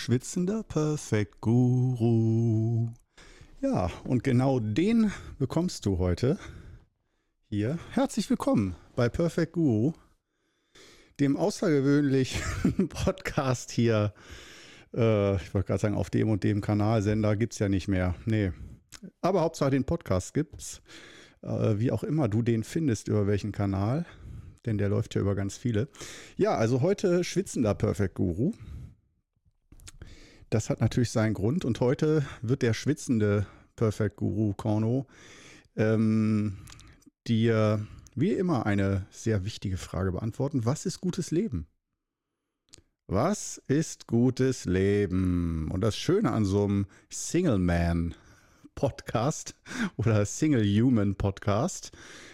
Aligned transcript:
schwitzender 0.00 0.62
Perfect 0.62 1.42
Guru. 1.42 2.88
Ja, 3.60 3.90
und 4.04 4.24
genau 4.24 4.58
den 4.58 5.12
bekommst 5.38 5.84
du 5.84 5.98
heute 5.98 6.38
hier. 7.50 7.78
Herzlich 7.90 8.30
willkommen 8.30 8.74
bei 8.96 9.10
Perfect 9.10 9.52
Guru, 9.52 9.92
dem 11.20 11.36
außergewöhnlichen 11.36 12.88
Podcast 12.88 13.72
hier. 13.72 14.14
Äh, 14.94 15.36
ich 15.36 15.52
wollte 15.52 15.66
gerade 15.66 15.80
sagen, 15.82 15.96
auf 15.96 16.08
dem 16.08 16.30
und 16.30 16.44
dem 16.44 16.62
Kanalsender 16.62 17.36
gibt 17.36 17.52
es 17.52 17.58
ja 17.58 17.68
nicht 17.68 17.86
mehr. 17.86 18.14
Nee. 18.24 18.52
Aber 19.20 19.42
Hauptsache 19.42 19.70
den 19.70 19.84
Podcast 19.84 20.32
gibt's. 20.32 20.80
Äh, 21.42 21.78
wie 21.78 21.92
auch 21.92 22.04
immer 22.04 22.26
du 22.26 22.40
den 22.40 22.64
findest, 22.64 23.08
über 23.08 23.26
welchen 23.26 23.52
Kanal. 23.52 24.06
Denn 24.64 24.78
der 24.78 24.88
läuft 24.88 25.14
ja 25.14 25.20
über 25.20 25.34
ganz 25.34 25.58
viele. 25.58 25.88
Ja, 26.38 26.54
also 26.54 26.80
heute 26.80 27.22
schwitzender 27.22 27.74
Perfect 27.74 28.14
Guru. 28.14 28.54
Das 30.50 30.68
hat 30.68 30.80
natürlich 30.80 31.12
seinen 31.12 31.34
Grund 31.34 31.64
und 31.64 31.78
heute 31.78 32.26
wird 32.42 32.62
der 32.62 32.74
schwitzende 32.74 33.46
Perfect 33.76 34.16
Guru 34.16 34.52
Korno 34.52 35.06
ähm, 35.76 36.58
dir 37.28 37.86
wie 38.16 38.32
immer 38.32 38.66
eine 38.66 39.06
sehr 39.10 39.44
wichtige 39.44 39.76
Frage 39.76 40.10
beantworten. 40.10 40.64
Was 40.64 40.86
ist 40.86 41.00
gutes 41.00 41.30
Leben? 41.30 41.68
Was 43.06 43.62
ist 43.68 44.08
gutes 44.08 44.64
Leben? 44.64 45.70
Und 45.70 45.82
das 45.82 45.96
Schöne 45.96 46.32
an 46.32 46.44
so 46.44 46.64
einem 46.64 46.86
Single 47.10 47.58
Man 47.58 48.16
Podcast 48.74 49.54
oder 49.96 50.26
Single 50.26 50.64
Human 50.64 51.14
Podcast 51.14 51.92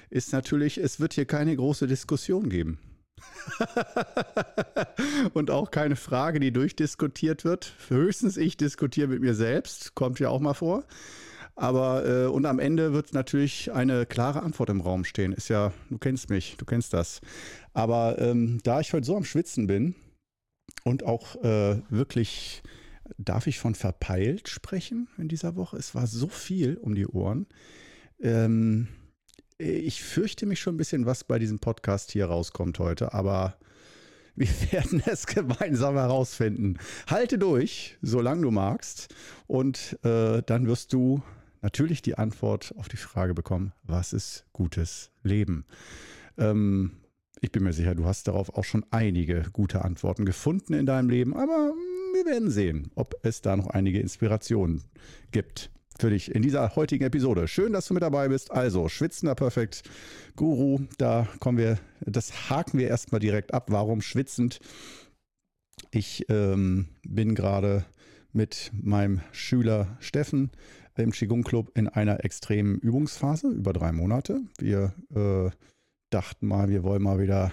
ist 0.09 0.33
natürlich, 0.33 0.79
es 0.79 1.01
wird 1.01 1.13
hier 1.13 1.27
keine 1.27 1.55
große 1.55 1.87
Diskussion 1.87 2.49
geben. 2.49 2.79
und 5.35 5.51
auch 5.51 5.71
keine 5.71 5.97
Frage, 5.97 6.41
die 6.41 6.53
durchdiskutiert 6.53 7.45
wird. 7.45 7.73
Höchstens 7.89 8.37
ich 8.37 8.57
diskutiere 8.57 9.09
mit 9.09 9.21
mir 9.21 9.35
selbst, 9.35 9.95
kommt 9.95 10.21
ja 10.21 10.29
auch 10.29 10.41
mal 10.41 10.55
vor. 10.55 10.85
Aber 11.55 12.07
äh, 12.07 12.27
und 12.27 12.45
am 12.45 12.59
Ende 12.59 12.93
wird 12.93 13.15
natürlich 13.15 13.73
eine 13.73 14.05
klare 14.05 14.43
Antwort 14.43 14.69
im 14.69 14.83
Raum 14.83 15.05
stehen. 15.05 15.33
Ist 15.33 15.49
ja, 15.49 15.73
du 15.89 15.97
kennst 15.97 16.29
mich, 16.29 16.57
du 16.59 16.67
kennst 16.67 16.93
das. 16.93 17.21
Aber 17.73 18.19
ähm, 18.19 18.61
da 18.63 18.81
ich 18.81 18.93
heute 18.93 19.07
so 19.07 19.17
am 19.17 19.25
Schwitzen 19.25 19.67
bin 19.67 19.95
und 20.85 21.05
auch 21.05 21.43
äh, 21.43 21.81
wirklich, 21.89 22.63
darf 23.17 23.47
ich 23.47 23.59
von 23.59 23.75
verpeilt 23.75 24.51
sprechen 24.51 25.09
in 25.17 25.29
dieser 25.29 25.57
Woche? 25.57 25.79
Es 25.79 25.95
war 25.95 26.07
so 26.07 26.29
viel 26.29 26.77
um 26.77 26.95
die 26.95 27.07
Ohren. 27.07 27.47
Ähm, 28.21 28.89
ich 29.59 30.03
fürchte 30.03 30.47
mich 30.47 30.61
schon 30.61 30.75
ein 30.75 30.79
bisschen, 30.79 31.07
was 31.07 31.25
bei 31.25 31.39
diesem 31.39 31.59
Podcast 31.59 32.13
hier 32.13 32.27
rauskommt 32.27 32.79
heute, 32.79 33.15
aber 33.15 33.57
wir 34.37 34.49
werden 34.71 35.03
es 35.07 35.27
gemeinsam 35.27 35.95
herausfinden. 35.95 36.79
Halte 37.07 37.39
durch, 37.39 37.97
solange 38.03 38.43
du 38.43 38.51
magst, 38.51 39.15
und 39.47 39.99
äh, 40.05 40.43
dann 40.45 40.67
wirst 40.67 40.93
du 40.93 41.23
natürlich 41.63 42.03
die 42.03 42.19
Antwort 42.19 42.75
auf 42.77 42.89
die 42.89 42.99
Frage 42.99 43.35
bekommen, 43.35 43.73
was 43.83 44.13
ist 44.13 44.45
gutes 44.53 45.11
Leben? 45.23 45.65
Ähm, 46.37 46.93
ich 47.41 47.51
bin 47.51 47.65
mir 47.65 47.73
sicher, 47.73 47.95
du 47.95 48.05
hast 48.05 48.29
darauf 48.29 48.55
auch 48.55 48.65
schon 48.65 48.85
einige 48.91 49.47
gute 49.53 49.85
Antworten 49.85 50.27
gefunden 50.27 50.75
in 50.75 50.87
deinem 50.87 51.09
Leben, 51.09 51.35
aber 51.35 51.73
wir 52.15 52.27
werden 52.27 52.51
sehen, 52.51 52.91
ob 52.95 53.15
es 53.23 53.41
da 53.41 53.57
noch 53.57 53.69
einige 53.69 54.01
Inspirationen 54.01 54.83
gibt 55.33 55.71
für 55.99 56.11
dich 56.11 56.35
in 56.35 56.43
dieser 56.43 56.77
heutigen 56.77 57.05
Episode. 57.05 57.49
Schön, 57.49 57.73
dass 57.73 57.87
du 57.87 57.95
mit 57.95 58.03
dabei 58.03 58.29
bist. 58.29 58.51
Also, 58.51 58.89
schwitzender 58.89 59.35
Perfekt 59.35 59.83
Guru, 60.37 60.81
da 60.99 61.27
kommen 61.41 61.59
wir, 61.59 61.79
das 62.01 62.51
haken 62.51 62.79
wir 62.79 62.89
erstmal 62.89 63.21
direkt 63.21 63.55
ab. 63.55 63.67
Warum 63.69 64.01
schwitzend? 64.03 64.61
Ich 65.91 66.27
ähm, 66.29 66.89
bin 67.07 67.35
gerade 67.35 67.85
mit 68.33 68.71
meinem 68.75 69.21
Schüler 69.33 69.97
Steffen 70.01 70.51
im 70.97 71.13
Qigong 71.13 71.43
Club 71.43 71.71
in 71.75 71.89
einer 71.89 72.25
extremen 72.25 72.79
Übungsphase 72.79 73.49
über 73.49 73.73
drei 73.73 73.93
Monate. 73.93 74.41
Wir 74.59 74.95
äh, 75.15 75.51
dachten 76.11 76.47
mal, 76.47 76.69
wir 76.69 76.83
wollen 76.83 77.03
mal 77.03 77.19
wieder 77.19 77.53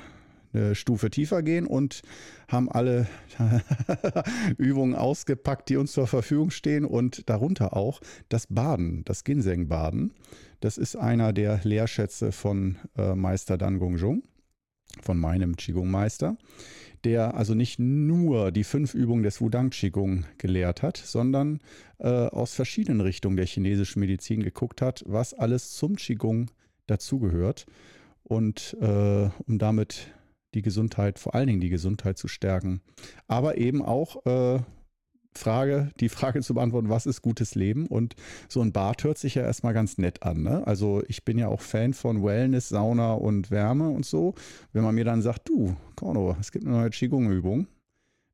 eine 0.53 0.75
Stufe 0.75 1.09
tiefer 1.09 1.43
gehen 1.43 1.65
und 1.65 2.01
haben 2.47 2.71
alle 2.71 3.07
Übungen 4.57 4.95
ausgepackt, 4.95 5.69
die 5.69 5.77
uns 5.77 5.93
zur 5.93 6.07
Verfügung 6.07 6.51
stehen 6.51 6.85
und 6.85 7.29
darunter 7.29 7.75
auch 7.75 8.01
das 8.29 8.47
Baden, 8.47 9.03
das 9.05 9.23
Ginseng-Baden. 9.23 10.13
Das 10.59 10.77
ist 10.77 10.95
einer 10.95 11.33
der 11.33 11.59
Lehrschätze 11.63 12.31
von 12.31 12.77
äh, 12.97 13.15
Meister 13.15 13.57
Dan 13.57 13.79
Gongzhong, 13.79 14.23
von 15.01 15.17
meinem 15.17 15.55
Qigong-Meister, 15.55 16.37
der 17.03 17.33
also 17.33 17.53
nicht 17.53 17.79
nur 17.79 18.51
die 18.51 18.63
fünf 18.63 18.93
Übungen 18.93 19.23
des 19.23 19.41
Wudang 19.41 19.71
Qigong 19.71 20.25
gelehrt 20.37 20.81
hat, 20.81 20.97
sondern 20.97 21.59
äh, 21.97 22.07
aus 22.07 22.53
verschiedenen 22.53 23.01
Richtungen 23.01 23.35
der 23.35 23.45
chinesischen 23.45 23.99
Medizin 23.99 24.41
geguckt 24.41 24.81
hat, 24.81 25.03
was 25.05 25.33
alles 25.33 25.71
zum 25.71 25.95
Qigong 25.95 26.49
dazugehört 26.87 27.65
und 28.23 28.77
äh, 28.79 29.29
um 29.45 29.57
damit 29.59 30.13
die 30.53 30.61
Gesundheit, 30.61 31.19
vor 31.19 31.35
allen 31.35 31.47
Dingen 31.47 31.61
die 31.61 31.69
Gesundheit 31.69 32.17
zu 32.17 32.27
stärken. 32.27 32.81
Aber 33.27 33.57
eben 33.57 33.81
auch 33.81 34.25
äh, 34.25 34.59
Frage, 35.35 35.89
die 35.99 36.09
Frage 36.09 36.41
zu 36.41 36.53
beantworten, 36.53 36.89
was 36.89 37.05
ist 37.05 37.21
gutes 37.21 37.55
Leben? 37.55 37.87
Und 37.87 38.15
so 38.47 38.61
ein 38.61 38.71
Bad 38.71 39.03
hört 39.03 39.17
sich 39.17 39.35
ja 39.35 39.43
erstmal 39.43 39.73
ganz 39.73 39.97
nett 39.97 40.23
an. 40.23 40.43
Ne? 40.43 40.65
Also 40.65 41.03
ich 41.07 41.25
bin 41.25 41.37
ja 41.37 41.47
auch 41.47 41.61
Fan 41.61 41.93
von 41.93 42.23
Wellness, 42.23 42.69
Sauna 42.69 43.13
und 43.13 43.51
Wärme 43.51 43.89
und 43.89 44.05
so. 44.05 44.35
Wenn 44.71 44.83
man 44.83 44.95
mir 44.95 45.05
dann 45.05 45.21
sagt, 45.21 45.49
du, 45.49 45.75
Korno, 45.95 46.35
es 46.39 46.51
gibt 46.51 46.65
eine 46.65 46.75
neue 46.75 46.89
Qigong-Übung. 46.89 47.67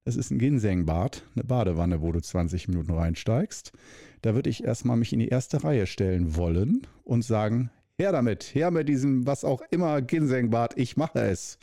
Das 0.06 0.16
ist 0.16 0.32
ein 0.32 0.40
Ginseng-Bad, 0.40 1.24
eine 1.36 1.44
Badewanne, 1.44 2.02
wo 2.02 2.12
du 2.12 2.20
20 2.20 2.68
Minuten 2.68 2.92
reinsteigst. 2.92 3.74
Da 4.22 4.34
würde 4.34 4.50
ich 4.50 4.64
erstmal 4.64 4.98
mich 4.98 5.14
in 5.14 5.20
die 5.20 5.28
erste 5.28 5.64
Reihe 5.64 5.88
stellen 5.88 6.36
wollen 6.36 6.88
und 7.04 7.24
sagen, 7.24 7.70
her 7.98 8.12
damit, 8.12 8.56
her 8.56 8.72
mit 8.72 8.90
diesem, 8.90 9.28
was 9.28 9.44
auch 9.44 9.62
immer, 9.72 10.02
Ginseng-Bad, 10.02 10.78
ich 10.78 10.98
mache 10.98 11.20
es. 11.20 11.60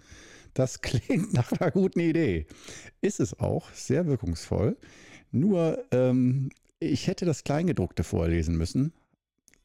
Das 0.57 0.81
klingt 0.81 1.35
nach 1.35 1.53
einer 1.53 1.71
guten 1.71 2.01
Idee. 2.01 2.47
Ist 3.03 3.21
es 3.21 3.39
auch, 3.39 3.71
sehr 3.73 4.07
wirkungsvoll. 4.07 4.77
Nur, 5.31 5.85
ähm, 5.91 6.49
ich 6.81 7.07
hätte 7.07 7.27
das 7.27 7.45
Kleingedruckte 7.45 8.03
vorlesen 8.03 8.57
müssen, 8.57 8.93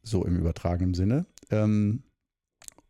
so 0.03 0.25
im 0.25 0.37
übertragenen 0.37 0.93
Sinne. 0.93 1.25
Ähm, 1.49 2.03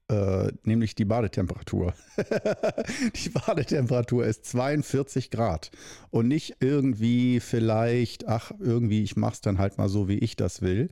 äh, 0.10 0.52
nämlich 0.64 0.96
die 0.96 1.06
Badetemperatur. 1.06 1.94
die 3.16 3.30
Badetemperatur 3.30 4.26
ist 4.26 4.46
42 4.46 5.30
Grad 5.30 5.70
und 6.10 6.28
nicht 6.28 6.56
irgendwie 6.60 7.40
vielleicht, 7.40 8.28
ach, 8.28 8.52
irgendwie, 8.60 9.04
ich 9.04 9.16
mache 9.16 9.34
es 9.34 9.42
dann 9.42 9.60
halt 9.60 9.78
mal 9.78 9.90
so, 9.90 10.08
wie 10.08 10.18
ich 10.18 10.36
das 10.36 10.64
will, 10.64 10.90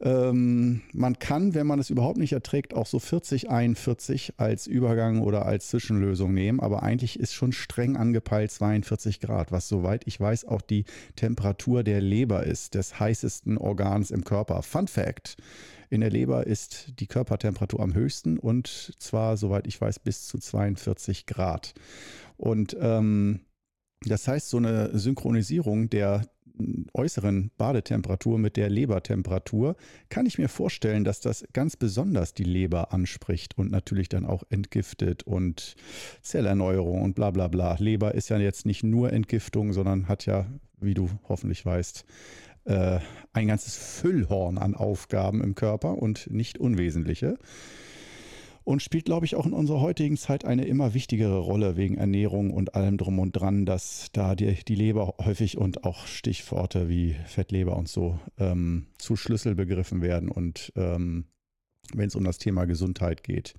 ähm, 0.00 0.82
man 0.92 1.18
kann, 1.18 1.54
wenn 1.54 1.66
man 1.66 1.80
es 1.80 1.90
überhaupt 1.90 2.18
nicht 2.18 2.32
erträgt, 2.32 2.72
auch 2.72 2.86
so 2.86 2.98
40, 2.98 3.50
41 3.50 4.34
als 4.36 4.66
Übergang 4.66 5.20
oder 5.22 5.46
als 5.46 5.68
Zwischenlösung 5.68 6.32
nehmen. 6.32 6.60
Aber 6.60 6.82
eigentlich 6.82 7.18
ist 7.18 7.34
schon 7.34 7.52
streng 7.52 7.96
angepeilt 7.96 8.52
42 8.52 9.20
Grad, 9.20 9.50
was 9.50 9.68
soweit 9.68 10.06
ich 10.06 10.20
weiß 10.20 10.44
auch 10.44 10.62
die 10.62 10.84
Temperatur 11.16 11.82
der 11.82 12.00
Leber 12.00 12.44
ist, 12.44 12.74
des 12.74 13.00
heißesten 13.00 13.58
Organs 13.58 14.10
im 14.10 14.24
Körper. 14.24 14.62
Fun 14.62 14.86
Fact. 14.86 15.36
In 15.90 16.02
der 16.02 16.10
Leber 16.10 16.46
ist 16.46 16.92
die 17.00 17.06
Körpertemperatur 17.06 17.80
am 17.80 17.94
höchsten 17.94 18.38
und 18.38 18.94
zwar, 18.98 19.36
soweit 19.38 19.66
ich 19.66 19.80
weiß, 19.80 20.00
bis 20.00 20.26
zu 20.26 20.38
42 20.38 21.24
Grad. 21.24 21.72
Und 22.36 22.76
ähm, 22.78 23.40
das 24.02 24.28
heißt, 24.28 24.50
so 24.50 24.58
eine 24.58 24.96
Synchronisierung 24.96 25.90
der 25.90 26.22
äußeren 26.94 27.50
Badetemperatur 27.56 28.38
mit 28.38 28.56
der 28.56 28.70
Lebertemperatur, 28.70 29.76
kann 30.08 30.26
ich 30.26 30.38
mir 30.38 30.48
vorstellen, 30.48 31.04
dass 31.04 31.20
das 31.20 31.44
ganz 31.52 31.76
besonders 31.76 32.34
die 32.34 32.44
Leber 32.44 32.92
anspricht 32.92 33.56
und 33.58 33.70
natürlich 33.70 34.08
dann 34.08 34.24
auch 34.24 34.42
entgiftet 34.50 35.22
und 35.22 35.76
Zellerneuerung 36.22 37.02
und 37.02 37.14
bla 37.14 37.30
bla 37.30 37.48
bla. 37.48 37.76
Leber 37.78 38.14
ist 38.14 38.28
ja 38.28 38.38
jetzt 38.38 38.66
nicht 38.66 38.82
nur 38.82 39.12
Entgiftung, 39.12 39.72
sondern 39.72 40.08
hat 40.08 40.26
ja, 40.26 40.46
wie 40.80 40.94
du 40.94 41.10
hoffentlich 41.28 41.64
weißt, 41.64 42.04
äh, 42.64 43.00
ein 43.32 43.48
ganzes 43.48 43.76
Füllhorn 43.76 44.58
an 44.58 44.74
Aufgaben 44.74 45.42
im 45.42 45.54
Körper 45.54 45.98
und 45.98 46.30
nicht 46.30 46.58
unwesentliche 46.58 47.38
und 48.68 48.82
spielt, 48.82 49.06
glaube 49.06 49.24
ich, 49.24 49.34
auch 49.34 49.46
in 49.46 49.54
unserer 49.54 49.80
heutigen 49.80 50.18
Zeit 50.18 50.44
eine 50.44 50.66
immer 50.66 50.92
wichtigere 50.92 51.38
Rolle 51.38 51.78
wegen 51.78 51.96
Ernährung 51.96 52.50
und 52.50 52.74
allem 52.74 52.98
drum 52.98 53.18
und 53.18 53.32
dran, 53.32 53.64
dass 53.64 54.10
da 54.12 54.34
die, 54.34 54.62
die 54.62 54.74
Leber 54.74 55.14
häufig 55.24 55.56
und 55.56 55.84
auch 55.84 56.06
Stichworte 56.06 56.86
wie 56.86 57.16
Fettleber 57.24 57.78
und 57.78 57.88
so 57.88 58.20
ähm, 58.36 58.88
zu 58.98 59.16
Schlüsselbegriffen 59.16 60.02
werden. 60.02 60.30
Und 60.30 60.70
ähm, 60.76 61.24
wenn 61.94 62.08
es 62.08 62.14
um 62.14 62.24
das 62.24 62.36
Thema 62.36 62.66
Gesundheit 62.66 63.24
geht 63.24 63.54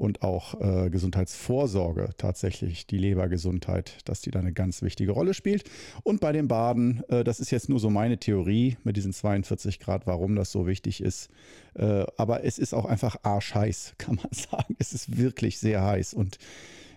und 0.00 0.22
auch 0.22 0.58
äh, 0.60 0.88
Gesundheitsvorsorge 0.88 2.10
tatsächlich, 2.16 2.86
die 2.86 2.96
Lebergesundheit, 2.96 3.98
dass 4.06 4.22
die 4.22 4.30
da 4.30 4.38
eine 4.38 4.54
ganz 4.54 4.80
wichtige 4.80 5.12
Rolle 5.12 5.34
spielt. 5.34 5.64
Und 6.02 6.20
bei 6.22 6.32
dem 6.32 6.48
Baden, 6.48 7.04
äh, 7.10 7.22
das 7.22 7.38
ist 7.38 7.50
jetzt 7.50 7.68
nur 7.68 7.78
so 7.78 7.90
meine 7.90 8.16
Theorie 8.16 8.78
mit 8.82 8.96
diesen 8.96 9.12
42 9.12 9.78
Grad, 9.78 10.06
warum 10.06 10.36
das 10.36 10.50
so 10.52 10.66
wichtig 10.66 11.02
ist. 11.02 11.28
Äh, 11.74 12.06
aber 12.16 12.44
es 12.44 12.58
ist 12.58 12.72
auch 12.72 12.86
einfach 12.86 13.16
arschheiß, 13.22 13.94
kann 13.98 14.16
man 14.16 14.32
sagen. 14.32 14.74
Es 14.78 14.94
ist 14.94 15.18
wirklich 15.18 15.58
sehr 15.58 15.84
heiß 15.84 16.14
und 16.14 16.38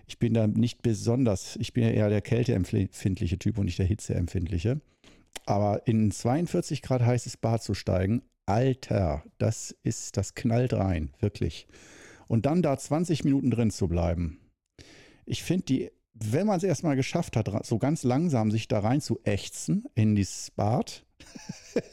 Ich 0.06 0.18
bin 0.18 0.32
da 0.34 0.46
nicht 0.46 0.82
besonders, 0.82 1.56
ich 1.56 1.72
bin 1.72 1.84
ja 1.84 1.90
eher 1.90 2.08
der 2.08 2.22
kälteempfindliche 2.22 3.38
Typ 3.38 3.58
und 3.58 3.66
nicht 3.66 3.78
der 3.78 3.86
hitzeempfindliche. 3.86 4.80
Aber 5.44 5.86
in 5.86 6.10
42 6.10 6.80
Grad 6.80 7.02
heißes 7.02 7.36
Bad 7.36 7.62
zu 7.62 7.74
steigen, 7.74 8.22
Alter, 8.46 9.24
das 9.38 9.74
ist, 9.82 10.16
das 10.16 10.34
knallt 10.34 10.72
rein, 10.72 11.10
wirklich. 11.20 11.66
Und 12.26 12.46
dann 12.46 12.62
da 12.62 12.76
20 12.76 13.24
Minuten 13.24 13.50
drin 13.50 13.70
zu 13.70 13.88
bleiben. 13.88 14.38
Ich 15.26 15.42
finde 15.42 15.64
die, 15.64 15.90
wenn 16.14 16.46
man 16.46 16.56
es 16.56 16.62
erstmal 16.62 16.96
geschafft 16.96 17.36
hat, 17.36 17.66
so 17.66 17.78
ganz 17.78 18.04
langsam 18.04 18.50
sich 18.50 18.68
da 18.68 18.80
rein 18.80 19.00
zu 19.00 19.20
ächzen 19.24 19.84
in 19.94 20.14
dieses 20.14 20.50
Bad, 20.52 21.04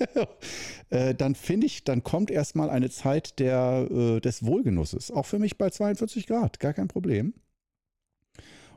äh, 0.89 1.15
dann 1.15 1.35
finde 1.35 1.67
ich, 1.67 1.83
dann 1.83 2.03
kommt 2.03 2.29
erstmal 2.29 2.69
eine 2.69 2.89
Zeit 2.89 3.39
der, 3.39 3.87
äh, 3.89 4.19
des 4.19 4.45
Wohlgenusses. 4.45 5.11
Auch 5.11 5.25
für 5.25 5.39
mich 5.39 5.57
bei 5.57 5.69
42 5.69 6.27
Grad, 6.27 6.59
gar 6.59 6.73
kein 6.73 6.87
Problem. 6.87 7.33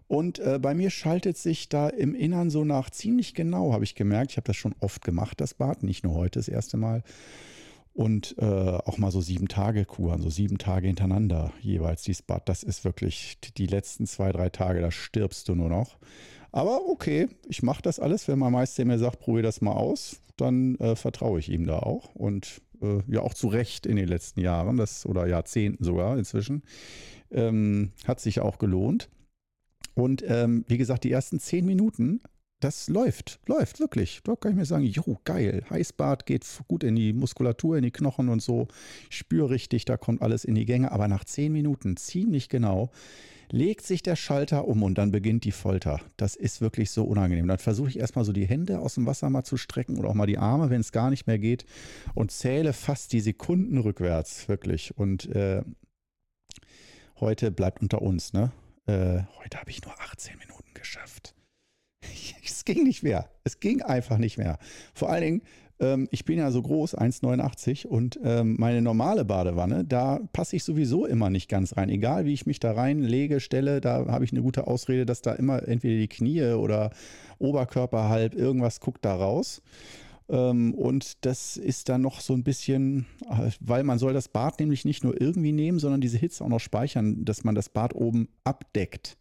Und 0.06 0.39
äh, 0.39 0.59
bei 0.61 0.75
mir 0.75 0.91
schaltet 0.91 1.37
sich 1.39 1.69
da 1.69 1.89
im 1.89 2.15
Innern 2.15 2.51
so 2.51 2.65
nach 2.65 2.91
ziemlich 2.91 3.35
genau, 3.35 3.73
habe 3.73 3.85
ich 3.85 3.95
gemerkt. 3.95 4.33
Ich 4.33 4.37
habe 4.37 4.47
das 4.47 4.56
schon 4.56 4.75
oft 4.81 5.03
gemacht, 5.03 5.41
das 5.41 5.55
Bad, 5.55 5.83
nicht 5.83 6.05
nur 6.05 6.15
heute 6.15 6.39
das 6.39 6.49
erste 6.49 6.77
Mal. 6.77 7.03
Und 7.94 8.35
äh, 8.38 8.44
auch 8.44 8.99
mal 8.99 9.12
so 9.12 9.20
sieben 9.20 9.46
Tage 9.46 9.85
Kuren, 9.85 10.20
so 10.20 10.29
sieben 10.29 10.58
Tage 10.58 10.88
hintereinander 10.88 11.52
jeweils 11.61 12.02
dieses 12.02 12.23
Bad. 12.23 12.49
Das 12.49 12.64
ist 12.64 12.85
wirklich 12.85 13.38
die 13.56 13.69
letzten 13.69 14.06
zwei, 14.06 14.32
drei 14.32 14.50
Tage, 14.50 14.81
da 14.81 14.91
stirbst 14.91 15.49
du 15.49 15.55
nur 15.55 15.69
noch. 15.69 15.96
Aber 16.50 16.88
okay, 16.88 17.29
ich 17.49 17.62
mache 17.62 17.82
das 17.82 18.00
alles. 18.00 18.26
Wenn 18.26 18.41
mein 18.41 18.52
Meister 18.52 18.85
mir 18.85 18.99
sagt, 18.99 19.20
probier 19.20 19.44
das 19.44 19.61
mal 19.61 19.73
aus, 19.73 20.20
dann 20.37 20.75
äh, 20.76 20.96
vertraue 20.96 21.38
ich 21.38 21.49
ihm 21.49 21.67
da 21.67 21.79
auch. 21.79 22.14
Und 22.17 22.62
äh, 22.82 22.99
ja, 23.06 23.20
auch 23.20 23.35
zu 23.35 23.49
Recht 23.49 23.87
in 23.87 23.96
den 23.96 24.08
letzten 24.08 24.41
Jahren, 24.41 24.76
das, 24.76 25.06
oder 25.06 25.26
Jahrzehnten 25.26 25.85
sogar 25.85 26.19
inzwischen, 26.19 26.62
ähm, 27.31 27.93
hat 28.06 28.20
sich 28.20 28.41
auch 28.41 28.58
gelohnt. 28.58 29.08
Und 29.94 30.25
ähm, 30.26 30.64
wie 30.67 30.79
gesagt, 30.79 31.05
die 31.05 31.12
ersten 31.12 31.38
zehn 31.38 31.64
Minuten, 31.64 32.20
das 32.64 32.88
läuft, 32.88 33.40
läuft 33.46 33.78
wirklich. 33.78 34.20
Da 34.25 34.37
kann 34.37 34.52
ich 34.52 34.56
mir 34.56 34.64
sagen, 34.64 34.84
jo, 34.84 35.19
geil, 35.25 35.64
Heißbad 35.69 36.25
geht 36.25 36.46
gut 36.66 36.82
in 36.82 36.96
die 36.96 37.12
Muskulatur, 37.12 37.76
in 37.76 37.82
die 37.82 37.90
Knochen 37.90 38.31
und 38.31 38.40
so. 38.40 38.69
Ich 39.11 39.19
spüre 39.19 39.50
richtig, 39.50 39.84
da 39.84 39.99
kommt 39.99 40.22
alles 40.22 40.46
in 40.46 40.55
die 40.55 40.64
Gänge. 40.64 40.90
Aber 40.90 41.06
nach 41.06 41.25
zehn 41.25 41.52
Minuten, 41.52 41.99
ziemlich 41.99 42.49
genau, 42.49 42.90
legt 43.50 43.84
sich 43.84 44.02
der 44.02 44.16
Schalter 44.16 44.66
um 44.66 44.82
und 44.82 44.96
dann 44.96 45.11
beginnt 45.11 45.44
die 45.44 45.52
Folter. 45.52 46.00
Das 46.16 46.37
ist 46.37 46.62
wirklich 46.62 46.90
so 46.90 47.05
unangenehm. 47.05 47.46
Dann 47.46 47.58
versuche 47.58 47.90
ich 47.90 47.99
erstmal 47.99 48.25
so 48.25 48.32
die 48.32 48.46
Hände 48.46 48.78
aus 48.78 48.94
dem 48.94 49.05
Wasser 49.05 49.28
mal 49.28 49.44
zu 49.44 49.58
strecken 49.58 49.99
oder 49.99 50.08
auch 50.08 50.14
mal 50.14 50.26
die 50.26 50.38
Arme, 50.38 50.70
wenn 50.70 50.81
es 50.81 50.90
gar 50.90 51.10
nicht 51.10 51.26
mehr 51.26 51.38
geht 51.38 51.67
und 52.14 52.31
zähle 52.31 52.72
fast 52.72 53.12
die 53.12 53.20
Sekunden 53.20 53.76
rückwärts, 53.76 54.49
wirklich. 54.49 54.96
Und 54.96 55.26
äh, 55.26 55.62
heute 57.20 57.50
bleibt 57.50 57.82
unter 57.82 58.00
uns, 58.00 58.32
ne? 58.32 58.52
Äh, 58.87 59.22
heute 59.43 59.58
habe 59.58 59.70
ich 59.70 59.82
nur 59.82 59.93
18 60.00 60.38
Minuten 60.38 60.72
geschafft. 60.72 61.34
es 62.45 62.65
ging 62.65 62.85
nicht 62.85 63.03
mehr. 63.03 63.29
Es 63.45 63.61
ging 63.61 63.83
einfach 63.83 64.19
nicht 64.19 64.39
mehr. 64.39 64.59
Vor 64.95 65.11
allen 65.11 65.23
Dingen, 65.23 65.43
ähm, 65.81 66.09
ich 66.11 66.25
bin 66.25 66.39
ja 66.39 66.51
so 66.51 66.62
groß, 66.62 66.97
1,89 66.97 67.87
und 67.87 68.19
ähm, 68.23 68.56
meine 68.59 68.83
normale 68.83 69.25
Badewanne, 69.25 69.85
da 69.85 70.21
passe 70.33 70.56
ich 70.56 70.65
sowieso 70.65 71.06
immer 71.06 71.31
nicht 71.31 71.49
ganz 71.49 71.77
rein. 71.77 71.89
Egal 71.89 72.25
wie 72.25 72.33
ich 72.33 72.47
mich 72.47 72.61
da 72.61 72.73
reinlege, 72.73 73.41
stelle, 73.41 73.81
da 73.81 74.06
habe 74.06 74.25
ich 74.25 74.33
eine 74.33 74.43
gute 74.43 74.67
Ausrede, 74.67 75.06
dass 75.06 75.23
da 75.23 75.33
immer 75.33 75.67
entweder 75.67 75.99
die 75.99 76.09
Knie 76.09 76.53
oder 76.53 76.91
Oberkörper 77.39 78.09
halb, 78.09 78.35
irgendwas 78.35 78.81
guckt 78.81 79.05
da 79.05 79.15
raus. 79.15 79.62
Ähm, 80.29 80.75
und 80.75 81.25
das 81.27 81.56
ist 81.56 81.89
dann 81.89 82.01
noch 82.01 82.21
so 82.21 82.33
ein 82.35 82.45
bisschen, 82.45 83.06
äh, 83.29 83.51
weil 83.61 83.85
man 83.85 83.99
soll 83.99 84.12
das 84.12 84.29
Bad 84.29 84.61
nämlich 84.61 84.85
nicht 84.85 85.05
nur 85.05 85.21
irgendwie 85.21 85.53
nehmen, 85.53 85.79
sondern 85.79 86.01
diese 86.01 86.19
Hitze 86.19 86.45
auch 86.45 86.49
noch 86.49 86.61
speichern, 86.61 87.25
dass 87.25 87.45
man 87.45 87.55
das 87.55 87.69
Bad 87.69 87.95
oben 87.95 88.29
abdeckt. 88.45 89.17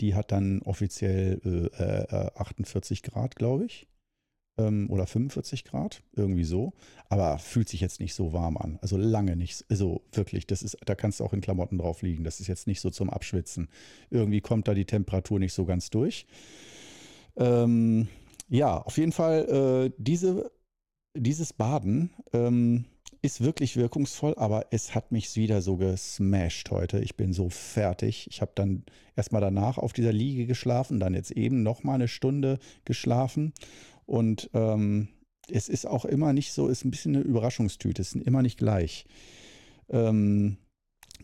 Die 0.00 0.14
hat 0.14 0.32
dann 0.32 0.62
offiziell 0.62 1.70
äh, 1.78 2.38
48 2.38 2.98
äh, 2.98 3.10
Grad, 3.10 3.36
glaube 3.36 3.66
ich. 3.66 3.86
Ähm, 4.56 4.88
oder 4.88 5.06
45 5.06 5.64
Grad, 5.64 6.02
irgendwie 6.12 6.44
so. 6.44 6.72
Aber 7.08 7.38
fühlt 7.38 7.68
sich 7.68 7.80
jetzt 7.80 8.00
nicht 8.00 8.14
so 8.14 8.32
warm 8.32 8.56
an. 8.56 8.78
Also 8.82 8.96
lange 8.96 9.36
nicht. 9.36 9.64
Also 9.68 10.02
wirklich, 10.12 10.46
das 10.46 10.62
ist, 10.62 10.78
da 10.84 10.94
kannst 10.94 11.20
du 11.20 11.24
auch 11.24 11.32
in 11.32 11.40
Klamotten 11.40 11.78
drauf 11.78 12.02
liegen. 12.02 12.24
Das 12.24 12.40
ist 12.40 12.46
jetzt 12.46 12.66
nicht 12.66 12.80
so 12.80 12.90
zum 12.90 13.10
Abschwitzen. 13.10 13.68
Irgendwie 14.10 14.40
kommt 14.40 14.68
da 14.68 14.74
die 14.74 14.84
Temperatur 14.84 15.38
nicht 15.38 15.52
so 15.52 15.64
ganz 15.64 15.90
durch. 15.90 16.26
Ähm, 17.36 18.08
ja, 18.48 18.78
auf 18.78 18.98
jeden 18.98 19.12
Fall, 19.12 19.88
äh, 19.88 19.92
diese, 19.98 20.50
dieses 21.16 21.52
Baden 21.52 22.10
ähm, 22.32 22.86
ist 23.22 23.40
wirklich 23.40 23.76
wirkungsvoll, 23.76 24.34
aber 24.36 24.66
es 24.70 24.94
hat 24.94 25.10
mich 25.10 25.34
wieder 25.36 25.62
so 25.62 25.76
gesmashed 25.76 26.70
heute. 26.70 27.00
Ich 27.00 27.16
bin 27.16 27.32
so 27.32 27.48
fertig. 27.48 28.26
Ich 28.30 28.42
habe 28.42 28.52
dann 28.54 28.84
erstmal 29.16 29.40
danach 29.40 29.78
auf 29.78 29.92
dieser 29.94 30.12
Liege 30.12 30.46
geschlafen, 30.46 31.00
dann 31.00 31.14
jetzt 31.14 31.30
eben 31.30 31.62
nochmal 31.62 31.94
eine 31.94 32.08
Stunde 32.08 32.58
geschlafen. 32.84 33.54
Und 34.04 34.50
ähm, 34.52 35.08
es 35.50 35.68
ist 35.68 35.86
auch 35.86 36.04
immer 36.04 36.32
nicht 36.32 36.52
so, 36.52 36.68
ist 36.68 36.84
ein 36.84 36.90
bisschen 36.90 37.16
eine 37.16 37.24
Überraschungstüte, 37.24 38.02
es 38.02 38.14
ist 38.14 38.26
immer 38.26 38.42
nicht 38.42 38.58
gleich. 38.58 39.06
Ähm, 39.88 40.58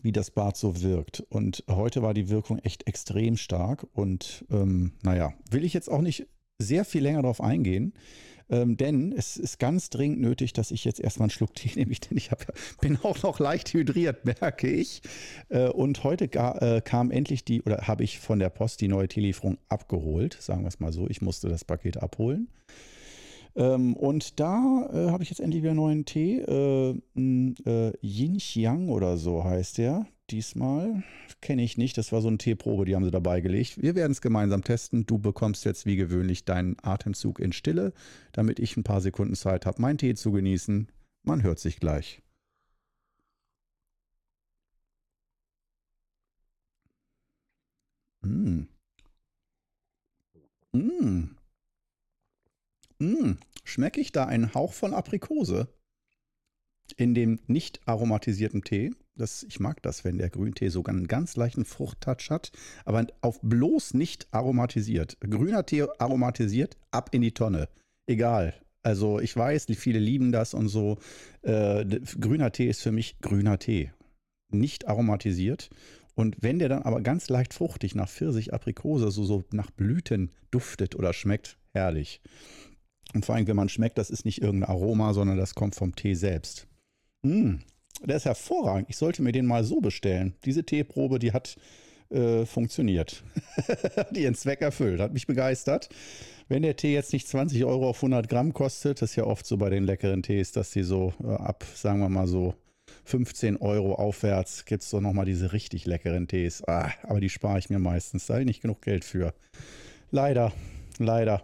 wie 0.01 0.11
das 0.11 0.31
Bad 0.31 0.57
so 0.57 0.81
wirkt. 0.81 1.19
Und 1.29 1.63
heute 1.69 2.01
war 2.01 2.13
die 2.13 2.29
Wirkung 2.29 2.57
echt 2.59 2.87
extrem 2.87 3.37
stark. 3.37 3.85
Und 3.93 4.45
ähm, 4.49 4.93
naja, 5.03 5.33
will 5.51 5.63
ich 5.63 5.73
jetzt 5.73 5.91
auch 5.91 6.01
nicht 6.01 6.25
sehr 6.61 6.85
viel 6.85 7.03
länger 7.03 7.21
darauf 7.21 7.41
eingehen. 7.41 7.93
Ähm, 8.51 8.75
denn 8.75 9.13
es 9.13 9.37
ist 9.37 9.59
ganz 9.59 9.89
dringend 9.89 10.19
nötig, 10.19 10.51
dass 10.51 10.71
ich 10.71 10.83
jetzt 10.83 10.99
erstmal 10.99 11.25
einen 11.25 11.31
Schluck 11.31 11.53
Tee 11.55 11.71
nehme, 11.75 11.93
denn 11.93 12.17
ich 12.17 12.31
hab, 12.31 12.45
bin 12.81 12.97
auch 13.01 13.23
noch 13.23 13.39
leicht 13.39 13.73
hydriert, 13.73 14.25
merke 14.41 14.69
ich. 14.69 15.01
Äh, 15.49 15.69
und 15.69 16.03
heute 16.03 16.27
gar, 16.27 16.61
äh, 16.61 16.81
kam 16.81 17.11
endlich 17.11 17.45
die, 17.45 17.61
oder 17.61 17.87
habe 17.87 18.03
ich 18.03 18.19
von 18.19 18.39
der 18.39 18.49
Post 18.49 18.81
die 18.81 18.89
neue 18.89 19.07
Teelieferung 19.07 19.57
abgeholt, 19.69 20.37
sagen 20.39 20.63
wir 20.63 20.67
es 20.67 20.79
mal 20.79 20.91
so. 20.91 21.07
Ich 21.07 21.21
musste 21.21 21.47
das 21.47 21.63
Paket 21.63 21.97
abholen. 21.97 22.49
Ähm, 23.55 23.95
und 23.95 24.39
da 24.39 24.89
äh, 24.93 25.11
habe 25.11 25.23
ich 25.23 25.29
jetzt 25.29 25.39
endlich 25.39 25.61
wieder 25.61 25.71
einen 25.71 25.79
neuen 25.79 26.05
Tee. 26.05 26.39
Äh, 26.39 26.91
äh, 27.15 27.93
Yin 28.01 28.37
Xiang 28.37 28.89
oder 28.89 29.17
so 29.17 29.43
heißt 29.43 29.77
der. 29.77 30.05
Diesmal. 30.31 31.03
Kenne 31.41 31.63
ich 31.63 31.77
nicht. 31.77 31.97
Das 31.97 32.11
war 32.11 32.21
so 32.21 32.27
eine 32.27 32.37
Teeprobe, 32.37 32.85
die 32.85 32.95
haben 32.95 33.03
sie 33.03 33.11
dabei 33.11 33.41
gelegt. 33.41 33.81
Wir 33.81 33.95
werden 33.95 34.11
es 34.11 34.21
gemeinsam 34.21 34.63
testen. 34.63 35.05
Du 35.05 35.17
bekommst 35.19 35.65
jetzt 35.65 35.85
wie 35.85 35.95
gewöhnlich 35.95 36.45
deinen 36.45 36.77
Atemzug 36.81 37.39
in 37.39 37.53
Stille, 37.53 37.93
damit 38.31 38.59
ich 38.59 38.77
ein 38.77 38.83
paar 38.83 39.01
Sekunden 39.01 39.35
Zeit 39.35 39.65
habe, 39.65 39.81
meinen 39.81 39.97
Tee 39.97 40.15
zu 40.15 40.31
genießen. 40.31 40.87
Man 41.23 41.43
hört 41.43 41.59
sich 41.59 41.79
gleich. 41.79 42.21
Mmh. 48.23 48.67
Mmh. 50.73 51.29
Mmh. 52.99 53.37
Schmecke 53.63 53.99
ich 54.01 54.11
da 54.11 54.25
einen 54.25 54.53
Hauch 54.53 54.73
von 54.73 54.93
Aprikose 54.93 55.67
in 56.97 57.13
dem 57.13 57.39
nicht 57.47 57.79
aromatisierten 57.87 58.63
Tee? 58.63 58.91
Das, 59.21 59.43
ich 59.43 59.59
mag 59.59 59.81
das, 59.83 60.03
wenn 60.03 60.17
der 60.17 60.29
Grüntee 60.29 60.69
sogar 60.69 60.95
einen 60.95 61.07
ganz 61.07 61.35
leichten 61.35 61.63
Fruchttouch 61.63 62.29
hat, 62.29 62.51
aber 62.85 63.05
auf 63.21 63.39
bloß 63.41 63.93
nicht 63.93 64.27
aromatisiert. 64.31 65.17
Grüner 65.21 65.65
Tee 65.65 65.85
aromatisiert, 65.99 66.77
ab 66.89 67.09
in 67.13 67.21
die 67.21 67.33
Tonne. 67.33 67.69
Egal. 68.07 68.55
Also 68.83 69.19
ich 69.19 69.35
weiß, 69.37 69.67
viele 69.75 69.99
lieben 69.99 70.31
das 70.31 70.55
und 70.55 70.69
so. 70.69 70.97
Äh, 71.43 71.85
grüner 72.19 72.51
Tee 72.51 72.67
ist 72.67 72.81
für 72.81 72.91
mich 72.91 73.19
grüner 73.19 73.59
Tee. 73.59 73.91
Nicht 74.49 74.87
aromatisiert. 74.87 75.69
Und 76.15 76.37
wenn 76.41 76.59
der 76.59 76.69
dann 76.69 76.81
aber 76.81 77.01
ganz 77.01 77.29
leicht 77.29 77.53
fruchtig 77.53 77.95
nach 77.95 78.09
Pfirsich, 78.09 78.53
Aprikose, 78.53 79.11
so, 79.11 79.23
so 79.23 79.43
nach 79.51 79.71
Blüten 79.71 80.31
duftet 80.49 80.95
oder 80.95 81.13
schmeckt, 81.13 81.57
herrlich. 81.73 82.21
Und 83.13 83.25
vor 83.25 83.35
allem, 83.35 83.47
wenn 83.47 83.55
man 83.55 83.69
schmeckt, 83.69 83.97
das 83.97 84.09
ist 84.09 84.25
nicht 84.25 84.41
irgendein 84.41 84.69
Aroma, 84.69 85.13
sondern 85.13 85.37
das 85.37 85.55
kommt 85.55 85.75
vom 85.75 85.95
Tee 85.95 86.15
selbst. 86.15 86.67
Mmh, 87.21 87.59
der 88.03 88.17
ist 88.17 88.25
hervorragend. 88.25 88.89
Ich 88.89 88.97
sollte 88.97 89.21
mir 89.21 89.31
den 89.31 89.45
mal 89.45 89.63
so 89.63 89.81
bestellen. 89.81 90.33
Diese 90.45 90.63
Teeprobe, 90.63 91.19
die 91.19 91.33
hat 91.33 91.57
äh, 92.09 92.45
funktioniert. 92.45 93.23
die 94.11 94.23
ihren 94.23 94.35
Zweck 94.35 94.61
erfüllt. 94.61 94.99
Hat 94.99 95.13
mich 95.13 95.27
begeistert. 95.27 95.89
Wenn 96.49 96.63
der 96.63 96.75
Tee 96.75 96.93
jetzt 96.93 97.13
nicht 97.13 97.27
20 97.27 97.63
Euro 97.63 97.89
auf 97.89 97.97
100 97.97 98.27
Gramm 98.27 98.53
kostet, 98.53 99.01
das 99.01 99.11
ist 99.11 99.15
ja 99.15 99.23
oft 99.23 99.45
so 99.45 99.57
bei 99.57 99.69
den 99.69 99.85
leckeren 99.85 100.21
Tees, 100.21 100.51
dass 100.51 100.71
die 100.71 100.83
so 100.83 101.13
äh, 101.23 101.27
ab, 101.27 101.65
sagen 101.75 101.99
wir 101.99 102.09
mal 102.09 102.27
so, 102.27 102.55
15 103.05 103.57
Euro 103.57 103.95
aufwärts 103.95 104.65
gibt 104.65 104.83
es 104.83 104.89
doch 104.89 104.99
nochmal 104.99 105.25
diese 105.25 105.53
richtig 105.53 105.85
leckeren 105.85 106.27
Tees. 106.27 106.63
Ah, 106.67 106.91
aber 107.03 107.21
die 107.21 107.29
spare 107.29 107.59
ich 107.59 107.69
mir 107.69 107.79
meistens. 107.79 108.25
Da 108.25 108.33
habe 108.33 108.41
ich 108.41 108.47
nicht 108.47 108.61
genug 108.61 108.81
Geld 108.81 109.05
für. 109.05 109.33
Leider, 110.11 110.51
leider. 110.97 111.43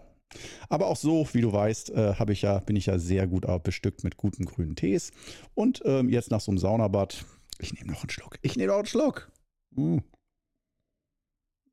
Aber 0.69 0.87
auch 0.87 0.95
so, 0.95 1.27
wie 1.33 1.41
du 1.41 1.51
weißt, 1.51 1.91
äh, 1.91 2.13
ich 2.29 2.41
ja, 2.41 2.59
bin 2.59 2.75
ich 2.75 2.87
ja 2.87 2.99
sehr 2.99 3.27
gut 3.27 3.45
bestückt 3.63 4.03
mit 4.03 4.17
guten 4.17 4.45
grünen 4.45 4.75
Tees. 4.75 5.11
Und 5.53 5.81
ähm, 5.85 6.09
jetzt 6.09 6.31
nach 6.31 6.41
so 6.41 6.51
einem 6.51 6.57
Saunabad, 6.57 7.25
ich 7.59 7.73
nehme 7.73 7.91
noch 7.91 8.03
einen 8.03 8.09
Schluck. 8.09 8.37
Ich 8.41 8.55
nehme 8.55 8.71
noch 8.71 8.79
einen 8.79 8.87
Schluck. 8.87 9.31
Mm. 9.71 9.99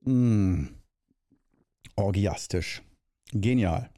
Mm. 0.04 0.68
Orgiastisch. 1.96 2.82
Genial. 3.32 3.90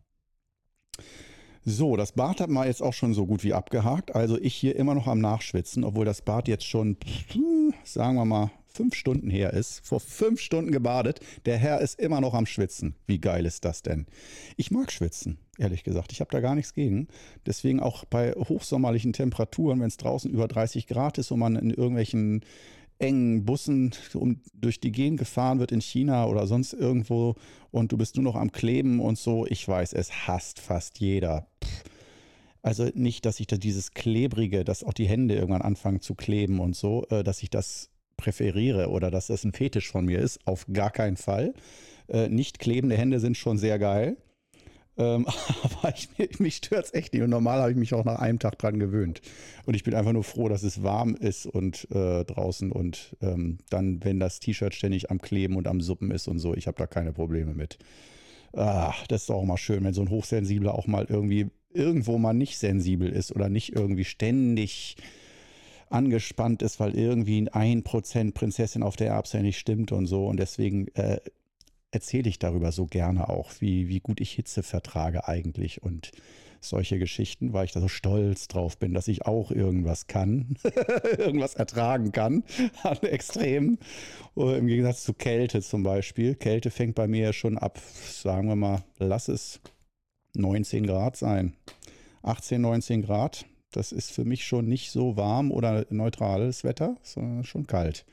So, 1.69 1.97
das 1.97 2.13
Bad 2.13 2.41
hat 2.41 2.49
man 2.49 2.69
jetzt 2.69 2.81
auch 2.81 2.93
schon 2.93 3.13
so 3.13 3.27
gut 3.27 3.43
wie 3.43 3.53
abgehakt. 3.53 4.15
Also 4.15 4.39
ich 4.39 4.55
hier 4.55 4.77
immer 4.77 4.95
noch 4.95 5.09
am 5.09 5.19
Nachschwitzen, 5.19 5.83
obwohl 5.83 6.05
das 6.05 6.23
Bad 6.23 6.47
jetzt 6.47 6.65
schon, 6.65 6.97
sagen 7.83 8.15
wir 8.15 8.25
mal, 8.25 8.53
fünf 8.77 8.95
Stunden 8.95 9.31
her 9.31 9.53
ist. 9.53 9.81
Vor 9.85 10.01
fünf 10.01 10.41
Stunden 10.41 10.71
gebadet. 10.71 11.21
Der 11.47 11.57
Herr 11.57 11.81
ist 11.81 11.99
immer 11.99 12.21
noch 12.21 12.35
am 12.35 12.47
Schwitzen. 12.47 12.95
Wie 13.07 13.19
geil 13.19 13.47
ist 13.47 13.65
das 13.65 13.83
denn? 13.83 14.07
Ich 14.57 14.71
mag 14.71 14.93
schwitzen, 14.93 15.39
ehrlich 15.59 15.83
gesagt. 15.83 16.13
Ich 16.13 16.21
habe 16.21 16.31
da 16.31 16.41
gar 16.41 16.55
nichts 16.55 16.75
gegen. 16.75 17.09
Deswegen 17.47 17.81
auch 17.81 18.05
bei 18.05 18.33
hochsommerlichen 18.33 19.13
Temperaturen, 19.13 19.81
wenn 19.81 19.89
es 19.89 19.97
draußen 19.97 20.31
über 20.31 20.47
30 20.47 20.87
Grad 20.87 21.19
ist 21.19 21.31
und 21.31 21.41
man 21.41 21.57
in 21.57 21.71
irgendwelchen 21.71 22.43
engen 22.99 23.45
Bussen 23.45 23.93
um, 24.15 24.41
durch 24.55 24.81
die 24.81 24.93
Gegend 24.93 25.19
gefahren 25.19 25.59
wird 25.59 25.73
in 25.73 25.81
China 25.81 26.27
oder 26.27 26.47
sonst 26.47 26.73
irgendwo 26.73 27.35
und 27.71 27.93
du 27.93 27.99
bist 27.99 28.17
nur 28.17 28.25
noch 28.25 28.37
am 28.37 28.53
Kleben 28.53 29.01
und 29.01 29.19
so. 29.19 29.47
Ich 29.47 29.67
weiß, 29.67 29.93
es 29.93 30.27
hasst 30.27 30.61
fast 30.61 30.99
jeder. 30.99 31.47
Also 32.63 32.89
nicht, 32.95 33.25
dass 33.27 33.39
ich 33.39 33.47
da 33.47 33.57
dieses 33.57 33.93
Klebrige, 33.93 34.65
dass 34.65 34.83
auch 34.83 34.93
die 34.93 35.07
Hände 35.07 35.35
irgendwann 35.35 35.63
anfangen 35.63 36.01
zu 36.01 36.15
kleben 36.15 36.59
und 36.59 36.75
so, 36.75 37.07
äh, 37.11 37.23
dass 37.23 37.43
ich 37.43 37.51
das 37.51 37.91
präferiere 38.17 38.89
oder 38.89 39.11
dass 39.11 39.29
das 39.29 39.45
ein 39.45 39.53
Fetisch 39.53 39.91
von 39.91 40.07
mir 40.07 40.19
ist. 40.19 40.41
Auf 40.47 40.67
gar 40.73 40.91
keinen 40.91 41.17
Fall. 41.17 41.55
Äh, 42.09 42.29
nicht 42.29 42.59
klebende 42.59 42.97
Hände 42.97 43.21
sind 43.21 43.37
schon 43.37 43.59
sehr 43.59 43.79
geil. 43.79 44.17
Ähm, 44.99 45.27
aber 45.63 45.93
ich, 45.95 46.39
mich 46.39 46.57
stört 46.57 46.87
es 46.87 46.95
echt 46.95 47.13
nicht. 47.13 47.23
Und 47.23 47.31
normal 47.31 47.61
habe 47.61 47.71
ich 47.71 47.77
mich 47.77 47.95
auch 47.95 48.05
nach 48.05 48.19
einem 48.19 48.39
Tag 48.39 48.59
dran 48.59 48.79
gewöhnt. 48.79 49.21
Und 49.67 49.75
ich 49.75 49.85
bin 49.85 49.95
einfach 49.95 50.13
nur 50.13 50.25
froh, 50.25 50.49
dass 50.49 50.63
es 50.63 50.83
warm 50.83 51.15
ist 51.15 51.47
und 51.47 51.89
äh, 51.91 52.25
draußen 52.25 52.73
und 52.73 53.17
ähm, 53.21 53.59
dann, 53.71 54.03
wenn 54.05 54.21
das 54.21 54.41
T-Shirt 54.41 54.75
ständig 54.75 55.11
am 55.11 55.21
Kleben 55.21 55.57
und 55.57 55.69
am 55.69 55.81
Suppen 55.81 56.11
ist 56.11 56.29
und 56.29 56.39
so, 56.39 56.55
ich 56.55 56.67
habe 56.67 56.79
da 56.79 56.87
keine 56.87 57.13
Probleme 57.13 57.55
mit. 57.55 57.79
Ah, 58.53 58.95
das 59.09 59.25
ist 59.25 59.31
auch 59.31 59.45
mal 59.45 59.59
schön, 59.59 59.85
wenn 59.85 59.93
so 59.93 60.01
ein 60.01 60.09
Hochsensibler 60.09 60.75
auch 60.75 60.87
mal 60.87 61.07
irgendwie 61.09 61.51
irgendwo 61.75 62.17
mal 62.17 62.33
nicht 62.33 62.59
sensibel 62.59 63.11
ist 63.11 63.35
oder 63.35 63.51
nicht 63.51 63.75
irgendwie 63.75 64.05
ständig 64.05 64.97
angespannt 65.89 66.63
ist, 66.63 66.81
weil 66.81 66.97
irgendwie 66.97 67.49
ein 67.51 67.83
Prozent 67.83 68.35
Prinzessin 68.35 68.83
auf 68.83 68.97
der 68.97 69.09
Erbse 69.09 69.39
nicht 69.39 69.59
stimmt 69.59 69.93
und 69.93 70.07
so. 70.07 70.27
Und 70.27 70.39
deswegen 70.39 70.89
äh, 70.95 71.21
erzähle 71.91 72.29
ich 72.29 72.39
darüber 72.39 72.73
so 72.73 72.87
gerne 72.87 73.29
auch, 73.29 73.53
wie, 73.61 73.89
wie 73.89 74.01
gut 74.01 74.21
ich 74.21 74.33
Hitze 74.33 74.63
vertrage 74.63 75.29
eigentlich 75.29 75.83
und 75.83 76.11
solche 76.61 76.99
Geschichten, 76.99 77.53
weil 77.53 77.67
ich 77.67 77.73
da 77.73 77.81
so 77.81 77.89
stolz 77.89 78.49
drauf 78.49 78.79
bin, 78.79 78.93
dass 78.93 79.09
ich 79.09 79.25
auch 79.27 79.51
irgendwas 79.51 80.07
kann, 80.07 80.57
irgendwas 81.19 81.55
ertragen 81.55 82.13
kann 82.13 82.45
an 82.83 82.99
Extremen. 83.03 83.79
Im 84.35 84.67
Gegensatz 84.67 85.05
zu 85.05 85.15
Kälte 85.15 85.63
zum 85.63 85.83
Beispiel. 85.83 86.35
Kälte 86.35 86.71
fängt 86.71 86.95
bei 86.95 87.07
mir 87.07 87.25
ja 87.25 87.33
schon 87.33 87.57
ab, 87.59 87.81
sagen 88.11 88.49
wir 88.49 88.57
mal, 88.57 88.85
lass 88.99 89.29
es 89.29 89.61
19 90.35 90.87
Grad 90.87 91.17
sein. 91.17 91.55
18, 92.23 92.61
19 92.61 93.03
Grad. 93.03 93.47
Das 93.73 93.93
ist 93.93 94.11
für 94.11 94.25
mich 94.25 94.47
schon 94.47 94.67
nicht 94.67 94.91
so 94.91 95.17
warm 95.17 95.51
oder 95.51 95.87
neutrales 95.91 96.65
Wetter, 96.65 96.97
sondern 97.03 97.45
schon 97.45 97.67
kalt. 97.67 98.07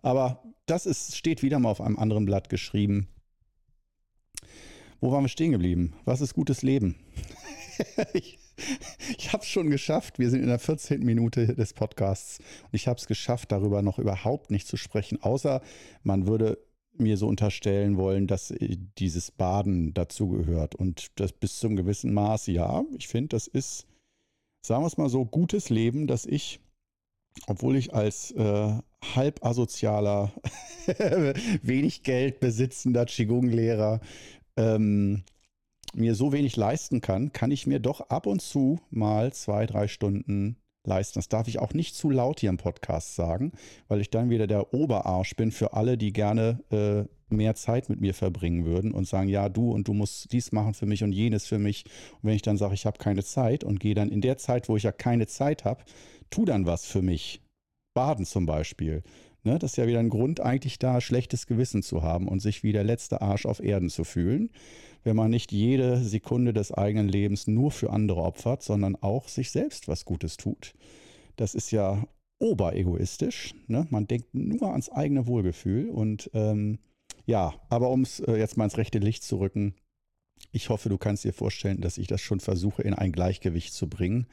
Aber 0.00 0.42
das 0.66 0.86
ist, 0.86 1.16
steht 1.16 1.42
wieder 1.42 1.58
mal 1.58 1.70
auf 1.70 1.80
einem 1.80 1.98
anderen 1.98 2.24
Blatt 2.24 2.48
geschrieben. 2.48 3.08
Wo 5.00 5.10
waren 5.10 5.24
wir 5.24 5.28
stehen 5.28 5.52
geblieben? 5.52 5.94
Was 6.04 6.20
ist 6.20 6.34
gutes 6.34 6.62
Leben? 6.62 6.96
ich 8.12 8.38
ich 9.18 9.32
habe 9.32 9.42
es 9.42 9.48
schon 9.48 9.70
geschafft. 9.70 10.18
Wir 10.18 10.30
sind 10.30 10.42
in 10.42 10.48
der 10.48 10.58
14. 10.58 11.00
Minute 11.00 11.54
des 11.54 11.72
Podcasts 11.72 12.38
und 12.38 12.74
ich 12.74 12.88
habe 12.88 12.98
es 12.98 13.06
geschafft, 13.06 13.52
darüber 13.52 13.82
noch 13.82 13.98
überhaupt 13.98 14.50
nicht 14.50 14.66
zu 14.66 14.76
sprechen, 14.76 15.22
außer 15.22 15.62
man 16.02 16.26
würde 16.26 16.58
mir 16.98 17.16
so 17.16 17.26
unterstellen 17.26 17.96
wollen, 17.96 18.26
dass 18.26 18.52
dieses 18.98 19.30
Baden 19.30 19.94
dazugehört 19.94 20.74
und 20.74 21.10
das 21.18 21.32
bis 21.32 21.58
zum 21.58 21.74
gewissen 21.74 22.12
Maß. 22.12 22.48
Ja, 22.48 22.84
ich 22.96 23.08
finde, 23.08 23.28
das 23.28 23.46
ist, 23.46 23.86
sagen 24.62 24.82
wir 24.82 24.86
es 24.86 24.96
mal 24.96 25.08
so, 25.08 25.24
gutes 25.24 25.70
Leben, 25.70 26.06
dass 26.06 26.24
ich, 26.24 26.60
obwohl 27.46 27.76
ich 27.76 27.94
als 27.94 28.30
äh, 28.32 28.72
halb 29.14 29.44
asozialer, 29.44 30.32
wenig 31.62 32.02
Geld 32.02 32.40
besitzender 32.40 33.04
Qigong-Lehrer 33.06 34.00
ähm, 34.56 35.24
mir 35.94 36.14
so 36.14 36.32
wenig 36.32 36.56
leisten 36.56 37.00
kann, 37.00 37.32
kann 37.32 37.50
ich 37.50 37.66
mir 37.66 37.80
doch 37.80 38.00
ab 38.08 38.26
und 38.26 38.40
zu 38.40 38.80
mal 38.90 39.32
zwei, 39.32 39.66
drei 39.66 39.88
Stunden 39.88 40.56
leisten. 40.84 41.18
Das 41.18 41.28
darf 41.28 41.48
ich 41.48 41.58
auch 41.58 41.74
nicht 41.74 41.94
zu 41.94 42.10
laut 42.10 42.40
hier 42.40 42.50
im 42.50 42.56
Podcast 42.56 43.14
sagen, 43.14 43.52
weil 43.88 44.00
ich 44.00 44.10
dann 44.10 44.30
wieder 44.30 44.46
der 44.46 44.72
Oberarsch 44.72 45.36
bin 45.36 45.52
für 45.52 45.74
alle, 45.74 45.98
die 45.98 46.12
gerne 46.12 46.62
äh, 46.70 47.04
mehr 47.32 47.54
Zeit 47.54 47.88
mit 47.88 48.00
mir 48.00 48.14
verbringen 48.14 48.64
würden 48.64 48.92
und 48.92 49.06
sagen, 49.06 49.28
ja, 49.28 49.48
du 49.48 49.70
und 49.70 49.88
du 49.88 49.94
musst 49.94 50.32
dies 50.32 50.52
machen 50.52 50.74
für 50.74 50.86
mich 50.86 51.02
und 51.02 51.12
jenes 51.12 51.46
für 51.46 51.58
mich. 51.58 51.84
Und 52.14 52.28
wenn 52.28 52.36
ich 52.36 52.42
dann 52.42 52.56
sage, 52.56 52.74
ich 52.74 52.86
habe 52.86 52.98
keine 52.98 53.24
Zeit 53.24 53.64
und 53.64 53.80
gehe 53.80 53.94
dann 53.94 54.10
in 54.10 54.20
der 54.20 54.38
Zeit, 54.38 54.68
wo 54.68 54.76
ich 54.76 54.84
ja 54.84 54.92
keine 54.92 55.26
Zeit 55.26 55.64
habe, 55.64 55.82
tu 56.30 56.44
dann 56.44 56.66
was 56.66 56.86
für 56.86 57.02
mich. 57.02 57.40
Baden 57.94 58.24
zum 58.24 58.46
Beispiel. 58.46 59.02
Ne, 59.44 59.58
das 59.58 59.72
ist 59.72 59.76
ja 59.76 59.88
wieder 59.88 59.98
ein 59.98 60.08
Grund, 60.08 60.40
eigentlich 60.40 60.78
da 60.78 61.00
schlechtes 61.00 61.46
Gewissen 61.46 61.82
zu 61.82 62.02
haben 62.02 62.28
und 62.28 62.38
sich 62.38 62.62
wie 62.62 62.70
der 62.70 62.84
letzte 62.84 63.22
Arsch 63.22 63.44
auf 63.44 63.58
Erden 63.58 63.90
zu 63.90 64.04
fühlen, 64.04 64.50
wenn 65.02 65.16
man 65.16 65.32
nicht 65.32 65.50
jede 65.50 65.96
Sekunde 65.96 66.52
des 66.52 66.70
eigenen 66.70 67.08
Lebens 67.08 67.48
nur 67.48 67.72
für 67.72 67.90
andere 67.90 68.22
opfert, 68.22 68.62
sondern 68.62 68.94
auch 68.94 69.26
sich 69.26 69.50
selbst 69.50 69.88
was 69.88 70.04
Gutes 70.04 70.36
tut. 70.36 70.74
Das 71.34 71.56
ist 71.56 71.72
ja 71.72 72.06
oberegoistisch. 72.38 73.54
Ne? 73.66 73.86
Man 73.90 74.06
denkt 74.06 74.32
nur 74.32 74.70
ans 74.70 74.90
eigene 74.90 75.26
Wohlgefühl 75.26 75.90
und 75.90 76.30
ähm, 76.34 76.78
ja, 77.26 77.54
aber 77.68 77.90
um 77.90 78.02
es 78.02 78.20
äh, 78.20 78.36
jetzt 78.36 78.56
mal 78.56 78.64
ins 78.64 78.78
rechte 78.78 78.98
Licht 78.98 79.22
zu 79.22 79.38
rücken, 79.38 79.74
ich 80.50 80.68
hoffe, 80.68 80.88
du 80.88 80.98
kannst 80.98 81.24
dir 81.24 81.32
vorstellen, 81.32 81.80
dass 81.80 81.98
ich 81.98 82.08
das 82.08 82.20
schon 82.20 82.40
versuche, 82.40 82.82
in 82.82 82.94
ein 82.94 83.12
Gleichgewicht 83.12 83.72
zu 83.72 83.88
bringen, 83.88 84.26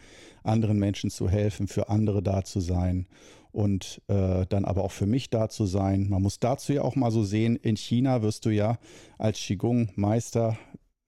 anderen 0.43 0.79
Menschen 0.79 1.09
zu 1.09 1.29
helfen, 1.29 1.67
für 1.67 1.89
andere 1.89 2.23
da 2.23 2.43
zu 2.43 2.59
sein 2.59 3.07
und 3.51 4.01
äh, 4.07 4.45
dann 4.47 4.65
aber 4.65 4.83
auch 4.83 4.91
für 4.91 5.05
mich 5.05 5.29
da 5.29 5.49
zu 5.49 5.65
sein. 5.65 6.09
Man 6.09 6.21
muss 6.21 6.39
dazu 6.39 6.73
ja 6.73 6.81
auch 6.81 6.95
mal 6.95 7.11
so 7.11 7.23
sehen, 7.23 7.55
in 7.55 7.77
China 7.77 8.21
wirst 8.21 8.45
du 8.45 8.49
ja 8.49 8.79
als 9.17 9.39
Qigong-Meister 9.39 10.57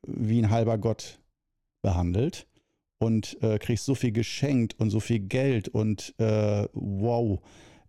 wie 0.07 0.39
ein 0.39 0.49
halber 0.49 0.77
Gott 0.77 1.19
behandelt 1.81 2.47
und 2.99 3.41
äh, 3.41 3.57
kriegst 3.57 3.85
so 3.85 3.95
viel 3.95 4.11
geschenkt 4.11 4.79
und 4.79 4.91
so 4.91 4.99
viel 4.99 5.19
Geld 5.19 5.67
und 5.67 6.13
äh, 6.19 6.67
wow, 6.73 7.39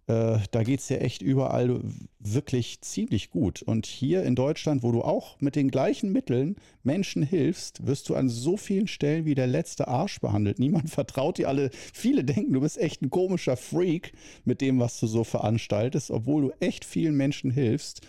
äh, 0.08 0.38
da 0.50 0.62
geht 0.64 0.80
es 0.80 0.88
ja 0.88 0.96
echt 0.96 1.22
überall 1.22 1.80
wirklich 2.18 2.80
ziemlich 2.80 3.30
gut. 3.30 3.62
Und 3.62 3.86
hier 3.86 4.24
in 4.24 4.34
Deutschland, 4.34 4.82
wo 4.82 4.90
du 4.90 5.02
auch 5.02 5.40
mit 5.40 5.54
den 5.54 5.70
gleichen 5.70 6.12
Mitteln 6.12 6.56
Menschen 6.82 7.22
hilfst, 7.22 7.86
wirst 7.86 8.08
du 8.08 8.16
an 8.16 8.28
so 8.28 8.56
vielen 8.56 8.88
Stellen 8.88 9.24
wie 9.24 9.36
der 9.36 9.46
letzte 9.46 9.88
Arsch 9.88 10.20
behandelt. 10.20 10.58
Niemand 10.58 10.90
vertraut 10.90 11.38
dir 11.38 11.48
alle. 11.48 11.70
Viele 11.92 12.24
denken, 12.24 12.52
du 12.52 12.60
bist 12.60 12.78
echt 12.78 13.02
ein 13.02 13.10
komischer 13.10 13.56
Freak 13.56 14.12
mit 14.44 14.60
dem, 14.60 14.80
was 14.80 14.98
du 14.98 15.06
so 15.06 15.22
veranstaltest, 15.22 16.10
obwohl 16.10 16.42
du 16.42 16.52
echt 16.58 16.84
vielen 16.84 17.16
Menschen 17.16 17.50
hilfst. 17.50 18.00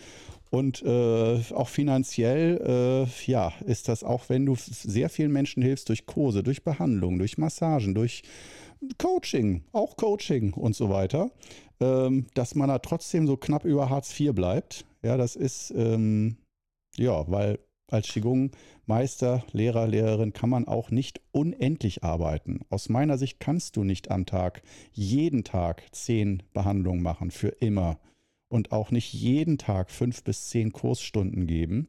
Und 0.50 0.82
äh, 0.82 1.40
auch 1.52 1.68
finanziell, 1.68 3.06
äh, 3.08 3.30
ja, 3.30 3.52
ist 3.66 3.88
das 3.88 4.04
auch, 4.04 4.28
wenn 4.28 4.46
du 4.46 4.54
sehr 4.56 5.08
vielen 5.08 5.32
Menschen 5.32 5.62
hilfst 5.64 5.88
durch 5.88 6.06
Kurse, 6.06 6.44
durch 6.44 6.62
Behandlung, 6.62 7.18
durch 7.18 7.38
Massagen, 7.38 7.92
durch 7.92 8.22
Coaching, 8.98 9.64
auch 9.72 9.96
Coaching 9.96 10.52
und 10.52 10.74
so 10.74 10.90
weiter, 10.90 11.30
ähm, 11.80 12.26
dass 12.34 12.54
man 12.54 12.68
da 12.68 12.78
trotzdem 12.78 13.26
so 13.26 13.36
knapp 13.36 13.64
über 13.64 13.90
Hartz 13.90 14.18
IV 14.18 14.34
bleibt. 14.34 14.84
Ja, 15.02 15.16
das 15.16 15.36
ist, 15.36 15.72
ähm, 15.76 16.36
ja, 16.96 17.30
weil 17.30 17.58
als 17.90 18.08
Qigong-Meister, 18.08 19.44
Lehrer, 19.52 19.86
Lehrerin 19.86 20.32
kann 20.32 20.50
man 20.50 20.66
auch 20.66 20.90
nicht 20.90 21.20
unendlich 21.32 22.02
arbeiten. 22.02 22.60
Aus 22.70 22.88
meiner 22.88 23.18
Sicht 23.18 23.40
kannst 23.40 23.76
du 23.76 23.84
nicht 23.84 24.10
am 24.10 24.26
Tag, 24.26 24.62
jeden 24.92 25.44
Tag 25.44 25.84
zehn 25.92 26.42
Behandlungen 26.52 27.02
machen, 27.02 27.30
für 27.30 27.48
immer. 27.48 27.98
Und 28.48 28.72
auch 28.72 28.90
nicht 28.90 29.12
jeden 29.12 29.58
Tag 29.58 29.90
fünf 29.90 30.24
bis 30.24 30.48
zehn 30.48 30.72
Kursstunden 30.72 31.46
geben. 31.46 31.88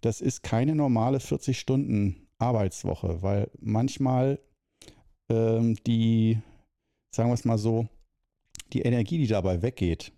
Das 0.00 0.20
ist 0.20 0.42
keine 0.42 0.74
normale 0.74 1.20
40 1.20 1.58
Stunden 1.58 2.26
Arbeitswoche, 2.38 3.22
weil 3.22 3.50
manchmal 3.60 4.40
ähm, 5.28 5.76
die, 5.86 6.38
sagen 7.14 7.30
wir 7.30 7.34
es 7.34 7.44
mal 7.44 7.58
so, 7.58 7.88
die 8.72 8.82
Energie, 8.82 9.18
die 9.18 9.26
dabei 9.26 9.62
weggeht, 9.62 10.12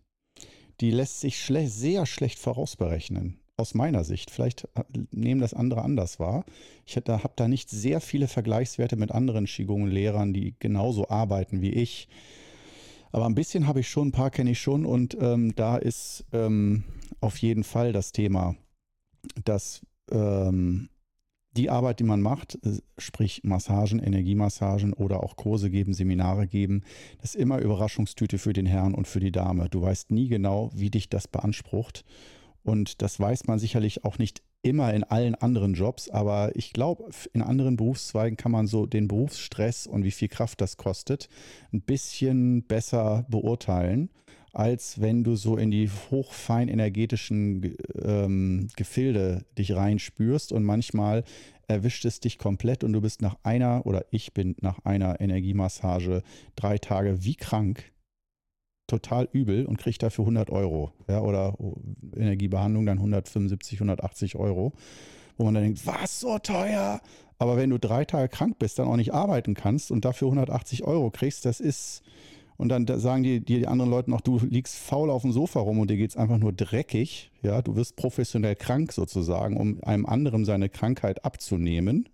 die 0.81 0.91
lässt 0.91 1.21
sich 1.21 1.43
schle 1.43 1.69
sehr 1.69 2.07
schlecht 2.07 2.39
vorausberechnen. 2.39 3.39
Aus 3.57 3.75
meiner 3.75 4.03
Sicht. 4.03 4.33
Vielleicht 4.33 4.65
äh, 4.75 4.83
nehmen 5.13 5.41
das 5.41 5.55
andere 5.55 5.83
anders 5.83 6.19
wahr. 6.19 6.45
Ich 6.87 6.97
habe 6.97 7.33
da 7.37 7.49
nicht 7.49 7.71
sehr 7.71 8.01
viele 8.01 8.27
Vergleichswerte 8.27 8.97
mit 8.97 9.13
anderen 9.13 9.47
Qigong-Lehrern, 9.47 10.33
die 10.33 10.57
genauso 10.59 11.09
arbeiten 11.09 11.61
wie 11.61 11.71
ich. 11.71 12.09
Aber 13.13 13.27
ein 13.27 13.37
bisschen 13.37 13.69
habe 13.69 13.79
ich 13.79 13.89
schon, 13.89 14.09
ein 14.09 14.13
paar 14.13 14.33
kenne 14.33 14.51
ich 14.51 14.61
schon. 14.61 14.85
Und 14.85 15.17
ähm, 15.21 15.55
da 15.55 15.77
ist 15.77 16.25
ähm, 16.33 16.83
auf 17.21 17.39
jeden 17.39 17.63
Fall 17.63 17.93
das 17.93 18.11
Thema, 18.11 18.57
dass 19.45 19.83
ähm, 20.11 20.89
die 21.57 21.71
Arbeit, 21.71 22.01
die 22.01 22.05
man 22.05 22.21
macht, 22.21 22.59
äh, 22.65 22.79
sprich 22.99 23.43
Massagen, 23.45 23.99
Energiemassagen 23.99 24.93
oder 24.93 25.23
auch 25.23 25.37
Kurse 25.37 25.71
geben, 25.71 25.95
Seminare 25.95 26.47
geben, 26.47 26.83
das 27.21 27.35
ist 27.35 27.41
immer 27.41 27.59
Überraschungstüte 27.59 28.39
für 28.39 28.53
den 28.53 28.67
Herrn 28.67 28.95
und 28.95 29.07
für 29.07 29.21
die 29.21 29.33
Dame. 29.33 29.69
Du 29.69 29.83
weißt 29.83 30.11
nie 30.11 30.29
genau, 30.29 30.71
wie 30.75 30.91
dich 30.91 31.09
das 31.09 31.29
beansprucht. 31.29 32.05
Und 32.63 33.03
das 33.03 33.21
weiß 33.21 33.47
man 33.47 33.59
sicherlich 33.59 34.05
auch 34.05 34.19
nicht 34.19 34.43
immer 34.63 34.95
in 34.95 35.05
allen 35.05 35.35
anderen 35.35 35.75
Jobs, 35.75 36.09
aber 36.09 36.57
ich 36.57 36.73
glaube, 36.73 37.11
in 37.35 37.43
anderen 37.43 37.77
Berufszweigen 37.77 38.39
kann 38.39 38.51
man 38.51 38.67
so 38.67 38.87
den 38.87 39.09
Berufsstress 39.09 39.87
und 39.87 40.05
wie 40.05 40.11
viel 40.11 40.29
Kraft 40.29 40.63
das 40.63 40.79
kostet 40.79 41.29
ein 41.73 41.83
bisschen 41.83 42.63
besser 42.63 43.27
beurteilen 43.29 44.09
als 44.55 45.01
wenn 45.01 45.25
du 45.25 45.37
so 45.37 45.57
in 45.57 45.71
die 45.71 45.91
hochfein 46.11 46.69
energetischen 46.69 47.77
ähm, 48.01 48.69
Gefilde 48.77 49.45
dich 49.59 49.75
reinspürst 49.75 50.53
und 50.53 50.65
manchmal 50.65 51.25
erwischt 51.67 52.05
es 52.05 52.21
dich 52.21 52.39
komplett 52.39 52.85
und 52.85 52.93
du 52.93 53.01
bist 53.01 53.23
nach 53.23 53.37
einer 53.43 53.87
oder 53.87 54.05
ich 54.11 54.35
bin 54.35 54.55
nach 54.61 54.79
einer 54.85 55.21
Energiemassage 55.21 56.23
drei 56.57 56.79
Tage 56.79 57.25
wie 57.25 57.35
krank, 57.35 57.93
total 58.87 59.29
übel 59.33 59.67
und 59.67 59.79
kriege 59.79 59.99
dafür 59.99 60.25
100 60.25 60.51
Euro. 60.51 60.93
Ja, 61.09 61.21
oder 61.21 61.57
Energiebehandlung 62.15 62.87
dann 62.87 62.99
175, 62.99 63.79
180 63.79 64.37
Euro. 64.37 64.73
Wo 65.37 65.45
man 65.45 65.55
dann 65.55 65.65
denkt, 65.65 65.87
was 65.87 66.21
so 66.21 66.39
teuer? 66.39 67.01
Aber 67.39 67.57
wenn 67.57 67.71
du 67.71 67.79
drei 67.79 68.05
Tage 68.05 68.29
krank 68.29 68.59
bist, 68.59 68.79
dann 68.79 68.87
auch 68.87 68.97
nicht 68.97 69.13
arbeiten 69.13 69.55
kannst 69.55 69.91
und 69.91 70.05
dafür 70.05 70.29
180 70.29 70.85
Euro 70.85 71.11
kriegst, 71.11 71.45
das 71.45 71.61
ist, 71.61 72.03
und 72.57 72.69
dann 72.69 72.87
sagen 73.01 73.23
die, 73.23 73.41
die 73.41 73.67
anderen 73.67 73.91
Leute 73.91 74.11
noch, 74.11 74.21
du 74.21 74.39
liegst 74.39 74.77
faul 74.77 75.11
auf 75.11 75.23
dem 75.23 75.33
Sofa 75.33 75.61
rum 75.61 75.81
und 75.81 75.91
dir 75.91 75.97
geht 75.97 76.11
es 76.11 76.17
einfach 76.17 76.39
nur 76.39 76.53
dreckig. 76.53 77.31
Ja, 77.43 77.63
du 77.63 77.75
wirst 77.75 77.97
professionell 77.97 78.55
krank 78.55 78.93
sozusagen, 78.93 79.57
um 79.57 79.83
einem 79.83 80.07
anderen 80.07 80.45
seine 80.45 80.69
Krankheit 80.69 81.25
abzunehmen, 81.25 82.09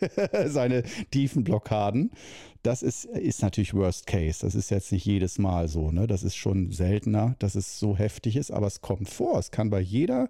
seine 0.46 0.82
tiefen 1.10 1.42
Blockaden. 1.42 2.10
Das 2.62 2.82
ist, 2.82 3.06
ist 3.06 3.42
natürlich 3.42 3.74
Worst 3.74 4.06
Case. 4.06 4.40
Das 4.42 4.54
ist 4.54 4.70
jetzt 4.70 4.92
nicht 4.92 5.04
jedes 5.04 5.38
Mal 5.38 5.68
so. 5.68 5.90
Ne? 5.90 6.06
Das 6.06 6.22
ist 6.22 6.36
schon 6.36 6.70
seltener, 6.70 7.34
dass 7.38 7.54
es 7.54 7.78
so 7.78 7.96
heftig 7.96 8.36
ist, 8.36 8.50
aber 8.50 8.66
es 8.66 8.82
kommt 8.82 9.08
vor. 9.08 9.38
Es 9.38 9.50
kann 9.50 9.70
bei 9.70 9.80
jeder 9.80 10.28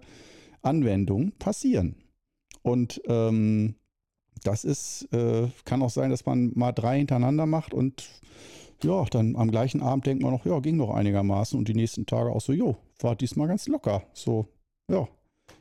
Anwendung 0.61 1.33
passieren. 1.33 1.95
Und 2.63 3.01
ähm, 3.07 3.75
das 4.43 4.63
ist, 4.63 5.07
äh, 5.13 5.47
kann 5.65 5.81
auch 5.81 5.89
sein, 5.89 6.09
dass 6.09 6.25
man 6.25 6.51
mal 6.55 6.71
drei 6.71 6.97
hintereinander 6.97 7.45
macht 7.45 7.73
und 7.73 8.09
ja, 8.83 9.05
dann 9.05 9.35
am 9.35 9.51
gleichen 9.51 9.81
Abend 9.81 10.05
denkt 10.05 10.23
man 10.23 10.31
noch, 10.31 10.45
ja, 10.45 10.59
ging 10.59 10.77
doch 10.77 10.91
einigermaßen 10.91 11.57
und 11.57 11.67
die 11.67 11.73
nächsten 11.73 12.05
Tage 12.05 12.31
auch 12.31 12.41
so, 12.41 12.53
jo, 12.53 12.75
war 12.99 13.15
diesmal 13.15 13.47
ganz 13.47 13.67
locker. 13.67 14.03
So, 14.13 14.47
ja, 14.91 15.07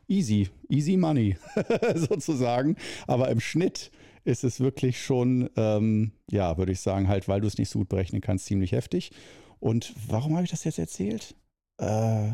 easy, 0.09 0.49
easy 0.69 0.97
money 0.97 1.37
sozusagen. 1.95 2.77
Aber 3.07 3.31
im 3.31 3.41
Schnitt 3.41 3.91
ist 4.25 4.45
es 4.45 4.61
wirklich 4.61 5.03
schon, 5.03 5.51
ähm, 5.57 6.13
ja, 6.31 6.57
würde 6.59 6.73
ich 6.73 6.81
sagen, 6.81 7.09
halt, 7.09 7.29
weil 7.29 7.41
du 7.41 7.47
es 7.47 7.59
nicht 7.59 7.71
so 7.71 7.81
gut 7.81 7.89
berechnen 7.89 8.21
kannst, 8.21 8.47
ziemlich 8.47 8.73
heftig. 8.73 9.11
Und 9.59 9.95
warum 10.09 10.35
habe 10.35 10.45
ich 10.45 10.51
das 10.51 10.65
jetzt 10.65 10.79
erzählt? 10.79 11.35
Äh, 11.81 12.33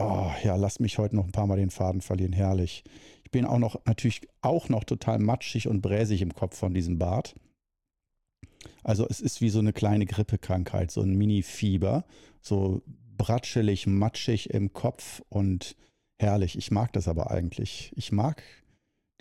oh, 0.00 0.30
ja, 0.42 0.56
lass 0.56 0.80
mich 0.80 0.98
heute 0.98 1.16
noch 1.16 1.24
ein 1.24 1.32
paar 1.32 1.46
Mal 1.46 1.56
den 1.56 1.70
Faden 1.70 2.00
verlieren, 2.00 2.32
herrlich. 2.32 2.84
Ich 3.24 3.30
bin 3.30 3.44
auch 3.44 3.58
noch, 3.58 3.84
natürlich 3.84 4.22
auch 4.40 4.68
noch 4.68 4.84
total 4.84 5.18
matschig 5.18 5.68
und 5.68 5.82
bräsig 5.82 6.22
im 6.22 6.34
Kopf 6.34 6.56
von 6.56 6.74
diesem 6.74 6.98
Bart. 6.98 7.34
Also 8.82 9.06
es 9.08 9.20
ist 9.20 9.40
wie 9.40 9.50
so 9.50 9.58
eine 9.58 9.72
kleine 9.72 10.06
Grippekrankheit, 10.06 10.90
so 10.90 11.02
ein 11.02 11.14
Mini-Fieber, 11.14 12.04
so 12.40 12.82
bratschelig, 13.16 13.86
matschig 13.86 14.50
im 14.50 14.72
Kopf 14.72 15.22
und 15.28 15.76
herrlich. 16.18 16.56
Ich 16.56 16.70
mag 16.70 16.92
das 16.92 17.08
aber 17.08 17.30
eigentlich. 17.30 17.92
Ich 17.96 18.12
mag 18.12 18.42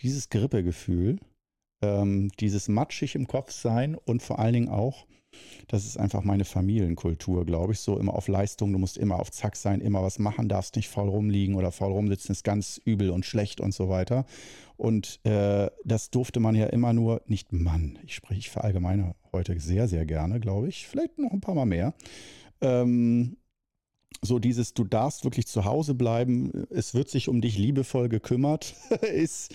dieses 0.02 0.30
Grippegefühl, 0.30 1.20
ähm, 1.82 2.32
dieses 2.40 2.68
matschig 2.68 3.16
im 3.16 3.28
Kopf 3.28 3.52
sein 3.52 3.96
und 3.96 4.22
vor 4.22 4.40
allen 4.40 4.54
Dingen 4.54 4.70
auch, 4.70 5.06
das 5.68 5.86
ist 5.86 5.98
einfach 5.98 6.24
meine 6.24 6.46
Familienkultur, 6.46 7.46
glaube 7.46 7.74
ich. 7.74 7.80
So 7.80 8.00
immer 8.00 8.14
auf 8.14 8.28
Leistung, 8.28 8.72
du 8.72 8.80
musst 8.80 8.98
immer 8.98 9.20
auf 9.20 9.32
Zack 9.32 9.56
sein, 9.56 9.82
immer 9.82 10.02
was 10.02 10.20
machen, 10.20 10.50
darfst 10.50 10.76
nicht 10.76 10.90
faul 10.90 11.10
rumliegen 11.10 11.56
oder 11.56 11.72
faul 11.72 11.92
rumsitzen, 11.92 12.32
ist 12.32 12.44
ganz 12.44 12.80
übel 12.86 13.10
und 13.10 13.26
schlecht 13.26 13.60
und 13.60 13.74
so 13.74 13.90
weiter. 13.90 14.26
Und 14.78 15.20
äh, 15.26 15.70
das 15.84 16.10
durfte 16.10 16.40
man 16.40 16.56
ja 16.56 16.68
immer 16.68 16.94
nur, 16.94 17.22
nicht 17.26 17.52
Mann, 17.52 18.00
ich 18.04 18.16
spreche, 18.16 18.40
ich 18.40 18.50
verallgemeine 18.50 19.16
heute 19.38 19.60
sehr, 19.60 19.88
sehr 19.88 20.06
gerne, 20.06 20.40
glaube 20.40 20.68
ich, 20.68 20.88
vielleicht 20.88 21.18
noch 21.20 21.32
ein 21.32 21.42
paar 21.42 21.56
Mal 21.56 21.66
mehr. 21.66 21.94
Ähm, 22.62 23.38
so 24.22 24.40
dieses, 24.40 24.74
du 24.74 24.84
darfst 24.84 25.24
wirklich 25.24 25.46
zu 25.46 25.66
Hause 25.66 25.94
bleiben, 25.94 26.66
es 26.72 26.96
wird 26.96 27.10
sich 27.10 27.30
um 27.30 27.40
dich 27.40 27.58
liebevoll 27.58 28.10
gekümmert, 28.10 28.76
ist, 29.14 29.54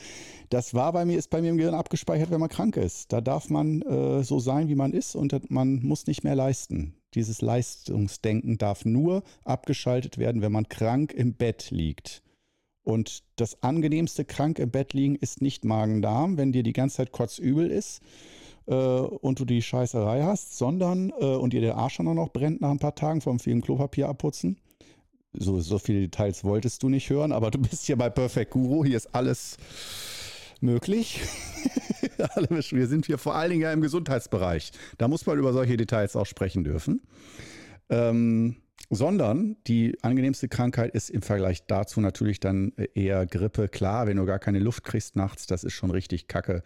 das 0.51 0.73
war 0.73 0.93
bei 0.93 1.05
mir, 1.05 1.19
ist 1.19 1.31
bei 1.31 1.43
mir 1.43 1.51
im 1.51 1.57
Gehirn 1.57 1.75
abgespeichert, 1.75 2.31
wenn 2.31 2.41
man 2.41 2.49
krank 2.49 2.77
ist. 2.77 3.13
Da 3.13 3.21
darf 3.21 3.51
man 3.51 3.83
äh, 3.83 4.23
so 4.23 4.39
sein, 4.39 4.69
wie 4.69 4.75
man 4.75 4.93
ist 4.93 5.17
und 5.17 5.51
man 5.51 5.83
muss 5.83 6.07
nicht 6.07 6.23
mehr 6.23 6.37
leisten. 6.37 6.95
Dieses 7.15 7.41
Leistungsdenken 7.41 8.57
darf 8.57 8.85
nur 8.85 9.25
abgeschaltet 9.45 10.19
werden, 10.19 10.43
wenn 10.43 10.53
man 10.53 10.69
krank 10.69 11.13
im 11.13 11.35
Bett 11.35 11.71
liegt. 11.71 12.23
Und 12.85 13.25
das 13.37 13.63
angenehmste 13.63 14.25
krank 14.25 14.59
im 14.59 14.71
Bett 14.71 14.93
liegen 14.93 15.17
ist 15.17 15.43
nicht 15.43 15.65
Magen-Darm, 15.65 16.37
wenn 16.37 16.53
dir 16.53 16.63
die 16.63 16.73
ganze 16.73 16.99
Zeit 16.99 17.13
kotzübel 17.13 17.71
ist 17.71 18.01
äh, 18.73 19.01
und 19.01 19.39
du 19.39 19.45
die 19.45 19.63
Scheißerei 19.63 20.23
hast, 20.23 20.57
sondern 20.57 21.11
äh, 21.21 21.25
und 21.25 21.53
dir 21.53 21.61
der 21.61 21.77
Arsch 21.77 21.99
dann 21.99 22.09
auch 22.09 22.15
noch 22.15 22.31
brennt 22.31 22.61
nach 22.61 22.71
ein 22.71 22.79
paar 22.79 22.95
Tagen 22.95 23.21
vom 23.21 23.39
vielen 23.39 23.61
Klopapier 23.61 24.09
abputzen. 24.09 24.59
So, 25.35 25.61
so 25.61 25.79
viele 25.79 26.01
Details 26.01 26.45
wolltest 26.45 26.83
du 26.83 26.89
nicht 26.89 27.09
hören, 27.09 27.33
aber 27.33 27.51
du 27.51 27.59
bist 27.59 27.87
hier 27.87 27.97
bei 27.97 28.11
Perfect 28.11 28.51
Guru. 28.51 28.85
Hier 28.85 28.97
ist 28.97 29.15
alles 29.15 29.57
möglich. 30.61 31.21
Wir 32.71 32.87
sind 32.87 33.07
hier 33.07 33.19
vor 33.19 33.35
allen 33.35 33.51
Dingen 33.51 33.63
ja 33.63 33.73
im 33.73 33.81
Gesundheitsbereich. 33.81 34.73
Da 34.99 35.09
muss 35.09 35.27
man 35.27 35.39
über 35.39 35.53
solche 35.53 35.77
Details 35.77 36.17
auch 36.17 36.27
sprechen 36.27 36.65
dürfen. 36.65 37.03
Ähm, 37.89 38.57
sondern 38.91 39.57
die 39.67 39.97
angenehmste 40.03 40.49
Krankheit 40.49 40.95
ist 40.95 41.09
im 41.09 41.23
Vergleich 41.23 41.67
dazu 41.67 42.01
natürlich 42.01 42.41
dann 42.41 42.73
eher 42.95 43.27
Grippe. 43.27 43.69
Klar, 43.69 44.07
wenn 44.07 44.19
du 44.19 44.27
gar 44.27 44.39
keine 44.39 44.59
Luft 44.59 44.85
kriegst 44.85 45.17
nachts, 45.17 45.47
das 45.47 45.65
ist 45.65 45.73
schon 45.73 45.91
richtig 45.91 46.29
kacke. 46.29 46.63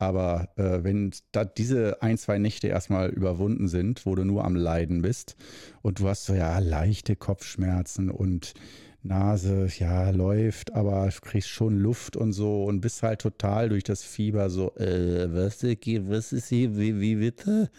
Aber 0.00 0.48
äh, 0.56 0.82
wenn 0.82 1.12
da 1.30 1.44
diese 1.44 2.02
ein, 2.02 2.16
zwei 2.16 2.38
Nächte 2.38 2.68
erstmal 2.68 3.10
überwunden 3.10 3.68
sind, 3.68 4.06
wo 4.06 4.14
du 4.14 4.24
nur 4.24 4.46
am 4.46 4.56
Leiden 4.56 5.02
bist 5.02 5.36
und 5.82 6.00
du 6.00 6.08
hast 6.08 6.24
so 6.24 6.34
ja 6.34 6.58
leichte 6.58 7.16
Kopfschmerzen 7.16 8.10
und 8.10 8.54
Nase, 9.02 9.68
ja, 9.78 10.08
läuft, 10.10 10.74
aber 10.74 11.08
kriegst 11.20 11.50
schon 11.50 11.78
Luft 11.78 12.16
und 12.16 12.32
so 12.32 12.64
und 12.64 12.80
bist 12.80 13.02
halt 13.02 13.20
total 13.20 13.68
durch 13.68 13.84
das 13.84 14.02
Fieber 14.02 14.48
so, 14.48 14.74
äh, 14.76 15.28
was, 15.32 15.62
was 15.62 16.32
ist 16.32 16.48
hier, 16.48 16.78
wie, 16.78 16.98
wie 16.98 17.16
bitte? 17.16 17.70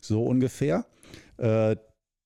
So 0.00 0.24
ungefähr. 0.24 0.84
Äh, 1.38 1.76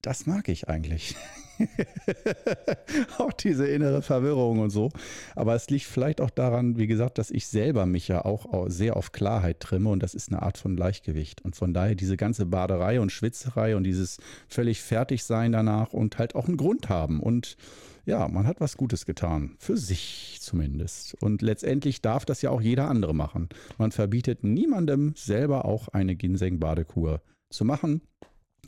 das 0.07 0.27
mag 0.27 0.49
ich 0.49 0.69
eigentlich. 0.69 1.17
auch 3.19 3.33
diese 3.33 3.67
innere 3.67 4.03
Verwirrung 4.03 4.59
und 4.59 4.71
so. 4.71 4.91
Aber 5.35 5.55
es 5.55 5.71
liegt 5.71 5.87
vielleicht 5.87 6.21
auch 6.21 6.31
daran, 6.31 6.77
wie 6.77 6.87
gesagt, 6.87 7.19
dass 7.19 7.31
ich 7.31 7.47
selber 7.47 7.87
mich 7.87 8.09
ja 8.09 8.25
auch 8.25 8.67
sehr 8.69 8.97
auf 8.97 9.13
Klarheit 9.13 9.61
trimme 9.61 9.89
und 9.91 10.03
das 10.03 10.15
ist 10.15 10.31
eine 10.31 10.43
Art 10.43 10.59
von 10.59 10.77
Gleichgewicht. 10.77 11.43
Und 11.43 11.57
von 11.57 11.73
daher 11.73 11.95
diese 11.95 12.17
ganze 12.17 12.47
Baderei 12.47 13.01
und 13.01 13.13
Schwitzerei 13.13 13.77
und 13.77 13.85
dieses 13.85 14.19
völlig 14.49 14.83
Fertigsein 14.83 15.53
danach 15.53 15.93
und 15.93 16.19
halt 16.19 16.35
auch 16.35 16.49
einen 16.49 16.57
Grund 16.57 16.89
haben. 16.89 17.21
Und 17.21 17.57
ja, 18.05 18.29
man 18.29 18.47
hat 18.47 18.61
was 18.61 18.77
Gutes 18.77 19.07
getan. 19.07 19.57
Für 19.59 19.79
sich 19.79 20.39
zumindest. 20.41 21.15
Und 21.23 21.41
letztendlich 21.41 22.03
darf 22.03 22.27
das 22.27 22.43
ja 22.43 22.51
auch 22.51 22.61
jeder 22.61 22.89
andere 22.91 23.15
machen. 23.15 23.49
Man 23.79 23.93
verbietet 23.93 24.45
niemandem 24.45 25.15
selber 25.17 25.65
auch 25.65 25.89
eine 25.89 26.15
Ginseng-Badekur 26.15 27.23
zu 27.49 27.65
machen. 27.65 28.03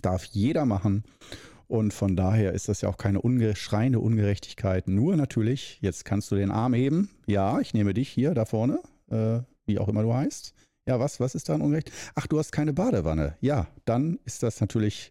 Darf 0.02 0.24
jeder 0.24 0.64
machen. 0.64 1.04
Und 1.68 1.92
von 1.92 2.14
daher 2.14 2.52
ist 2.52 2.68
das 2.68 2.80
ja 2.80 2.88
auch 2.88 2.96
keine 2.96 3.20
unge 3.20 3.56
schreiende 3.56 3.98
Ungerechtigkeit. 3.98 4.86
Nur 4.86 5.16
natürlich, 5.16 5.78
jetzt 5.80 6.04
kannst 6.04 6.30
du 6.30 6.36
den 6.36 6.50
Arm 6.50 6.74
heben. 6.74 7.10
Ja, 7.26 7.60
ich 7.60 7.74
nehme 7.74 7.92
dich 7.92 8.08
hier 8.08 8.34
da 8.34 8.44
vorne, 8.44 8.80
äh, 9.10 9.40
wie 9.66 9.78
auch 9.78 9.88
immer 9.88 10.02
du 10.02 10.14
heißt. 10.14 10.54
Ja, 10.86 11.00
was, 11.00 11.18
was 11.18 11.34
ist 11.34 11.48
daran 11.48 11.62
ungerecht? 11.62 11.90
Ach, 12.14 12.28
du 12.28 12.38
hast 12.38 12.52
keine 12.52 12.72
Badewanne. 12.72 13.36
Ja, 13.40 13.66
dann 13.84 14.20
ist 14.24 14.44
das 14.44 14.60
natürlich 14.60 15.10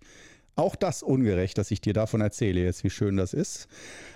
auch 0.56 0.78
das 0.78 1.04
ungerecht, 1.04 1.58
dass 1.58 1.72
ich 1.72 1.82
dir 1.82 1.92
davon 1.92 2.22
erzähle 2.22 2.62
jetzt, 2.62 2.86
wie 2.86 2.90
schön 2.90 3.18
das 3.18 3.34
ist. 3.34 3.68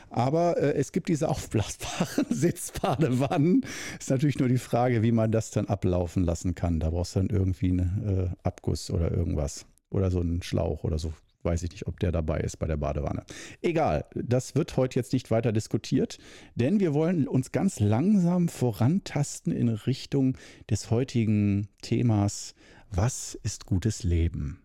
Aber 0.09 0.57
äh, 0.57 0.73
es 0.73 0.93
gibt 0.93 1.09
diese 1.09 1.27
aufblasbaren 1.27 2.25
Sitzbadewannen. 2.29 3.65
Ist 3.99 4.09
natürlich 4.09 4.39
nur 4.39 4.47
die 4.47 4.57
Frage, 4.57 5.03
wie 5.03 5.11
man 5.11 5.31
das 5.31 5.51
dann 5.51 5.67
ablaufen 5.67 6.23
lassen 6.23 6.55
kann. 6.55 6.79
Da 6.79 6.91
brauchst 6.91 7.15
du 7.15 7.19
dann 7.19 7.29
irgendwie 7.29 7.71
einen 7.71 8.31
äh, 8.31 8.47
Abguss 8.47 8.89
oder 8.89 9.11
irgendwas. 9.11 9.65
Oder 9.89 10.11
so 10.11 10.19
einen 10.19 10.41
Schlauch 10.43 10.83
oder 10.83 10.99
so 10.99 11.13
weiß 11.43 11.63
ich 11.63 11.71
nicht, 11.71 11.87
ob 11.87 11.99
der 11.99 12.11
dabei 12.11 12.41
ist 12.41 12.57
bei 12.57 12.67
der 12.67 12.77
Badewanne. 12.77 13.23
Egal, 13.61 14.05
das 14.13 14.55
wird 14.55 14.75
heute 14.77 14.99
jetzt 14.99 15.13
nicht 15.13 15.31
weiter 15.31 15.51
diskutiert, 15.51 16.17
denn 16.55 16.79
wir 16.79 16.93
wollen 16.93 17.27
uns 17.27 17.51
ganz 17.51 17.79
langsam 17.79 18.49
vorantasten 18.49 19.53
in 19.53 19.69
Richtung 19.69 20.37
des 20.69 20.91
heutigen 20.91 21.69
Themas, 21.81 22.55
was 22.91 23.35
ist 23.43 23.65
gutes 23.65 24.03
Leben? 24.03 24.61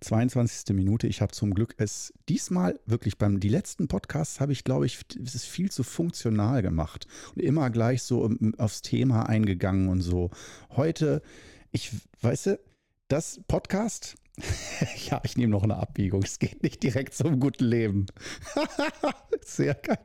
22. 0.00 0.74
Minute. 0.74 1.06
Ich 1.06 1.22
habe 1.22 1.32
zum 1.32 1.54
Glück 1.54 1.74
es 1.78 2.12
diesmal 2.28 2.78
wirklich 2.84 3.16
beim 3.16 3.40
die 3.40 3.48
letzten 3.48 3.88
Podcasts 3.88 4.40
habe 4.40 4.52
ich, 4.52 4.62
glaube 4.62 4.84
ich, 4.86 4.98
es 5.22 5.34
ist 5.34 5.46
viel 5.46 5.70
zu 5.70 5.82
funktional 5.82 6.60
gemacht 6.62 7.06
und 7.34 7.42
immer 7.42 7.70
gleich 7.70 8.02
so 8.02 8.30
aufs 8.58 8.82
Thema 8.82 9.26
eingegangen 9.26 9.88
und 9.88 10.02
so. 10.02 10.30
Heute, 10.70 11.22
ich 11.72 11.92
weiße, 12.20 12.60
das 13.08 13.40
Podcast 13.48 14.16
ja, 15.08 15.20
ich 15.24 15.36
nehme 15.36 15.52
noch 15.52 15.62
eine 15.62 15.76
Abbiegung. 15.76 16.22
Es 16.22 16.38
geht 16.38 16.62
nicht 16.62 16.82
direkt 16.82 17.14
zum 17.14 17.40
guten 17.40 17.64
Leben. 17.64 18.06
Sehr 19.44 19.74
geil. 19.74 19.98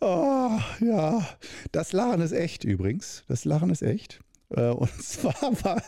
oh, 0.00 0.58
ja. 0.80 1.26
Das 1.72 1.92
Lachen 1.92 2.20
ist 2.20 2.32
echt 2.32 2.64
übrigens. 2.64 3.24
Das 3.28 3.44
Lachen 3.44 3.70
ist 3.70 3.82
echt. 3.82 4.20
Äh, 4.50 4.68
und 4.68 4.90
zwar, 5.02 5.82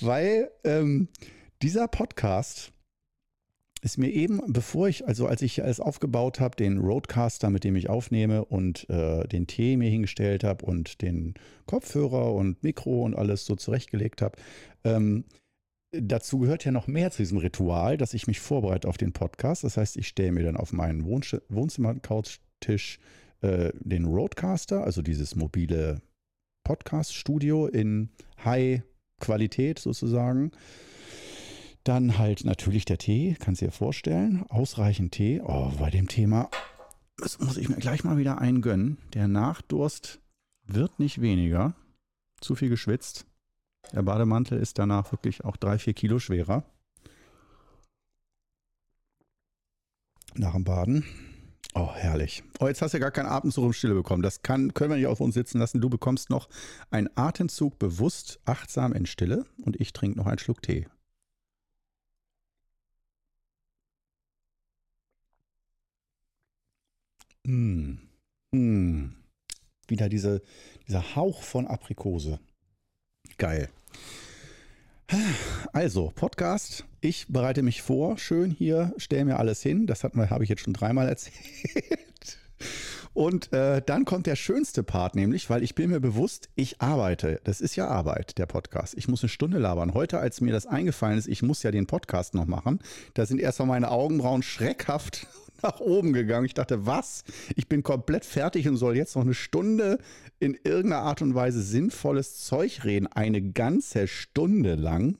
weil 0.00 0.50
ähm, 0.64 1.08
dieser 1.62 1.88
Podcast 1.88 2.72
ist 3.82 3.96
mir 3.96 4.10
eben, 4.10 4.40
bevor 4.46 4.88
ich, 4.88 5.08
also 5.08 5.26
als 5.26 5.40
ich 5.42 5.62
alles 5.62 5.80
aufgebaut 5.80 6.38
habe, 6.38 6.54
den 6.54 6.78
Roadcaster, 6.78 7.48
mit 7.50 7.64
dem 7.64 7.76
ich 7.76 7.88
aufnehme 7.88 8.44
und 8.44 8.88
äh, 8.90 9.26
den 9.26 9.46
Tee 9.46 9.76
mir 9.76 9.88
hingestellt 9.88 10.44
habe 10.44 10.66
und 10.66 11.00
den 11.00 11.34
Kopfhörer 11.66 12.34
und 12.34 12.62
Mikro 12.62 13.02
und 13.02 13.16
alles 13.16 13.46
so 13.46 13.56
zurechtgelegt 13.56 14.20
habe, 14.20 14.36
ähm, 14.84 15.24
dazu 15.92 16.38
gehört 16.38 16.64
ja 16.64 16.72
noch 16.72 16.86
mehr 16.86 17.10
zu 17.10 17.18
diesem 17.22 17.38
Ritual, 17.38 17.96
dass 17.96 18.14
ich 18.14 18.26
mich 18.26 18.40
vorbereite 18.40 18.88
auf 18.88 18.96
den 18.96 19.12
Podcast. 19.12 19.64
Das 19.64 19.76
heißt, 19.76 19.96
ich 19.96 20.08
stelle 20.08 20.32
mir 20.32 20.44
dann 20.44 20.56
auf 20.56 20.72
meinen 20.72 21.04
Wohnzimmer-Couchtisch 21.04 22.98
äh, 23.40 23.72
den 23.78 24.04
Roadcaster, 24.04 24.84
also 24.84 25.02
dieses 25.02 25.36
mobile 25.36 26.00
Podcast-Studio 26.64 27.66
in 27.66 28.10
High-Qualität 28.44 29.78
sozusagen. 29.78 30.52
Dann 31.84 32.18
halt 32.18 32.44
natürlich 32.44 32.84
der 32.84 32.98
Tee, 32.98 33.36
kannst 33.40 33.62
du 33.62 33.66
dir 33.66 33.72
vorstellen. 33.72 34.44
Ausreichend 34.48 35.12
Tee. 35.12 35.40
Oh, 35.42 35.72
bei 35.78 35.90
dem 35.90 36.08
Thema, 36.08 36.50
das 37.20 37.38
muss 37.38 37.56
ich 37.56 37.68
mir 37.68 37.76
gleich 37.76 38.02
mal 38.02 38.16
wieder 38.16 38.38
eingönnen. 38.38 38.98
Der 39.12 39.28
Nachdurst 39.28 40.20
wird 40.66 40.98
nicht 40.98 41.20
weniger. 41.20 41.74
Zu 42.40 42.54
viel 42.54 42.70
geschwitzt. 42.70 43.26
Der 43.92 44.02
Bademantel 44.02 44.58
ist 44.58 44.78
danach 44.78 45.10
wirklich 45.12 45.44
auch 45.44 45.56
drei, 45.56 45.78
vier 45.78 45.94
Kilo 45.94 46.18
schwerer. 46.18 46.64
Nach 50.34 50.52
dem 50.52 50.64
Baden. 50.64 51.04
Oh, 51.74 51.92
herrlich. 51.94 52.42
Oh, 52.58 52.66
jetzt 52.66 52.82
hast 52.82 52.92
du 52.92 52.98
ja 52.98 53.02
gar 53.02 53.10
keinen 53.12 53.26
Atemzug 53.26 53.64
im 53.64 53.72
Stille 53.72 53.94
bekommen. 53.94 54.22
Das 54.22 54.42
kann, 54.42 54.74
können 54.74 54.90
wir 54.90 54.96
nicht 54.96 55.06
auf 55.06 55.20
uns 55.20 55.34
sitzen 55.34 55.58
lassen. 55.58 55.80
Du 55.80 55.88
bekommst 55.88 56.30
noch 56.30 56.48
einen 56.90 57.08
Atemzug 57.16 57.78
bewusst, 57.78 58.40
achtsam 58.44 58.92
in 58.92 59.06
Stille 59.06 59.44
und 59.64 59.80
ich 59.80 59.92
trinke 59.92 60.18
noch 60.18 60.26
einen 60.26 60.38
Schluck 60.38 60.62
Tee. 60.62 60.86
Mmh. 67.44 67.98
Mmh. 68.52 69.10
Wieder 69.88 70.08
diese, 70.08 70.42
dieser 70.86 71.16
Hauch 71.16 71.42
von 71.42 71.66
Aprikose. 71.66 72.40
Geil. 73.38 73.68
Also, 75.72 76.12
Podcast. 76.14 76.84
Ich 77.00 77.26
bereite 77.28 77.62
mich 77.62 77.82
vor, 77.82 78.18
schön 78.18 78.50
hier, 78.50 78.92
stelle 78.96 79.24
mir 79.24 79.38
alles 79.38 79.62
hin. 79.62 79.86
Das 79.86 80.04
habe 80.04 80.44
ich 80.44 80.50
jetzt 80.50 80.62
schon 80.62 80.74
dreimal 80.74 81.08
erzählt. 81.08 82.38
Und 83.12 83.52
äh, 83.52 83.82
dann 83.84 84.04
kommt 84.04 84.26
der 84.26 84.36
schönste 84.36 84.84
Part, 84.84 85.16
nämlich, 85.16 85.50
weil 85.50 85.64
ich 85.64 85.74
bin 85.74 85.90
mir 85.90 85.98
bewusst, 85.98 86.48
ich 86.54 86.80
arbeite. 86.80 87.40
Das 87.42 87.60
ist 87.60 87.74
ja 87.74 87.88
Arbeit, 87.88 88.38
der 88.38 88.46
Podcast. 88.46 88.94
Ich 88.96 89.08
muss 89.08 89.22
eine 89.22 89.28
Stunde 89.28 89.58
labern. 89.58 89.94
Heute, 89.94 90.20
als 90.20 90.40
mir 90.40 90.52
das 90.52 90.66
eingefallen 90.66 91.18
ist, 91.18 91.26
ich 91.26 91.42
muss 91.42 91.62
ja 91.64 91.72
den 91.72 91.86
Podcast 91.86 92.34
noch 92.34 92.46
machen, 92.46 92.78
da 93.14 93.26
sind 93.26 93.40
erstmal 93.40 93.68
meine 93.68 93.90
Augenbrauen 93.90 94.42
schreckhaft 94.42 95.26
nach 95.62 95.80
oben 95.80 96.12
gegangen. 96.12 96.46
Ich 96.46 96.54
dachte, 96.54 96.86
was? 96.86 97.24
Ich 97.56 97.68
bin 97.68 97.82
komplett 97.82 98.24
fertig 98.24 98.68
und 98.68 98.76
soll 98.76 98.96
jetzt 98.96 99.16
noch 99.16 99.22
eine 99.22 99.34
Stunde 99.34 99.98
in 100.38 100.54
irgendeiner 100.54 101.02
Art 101.02 101.22
und 101.22 101.34
Weise 101.34 101.62
sinnvolles 101.62 102.44
Zeug 102.44 102.84
reden. 102.84 103.06
Eine 103.06 103.42
ganze 103.52 104.06
Stunde 104.08 104.74
lang. 104.74 105.18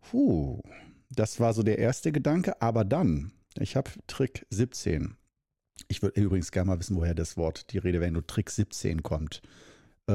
Puh, 0.00 0.62
das 1.10 1.40
war 1.40 1.52
so 1.52 1.62
der 1.62 1.78
erste 1.78 2.12
Gedanke. 2.12 2.60
Aber 2.62 2.84
dann, 2.84 3.32
ich 3.58 3.76
habe 3.76 3.90
Trick 4.06 4.46
17. 4.50 5.16
Ich 5.88 6.02
würde 6.02 6.20
übrigens 6.20 6.52
gerne 6.52 6.68
mal 6.68 6.78
wissen, 6.78 6.96
woher 6.96 7.14
das 7.14 7.36
Wort, 7.36 7.72
die 7.72 7.78
Rede, 7.78 8.00
wenn 8.00 8.14
du 8.14 8.20
Trick 8.20 8.50
17 8.50 9.02
kommt. 9.02 9.42
Äh, 10.06 10.12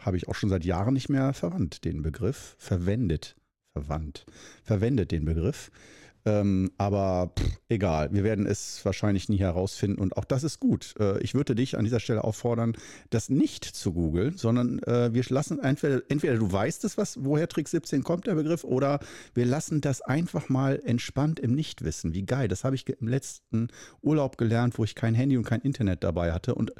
habe 0.00 0.16
ich 0.16 0.28
auch 0.28 0.34
schon 0.34 0.50
seit 0.50 0.64
Jahren 0.64 0.94
nicht 0.94 1.08
mehr 1.08 1.32
verwandt, 1.32 1.84
den 1.84 2.02
Begriff. 2.02 2.56
Verwendet. 2.58 3.36
Verwandt. 3.72 4.26
Verwendet 4.64 5.12
den 5.12 5.24
Begriff. 5.24 5.70
Ähm, 6.26 6.70
aber 6.76 7.32
pff, 7.38 7.58
egal, 7.68 8.12
wir 8.12 8.24
werden 8.24 8.46
es 8.46 8.84
wahrscheinlich 8.84 9.28
nie 9.28 9.38
herausfinden 9.38 10.00
und 10.00 10.16
auch 10.16 10.24
das 10.24 10.44
ist 10.44 10.60
gut. 10.60 10.94
Äh, 10.98 11.20
ich 11.20 11.34
würde 11.34 11.54
dich 11.54 11.78
an 11.78 11.84
dieser 11.84 12.00
Stelle 12.00 12.24
auffordern, 12.24 12.76
das 13.10 13.30
nicht 13.30 13.64
zu 13.64 13.92
googeln, 13.92 14.36
sondern 14.36 14.80
äh, 14.80 15.12
wir 15.14 15.24
lassen 15.28 15.58
entweder, 15.60 16.02
entweder 16.08 16.36
du 16.36 16.50
weißt 16.50 16.84
es, 16.84 16.98
was, 16.98 17.24
woher 17.24 17.48
Trick 17.48 17.68
17 17.68 18.02
kommt, 18.02 18.26
der 18.26 18.34
Begriff, 18.34 18.64
oder 18.64 19.00
wir 19.34 19.46
lassen 19.46 19.80
das 19.80 20.02
einfach 20.02 20.48
mal 20.48 20.80
entspannt 20.84 21.40
im 21.40 21.54
Nichtwissen. 21.54 22.14
Wie 22.14 22.26
geil, 22.26 22.48
das 22.48 22.64
habe 22.64 22.74
ich 22.76 22.88
im 22.88 23.08
letzten 23.08 23.68
Urlaub 24.02 24.36
gelernt, 24.36 24.78
wo 24.78 24.84
ich 24.84 24.94
kein 24.94 25.14
Handy 25.14 25.36
und 25.36 25.44
kein 25.44 25.60
Internet 25.60 26.04
dabei 26.04 26.32
hatte 26.32 26.54
und 26.54 26.72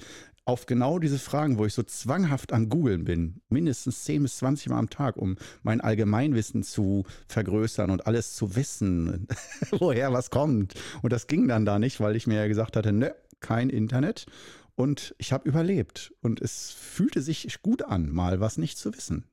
auf 0.50 0.66
genau 0.66 0.98
diese 0.98 1.20
Fragen, 1.20 1.58
wo 1.58 1.64
ich 1.64 1.74
so 1.74 1.84
zwanghaft 1.84 2.52
am 2.52 2.68
Googeln 2.68 3.04
bin, 3.04 3.40
mindestens 3.50 4.02
10 4.02 4.24
bis 4.24 4.38
20 4.38 4.70
Mal 4.70 4.80
am 4.80 4.90
Tag, 4.90 5.16
um 5.16 5.36
mein 5.62 5.80
Allgemeinwissen 5.80 6.64
zu 6.64 7.04
vergrößern 7.28 7.88
und 7.88 8.08
alles 8.08 8.34
zu 8.34 8.56
wissen, 8.56 9.28
woher 9.70 10.12
was 10.12 10.30
kommt. 10.30 10.74
Und 11.02 11.12
das 11.12 11.28
ging 11.28 11.46
dann 11.46 11.64
da 11.64 11.78
nicht, 11.78 12.00
weil 12.00 12.16
ich 12.16 12.26
mir 12.26 12.34
ja 12.34 12.48
gesagt 12.48 12.76
hatte, 12.76 12.92
ne, 12.92 13.14
kein 13.38 13.70
Internet. 13.70 14.26
Und 14.74 15.14
ich 15.18 15.32
habe 15.32 15.48
überlebt. 15.48 16.12
Und 16.20 16.40
es 16.40 16.72
fühlte 16.72 17.22
sich 17.22 17.62
gut 17.62 17.84
an, 17.84 18.10
mal 18.10 18.40
was 18.40 18.58
nicht 18.58 18.76
zu 18.76 18.92
wissen. 18.92 19.26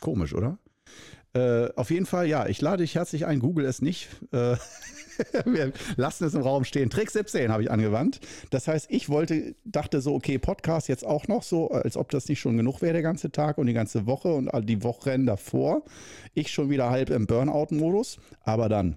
Komisch, 0.00 0.34
oder? 0.34 0.58
Äh, 1.36 1.70
auf 1.76 1.90
jeden 1.90 2.06
Fall, 2.06 2.26
ja, 2.26 2.46
ich 2.46 2.62
lade 2.62 2.82
dich 2.82 2.94
herzlich 2.94 3.26
ein. 3.26 3.40
Google 3.40 3.66
es 3.66 3.82
nicht. 3.82 4.08
Äh, 4.32 4.56
wir 5.44 5.72
lassen 5.96 6.24
es 6.24 6.32
im 6.32 6.40
Raum 6.40 6.64
stehen. 6.64 6.88
Trick 6.88 7.10
17 7.10 7.52
habe 7.52 7.62
ich 7.62 7.70
angewandt. 7.70 8.20
Das 8.48 8.68
heißt, 8.68 8.86
ich 8.90 9.10
wollte, 9.10 9.54
dachte 9.66 10.00
so, 10.00 10.14
okay, 10.14 10.38
Podcast 10.38 10.88
jetzt 10.88 11.04
auch 11.04 11.28
noch 11.28 11.42
so, 11.42 11.68
als 11.70 11.98
ob 11.98 12.10
das 12.10 12.28
nicht 12.30 12.40
schon 12.40 12.56
genug 12.56 12.80
wäre, 12.80 12.94
der 12.94 13.02
ganze 13.02 13.30
Tag 13.30 13.58
und 13.58 13.66
die 13.66 13.74
ganze 13.74 14.06
Woche 14.06 14.32
und 14.32 14.50
die 14.66 14.82
Wochen 14.82 15.26
davor. 15.26 15.82
Ich 16.32 16.50
schon 16.50 16.70
wieder 16.70 16.88
halb 16.88 17.10
im 17.10 17.26
Burnout-Modus. 17.26 18.16
Aber 18.42 18.70
dann 18.70 18.96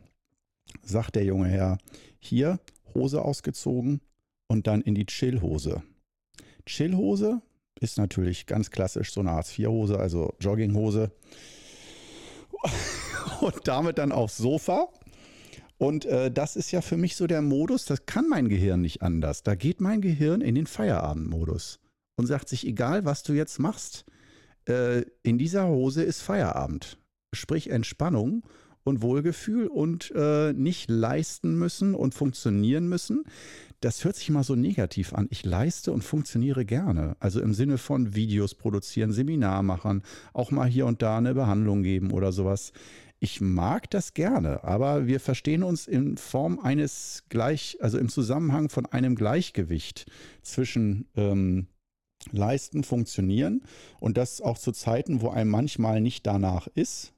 sagt 0.82 1.16
der 1.16 1.26
junge 1.26 1.50
Herr, 1.50 1.78
hier 2.20 2.60
Hose 2.96 3.22
ausgezogen 3.22 4.00
und 4.48 4.66
dann 4.66 4.80
in 4.80 4.96
die 4.96 5.06
Chillhose. 5.08 5.84
Chillhose 6.66 7.42
ist 7.82 7.98
natürlich 7.98 8.46
ganz 8.46 8.72
klassisch 8.72 9.12
so 9.12 9.20
eine 9.20 9.32
Hartz-IV-Hose, 9.32 10.00
also 10.00 10.34
Jogginghose. 10.40 11.12
Und 13.42 13.68
damit 13.68 13.98
dann 13.98 14.12
aufs 14.12 14.38
Sofa 14.38 14.90
Und 15.78 16.06
äh, 16.06 16.30
das 16.32 16.56
ist 16.56 16.72
ja 16.72 16.82
für 16.82 16.98
mich 16.98 17.16
so 17.16 17.26
der 17.26 17.42
Modus, 17.42 17.86
das 17.86 18.06
kann 18.06 18.28
mein 18.28 18.50
Gehirn 18.50 18.82
nicht 18.82 19.02
anders. 19.02 19.44
Da 19.44 19.56
geht 19.56 19.82
mein 19.82 20.02
Gehirn 20.02 20.42
in 20.42 20.56
den 20.56 20.68
Feierabendmodus 20.68 21.80
und 22.18 22.26
sagt 22.26 22.50
sich, 22.50 22.68
egal 22.68 23.06
was 23.06 23.24
du 23.24 23.34
jetzt 23.34 23.60
machst, 23.60 24.06
äh, 24.68 25.04
in 25.24 25.38
dieser 25.38 25.68
Hose 25.68 26.04
ist 26.04 26.22
Feierabend. 26.22 26.98
Sprich 27.34 27.70
Entspannung 27.70 28.44
und 28.84 29.02
Wohlgefühl 29.02 29.68
und 29.68 30.12
äh, 30.16 30.52
nicht 30.54 30.90
leisten 30.90 31.58
müssen 31.58 31.96
und 31.96 32.14
funktionieren 32.14 32.90
müssen. 32.90 33.24
Das 33.82 34.04
hört 34.04 34.18
sich 34.18 34.30
mal 34.30 34.44
so 34.44 34.56
negativ 34.56 35.14
an. 35.14 35.28
Ich 35.30 35.46
leiste 35.46 35.94
und 35.94 36.04
funktioniere 36.04 36.66
gerne. 36.66 37.16
Also 37.20 37.42
im 37.42 37.54
Sinne 37.54 37.78
von 37.78 38.14
Videos 38.14 38.56
produzieren, 38.56 39.14
Seminar 39.14 39.64
machen, 39.64 40.04
auch 40.34 40.52
mal 40.52 40.68
hier 40.68 40.86
und 40.86 41.02
da 41.02 41.18
eine 41.18 41.34
Behandlung 41.34 41.84
geben 41.84 42.12
oder 42.12 42.34
sowas. 42.34 42.74
Ich 43.22 43.42
mag 43.42 43.90
das 43.90 44.14
gerne, 44.14 44.64
aber 44.64 45.08
wir 45.08 45.20
verstehen 45.20 45.64
uns 45.64 45.88
in 45.88 46.18
Form 46.18 46.60
eines 46.60 47.24
gleich, 47.30 47.78
also 47.82 47.98
im 47.98 48.10
Zusammenhang 48.10 48.70
von 48.70 48.86
einem 48.86 49.16
Gleichgewicht 49.16 50.10
zwischen 50.42 51.06
ähm, 51.16 51.68
Leisten, 52.32 52.84
Funktionieren 52.84 53.64
und 54.00 54.18
das 54.18 54.42
auch 54.42 54.58
zu 54.58 54.72
Zeiten, 54.72 55.22
wo 55.22 55.30
einem 55.30 55.52
manchmal 55.52 56.02
nicht 56.02 56.28
danach 56.28 56.68
ist, 56.76 57.14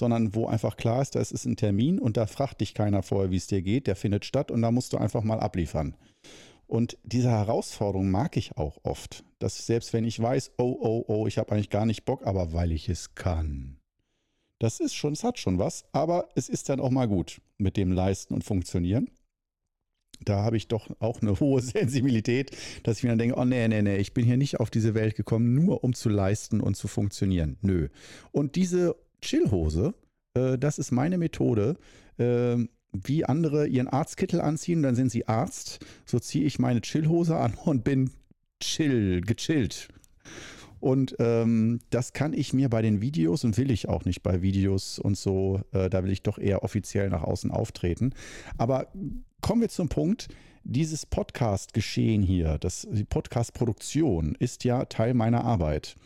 sondern 0.00 0.34
wo 0.34 0.46
einfach 0.46 0.76
klar 0.76 1.02
ist, 1.02 1.14
da 1.14 1.20
ist 1.20 1.44
ein 1.44 1.56
Termin 1.56 2.00
und 2.00 2.16
da 2.16 2.26
fragt 2.26 2.62
dich 2.62 2.74
keiner 2.74 3.02
vorher, 3.02 3.30
wie 3.30 3.36
es 3.36 3.46
dir 3.46 3.62
geht, 3.62 3.86
der 3.86 3.94
findet 3.94 4.24
statt 4.24 4.50
und 4.50 4.62
da 4.62 4.72
musst 4.72 4.92
du 4.92 4.96
einfach 4.96 5.22
mal 5.22 5.38
abliefern. 5.38 5.94
Und 6.66 6.96
diese 7.04 7.30
Herausforderung 7.30 8.10
mag 8.10 8.36
ich 8.36 8.56
auch 8.56 8.78
oft, 8.82 9.24
dass 9.38 9.66
selbst 9.66 9.92
wenn 9.92 10.04
ich 10.04 10.18
weiß, 10.18 10.52
oh, 10.56 10.76
oh, 10.80 11.04
oh, 11.06 11.26
ich 11.26 11.36
habe 11.36 11.52
eigentlich 11.52 11.68
gar 11.68 11.84
nicht 11.84 12.04
Bock, 12.04 12.26
aber 12.26 12.52
weil 12.52 12.72
ich 12.72 12.88
es 12.88 13.14
kann. 13.14 13.76
Das 14.58 14.80
ist 14.80 14.94
schon, 14.94 15.12
es 15.12 15.22
hat 15.22 15.38
schon 15.38 15.58
was, 15.58 15.84
aber 15.92 16.28
es 16.34 16.48
ist 16.48 16.70
dann 16.70 16.80
auch 16.80 16.90
mal 16.90 17.06
gut 17.06 17.42
mit 17.58 17.76
dem 17.76 17.92
Leisten 17.92 18.32
und 18.32 18.42
Funktionieren. 18.42 19.10
Da 20.24 20.42
habe 20.42 20.56
ich 20.56 20.68
doch 20.68 20.88
auch 20.98 21.20
eine 21.20 21.38
hohe 21.40 21.60
Sensibilität, 21.60 22.56
dass 22.84 22.98
ich 22.98 23.02
mir 23.02 23.10
dann 23.10 23.18
denke, 23.18 23.36
oh 23.36 23.44
nee, 23.44 23.68
nee, 23.68 23.82
nee, 23.82 23.96
ich 23.98 24.14
bin 24.14 24.24
hier 24.24 24.38
nicht 24.38 24.60
auf 24.60 24.70
diese 24.70 24.94
Welt 24.94 25.14
gekommen, 25.14 25.54
nur 25.54 25.84
um 25.84 25.92
zu 25.92 26.08
leisten 26.08 26.60
und 26.60 26.76
zu 26.76 26.88
funktionieren. 26.88 27.58
Nö. 27.60 27.88
Und 28.32 28.56
diese 28.56 28.96
Chillhose, 29.20 29.94
äh, 30.34 30.58
das 30.58 30.78
ist 30.78 30.90
meine 30.90 31.18
Methode. 31.18 31.76
Äh, 32.18 32.56
wie 32.92 33.24
andere 33.24 33.68
ihren 33.68 33.88
Arztkittel 33.88 34.40
anziehen, 34.40 34.82
dann 34.82 34.96
sind 34.96 35.10
sie 35.10 35.28
Arzt. 35.28 35.78
So 36.04 36.18
ziehe 36.18 36.44
ich 36.44 36.58
meine 36.58 36.80
Chillhose 36.80 37.36
an 37.36 37.54
und 37.64 37.84
bin 37.84 38.10
chill, 38.60 39.20
gechillt. 39.20 39.88
Und 40.80 41.14
ähm, 41.18 41.80
das 41.90 42.14
kann 42.14 42.32
ich 42.32 42.54
mir 42.54 42.70
bei 42.70 42.80
den 42.80 43.02
Videos 43.02 43.44
und 43.44 43.58
will 43.58 43.70
ich 43.70 43.88
auch 43.88 44.06
nicht 44.06 44.22
bei 44.22 44.40
Videos 44.40 44.98
und 44.98 45.16
so. 45.16 45.60
Äh, 45.72 45.90
da 45.90 46.02
will 46.02 46.10
ich 46.10 46.22
doch 46.22 46.38
eher 46.38 46.64
offiziell 46.64 47.10
nach 47.10 47.22
außen 47.22 47.50
auftreten. 47.50 48.14
Aber 48.56 48.90
kommen 49.42 49.60
wir 49.60 49.68
zum 49.68 49.88
Punkt. 49.88 50.28
Dieses 50.62 51.06
Podcast-Geschehen 51.06 52.22
hier, 52.22 52.58
das, 52.58 52.86
die 52.90 53.04
Podcast-Produktion 53.04 54.36
ist 54.38 54.64
ja 54.64 54.84
Teil 54.84 55.14
meiner 55.14 55.44
Arbeit. 55.44 55.96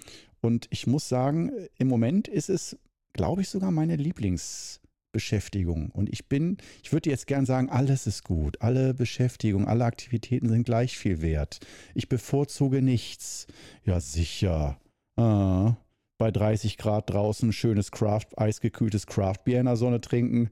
Und 0.41 0.69
ich 0.71 0.87
muss 0.87 1.09
sagen, 1.09 1.51
im 1.77 1.89
Moment 1.89 2.29
ist 2.29 2.49
es 2.49 2.79
glaube 3.15 3.41
ich, 3.41 3.49
sogar 3.49 3.71
meine 3.71 3.97
Lieblingsbeschäftigung. 3.97 5.91
Und 5.91 6.11
ich 6.11 6.29
bin, 6.29 6.59
ich 6.83 6.93
würde 6.93 7.09
jetzt 7.09 7.27
gern 7.27 7.47
sagen, 7.47 7.71
alles 7.71 8.07
ist 8.07 8.25
gut. 8.25 8.61
Alle 8.61 8.93
Beschäftigung, 8.93 9.67
alle 9.67 9.87
Aktivitäten 9.87 10.51
sind 10.51 10.65
gleich 10.65 10.99
viel 10.99 11.23
wert. 11.23 11.61
Ich 11.95 12.11
bevorzuge 12.11 12.83
nichts. 12.83 13.47
Ja, 13.85 14.01
sicher. 14.01 14.79
Ah, 15.17 15.77
bei 16.19 16.31
30 16.31 16.79
Grad 16.79 17.11
draußen 17.11 17.53
schönes 17.53 17.91
Craft, 17.91 18.27
eisgekühltes 18.37 19.07
Craftbier 19.07 19.61
in 19.61 19.67
der 19.67 19.77
Sonne 19.77 20.01
trinken. 20.01 20.51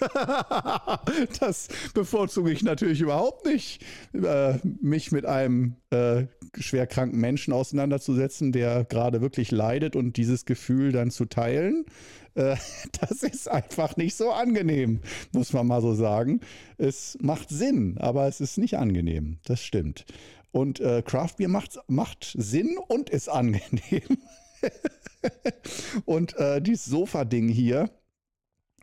das 1.40 1.68
bevorzuge 1.94 2.52
ich 2.52 2.62
natürlich 2.62 3.00
überhaupt 3.00 3.46
nicht, 3.46 3.84
äh, 4.12 4.58
mich 4.62 5.12
mit 5.12 5.24
einem 5.24 5.76
äh, 5.90 6.24
schwerkranken 6.58 7.18
Menschen 7.18 7.52
auseinanderzusetzen, 7.52 8.52
der 8.52 8.84
gerade 8.84 9.20
wirklich 9.20 9.50
leidet 9.50 9.96
und 9.96 10.16
dieses 10.16 10.44
Gefühl 10.44 10.92
dann 10.92 11.10
zu 11.10 11.24
teilen. 11.24 11.86
Äh, 12.34 12.56
das 13.00 13.22
ist 13.22 13.50
einfach 13.50 13.96
nicht 13.96 14.16
so 14.16 14.30
angenehm, 14.30 15.00
muss 15.32 15.52
man 15.52 15.66
mal 15.66 15.80
so 15.80 15.94
sagen. 15.94 16.40
Es 16.76 17.16
macht 17.20 17.48
Sinn, 17.48 17.96
aber 17.98 18.26
es 18.28 18.40
ist 18.40 18.58
nicht 18.58 18.76
angenehm. 18.76 19.38
Das 19.44 19.62
stimmt. 19.62 20.04
Und 20.50 20.80
äh, 20.80 21.02
Craftbier 21.02 21.48
macht, 21.48 21.78
macht 21.86 22.34
Sinn 22.36 22.76
und 22.88 23.08
ist 23.08 23.28
angenehm. 23.28 23.62
und 26.04 26.36
äh, 26.36 26.60
dieses 26.60 26.84
Sofa-Ding 26.86 27.48
hier 27.48 27.90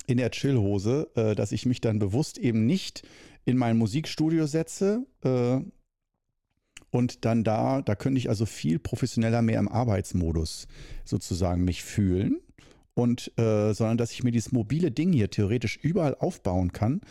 in 0.07 0.17
der 0.17 0.31
Chillhose, 0.31 1.09
äh, 1.15 1.35
dass 1.35 1.51
ich 1.51 1.65
mich 1.65 1.81
dann 1.81 1.99
bewusst 1.99 2.37
eben 2.37 2.65
nicht 2.65 3.07
in 3.45 3.57
mein 3.57 3.77
Musikstudio 3.77 4.45
setze 4.45 5.05
äh, 5.23 5.59
und 6.91 7.25
dann 7.25 7.43
da, 7.43 7.81
da 7.81 7.95
könnte 7.95 8.17
ich 8.17 8.29
also 8.29 8.45
viel 8.45 8.79
professioneller 8.79 9.41
mehr 9.41 9.59
im 9.59 9.67
Arbeitsmodus 9.67 10.67
sozusagen 11.05 11.63
mich 11.63 11.83
fühlen 11.83 12.39
und 12.93 13.31
äh, 13.37 13.73
sondern 13.73 13.97
dass 13.97 14.11
ich 14.11 14.23
mir 14.23 14.31
dieses 14.31 14.51
mobile 14.51 14.91
Ding 14.91 15.13
hier 15.13 15.29
theoretisch 15.29 15.77
überall 15.77 16.15
aufbauen 16.15 16.73
kann 16.73 17.01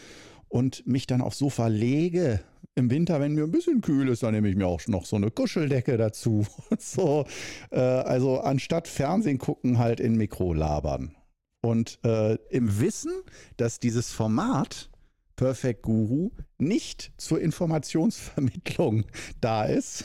und 0.49 0.87
mich 0.87 1.07
dann 1.07 1.21
aufs 1.21 1.39
Sofa 1.39 1.69
lege. 1.69 2.41
Im 2.79 2.91
Winter, 2.91 3.21
wenn 3.21 3.35
mir 3.35 3.43
ein 3.43 3.51
bisschen 3.51 3.81
kühl 3.81 4.09
ist, 4.09 4.23
dann 4.23 4.33
nehme 4.33 4.49
ich 4.49 4.55
mir 4.55 4.69
auch 4.69 4.81
noch 4.87 5.05
so 5.05 5.17
eine 5.17 5.33
Kuscheldecke 5.33 5.97
dazu. 5.97 6.47
so, 6.79 7.27
äh, 7.73 7.81
also 7.81 8.38
anstatt 8.38 8.87
Fernsehen 8.87 9.38
gucken, 9.38 9.79
halt 9.79 9.99
in 9.99 10.17
Mikro 10.17 10.55
labern. 10.55 11.17
Und 11.61 11.99
äh, 12.05 12.35
im 12.51 12.79
Wissen, 12.81 13.11
dass 13.57 13.81
dieses 13.81 14.12
Format 14.12 14.91
Perfect 15.38 15.83
Guru 15.83 16.33
nicht 16.59 17.12
zur 17.16 17.40
Informationsvermittlung 17.40 19.05
da 19.40 19.64
ist. 19.64 20.05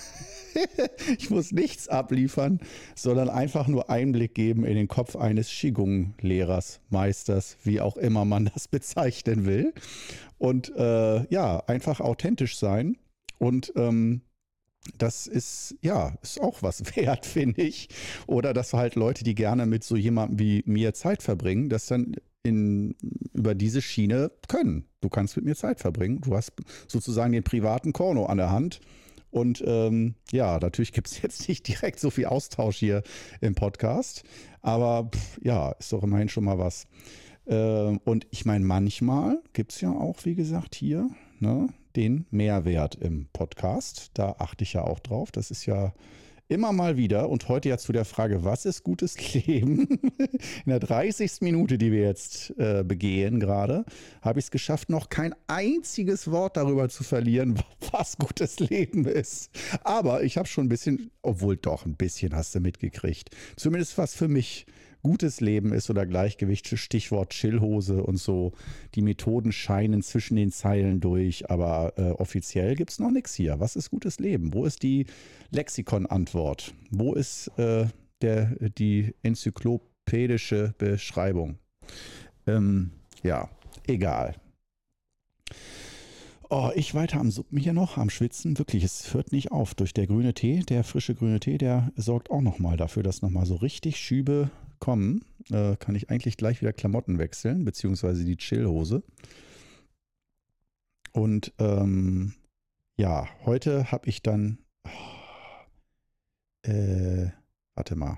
ich 1.17 1.31
muss 1.31 1.51
nichts 1.51 1.89
abliefern, 1.89 2.59
sondern 2.95 3.29
einfach 3.29 3.67
nur 3.67 3.89
Einblick 3.89 4.35
geben 4.35 4.63
in 4.63 4.75
den 4.75 4.87
Kopf 4.87 5.15
eines 5.15 5.49
Qigong-Lehrers, 5.49 6.81
Meisters, 6.91 7.57
wie 7.63 7.81
auch 7.81 7.97
immer 7.97 8.25
man 8.25 8.51
das 8.53 8.67
bezeichnen 8.69 9.47
will. 9.47 9.73
Und 10.37 10.71
äh, 10.75 11.25
ja, 11.33 11.63
einfach 11.65 11.99
authentisch 11.99 12.57
sein. 12.59 12.97
Und 13.39 13.73
ähm, 13.75 14.21
das 14.99 15.25
ist, 15.25 15.75
ja, 15.81 16.15
ist 16.21 16.39
auch 16.39 16.61
was 16.61 16.95
wert, 16.95 17.25
finde 17.25 17.63
ich. 17.63 17.89
Oder 18.27 18.53
dass 18.53 18.73
halt 18.73 18.93
Leute, 18.93 19.23
die 19.23 19.33
gerne 19.33 19.65
mit 19.65 19.83
so 19.83 19.95
jemandem 19.95 20.37
wie 20.37 20.63
mir 20.67 20.93
Zeit 20.93 21.23
verbringen, 21.23 21.69
das 21.69 21.87
dann 21.87 22.17
in, 22.43 22.95
über 23.33 23.55
diese 23.55 23.81
Schiene 23.81 24.31
können. 24.47 24.85
Du 25.01 25.09
kannst 25.09 25.35
mit 25.35 25.45
mir 25.45 25.55
Zeit 25.55 25.79
verbringen. 25.79 26.21
Du 26.21 26.35
hast 26.35 26.53
sozusagen 26.87 27.31
den 27.31 27.43
privaten 27.43 27.93
Korno 27.93 28.25
an 28.25 28.37
der 28.37 28.51
Hand. 28.51 28.81
Und 29.31 29.63
ähm, 29.65 30.13
ja, 30.31 30.59
natürlich 30.59 30.93
gibt 30.93 31.07
es 31.07 31.21
jetzt 31.23 31.47
nicht 31.47 31.67
direkt 31.67 31.99
so 31.99 32.09
viel 32.09 32.25
Austausch 32.25 32.77
hier 32.77 33.01
im 33.41 33.55
Podcast. 33.55 34.23
Aber 34.61 35.09
pff, 35.13 35.39
ja, 35.41 35.71
ist 35.71 35.91
doch 35.91 36.03
immerhin 36.03 36.29
schon 36.29 36.43
mal 36.43 36.59
was. 36.59 36.87
Ähm, 37.47 37.99
und 38.05 38.27
ich 38.31 38.45
meine, 38.45 38.63
manchmal 38.63 39.41
gibt 39.53 39.71
es 39.71 39.81
ja 39.81 39.91
auch, 39.91 40.23
wie 40.23 40.35
gesagt, 40.35 40.75
hier 40.75 41.09
ne, 41.39 41.67
den 41.95 42.25
Mehrwert 42.29 42.95
im 42.95 43.27
Podcast. 43.33 44.11
Da 44.13 44.35
achte 44.37 44.63
ich 44.63 44.73
ja 44.73 44.83
auch 44.83 44.99
drauf. 44.99 45.31
Das 45.31 45.51
ist 45.51 45.65
ja 45.65 45.93
immer 46.47 46.71
mal 46.71 46.97
wieder 46.97 47.29
und 47.29 47.47
heute 47.49 47.69
ja 47.69 47.77
zu 47.77 47.91
der 47.93 48.05
Frage, 48.05 48.43
was 48.43 48.65
ist 48.65 48.83
gutes 48.83 49.33
Leben? 49.33 49.87
In 50.65 50.69
der 50.69 50.79
30. 50.79 51.41
Minute, 51.41 51.77
die 51.77 51.91
wir 51.91 52.01
jetzt 52.01 52.53
äh, 52.57 52.83
begehen 52.83 53.39
gerade, 53.39 53.85
habe 54.21 54.39
ich 54.39 54.45
es 54.45 54.51
geschafft, 54.51 54.89
noch 54.89 55.09
kein 55.09 55.33
einziges 55.47 56.29
Wort 56.31 56.57
darüber 56.57 56.89
zu 56.89 57.03
verlieren, 57.03 57.59
was 57.91 58.17
gutes 58.17 58.59
Leben 58.59 59.05
ist. 59.05 59.51
Aber 59.83 60.23
ich 60.23 60.37
habe 60.37 60.47
schon 60.47 60.65
ein 60.65 60.69
bisschen, 60.69 61.11
obwohl 61.21 61.57
doch 61.57 61.85
ein 61.85 61.95
bisschen 61.95 62.35
hast 62.35 62.55
du 62.55 62.59
mitgekriegt, 62.59 63.29
zumindest 63.55 63.97
was 63.97 64.13
für 64.13 64.27
mich 64.27 64.65
gutes 65.03 65.41
Leben 65.41 65.73
ist 65.73 65.89
oder 65.89 66.05
Gleichgewicht, 66.05 66.67
Stichwort 66.67 67.31
Chillhose 67.31 68.01
und 68.01 68.17
so. 68.17 68.53
Die 68.95 69.01
Methoden 69.01 69.51
scheinen 69.51 70.01
zwischen 70.01 70.35
den 70.35 70.51
Zeilen 70.51 71.01
durch, 71.01 71.49
aber 71.49 71.93
äh, 71.97 72.11
offiziell 72.11 72.75
gibt 72.75 72.91
es 72.91 72.99
noch 72.99 73.11
nichts 73.11 73.35
hier. 73.35 73.59
Was 73.59 73.75
ist 73.75 73.91
gutes 73.91 74.19
Leben? 74.19 74.53
Wo 74.53 74.65
ist 74.65 74.81
die 74.81 75.05
Lexikon-Antwort? 75.51 76.73
Wo 76.89 77.13
ist 77.13 77.47
äh, 77.57 77.85
der, 78.21 78.55
die 78.77 79.13
enzyklopädische 79.21 80.73
Beschreibung? 80.77 81.57
Ähm, 82.47 82.91
ja, 83.21 83.49
egal. 83.85 84.35
Oh, 86.49 86.69
ich 86.75 86.93
weiter 86.93 87.19
am 87.19 87.31
Suppen 87.31 87.57
hier 87.57 87.73
noch, 87.73 87.97
am 87.97 88.09
Schwitzen. 88.09 88.59
Wirklich, 88.59 88.83
es 88.83 89.13
hört 89.13 89.31
nicht 89.31 89.51
auf. 89.51 89.73
Durch 89.73 89.93
der 89.93 90.05
grüne 90.05 90.33
Tee, 90.33 90.59
der 90.59 90.83
frische 90.83 91.15
grüne 91.15 91.39
Tee, 91.39 91.57
der 91.57 91.91
sorgt 91.95 92.29
auch 92.29 92.41
nochmal 92.41 92.77
dafür, 92.77 93.01
dass 93.01 93.23
nochmal 93.23 93.47
so 93.47 93.55
richtig 93.55 93.97
Schübe 93.97 94.51
kommen, 94.83 95.23
äh, 95.49 95.77
kann 95.77 95.95
ich 95.95 96.09
eigentlich 96.09 96.35
gleich 96.35 96.59
wieder 96.59 96.73
Klamotten 96.73 97.17
wechseln, 97.17 97.63
beziehungsweise 97.63 98.25
die 98.25 98.35
Chillhose. 98.35 99.01
Und 101.13 101.53
ähm, 101.57 102.33
ja, 102.97 103.29
heute 103.45 103.93
habe 103.93 104.09
ich 104.09 104.21
dann, 104.23 104.57
oh, 104.85 106.69
äh, 106.69 107.29
warte 107.75 107.95
mal, 107.95 108.17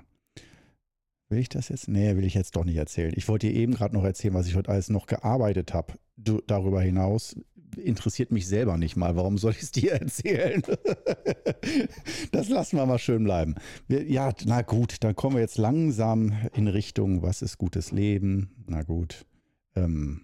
Will 1.28 1.38
ich 1.40 1.48
das 1.48 1.70
jetzt? 1.70 1.88
Nee, 1.88 2.16
will 2.16 2.24
ich 2.24 2.34
jetzt 2.34 2.54
doch 2.54 2.64
nicht 2.64 2.76
erzählen. 2.76 3.12
Ich 3.16 3.26
wollte 3.28 3.48
dir 3.48 3.54
eben 3.54 3.74
gerade 3.74 3.94
noch 3.94 4.04
erzählen, 4.04 4.34
was 4.34 4.46
ich 4.46 4.54
heute 4.54 4.70
alles 4.70 4.90
noch 4.90 5.06
gearbeitet 5.06 5.74
habe. 5.74 5.94
Darüber 6.16 6.80
hinaus 6.80 7.36
interessiert 7.76 8.32
mich 8.32 8.46
selber 8.46 8.76
nicht 8.76 8.96
mal. 8.96 9.16
Warum 9.16 9.38
soll 9.38 9.52
ich 9.52 9.62
es 9.62 9.70
dir 9.70 9.92
erzählen? 10.00 10.62
das 12.32 12.48
lassen 12.48 12.76
wir 12.76 12.86
mal 12.86 12.98
schön 12.98 13.24
bleiben. 13.24 13.54
Wir, 13.88 14.04
ja, 14.04 14.32
na 14.44 14.62
gut, 14.62 14.96
dann 15.04 15.16
kommen 15.16 15.36
wir 15.36 15.42
jetzt 15.42 15.58
langsam 15.58 16.32
in 16.54 16.68
Richtung, 16.68 17.22
was 17.22 17.42
ist 17.42 17.58
gutes 17.58 17.92
Leben? 17.92 18.50
Na 18.66 18.82
gut. 18.82 19.26
Ähm, 19.74 20.20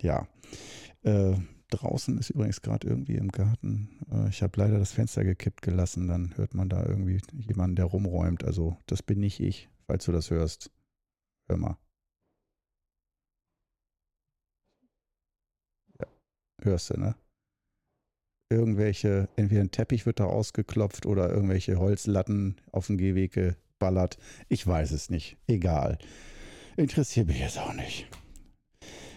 ja. 0.00 0.26
Äh, 1.02 1.34
draußen 1.70 2.18
ist 2.18 2.30
übrigens 2.30 2.62
gerade 2.62 2.88
irgendwie 2.88 3.14
im 3.14 3.28
Garten. 3.28 3.90
Äh, 4.12 4.28
ich 4.28 4.42
habe 4.42 4.58
leider 4.60 4.78
das 4.78 4.92
Fenster 4.92 5.24
gekippt 5.24 5.62
gelassen. 5.62 6.08
Dann 6.08 6.34
hört 6.36 6.54
man 6.54 6.68
da 6.68 6.84
irgendwie 6.84 7.20
jemanden, 7.32 7.76
der 7.76 7.84
rumräumt. 7.86 8.44
Also, 8.44 8.76
das 8.86 9.02
bin 9.02 9.20
nicht 9.20 9.40
ich 9.40 9.68
falls 9.90 10.04
du 10.04 10.12
das 10.12 10.30
hörst. 10.30 10.70
Hör 11.48 11.56
mal. 11.56 11.76
Hörst 16.64 16.90
du, 16.90 16.98
ne? 16.98 17.14
Irgendwelche, 18.52 19.28
entweder 19.36 19.60
ein 19.60 19.70
Teppich 19.70 20.06
wird 20.06 20.18
da 20.18 20.24
ausgeklopft 20.24 21.06
oder 21.06 21.30
irgendwelche 21.30 21.78
Holzlatten 21.78 22.56
auf 22.72 22.88
den 22.88 22.98
Gehweg 22.98 23.32
geballert. 23.32 24.18
Ich 24.48 24.66
weiß 24.66 24.90
es 24.90 25.08
nicht. 25.08 25.36
Egal. 25.46 25.98
Interessiert 26.76 27.28
mich 27.28 27.38
jetzt 27.38 27.58
auch 27.58 27.74
nicht. 27.74 28.08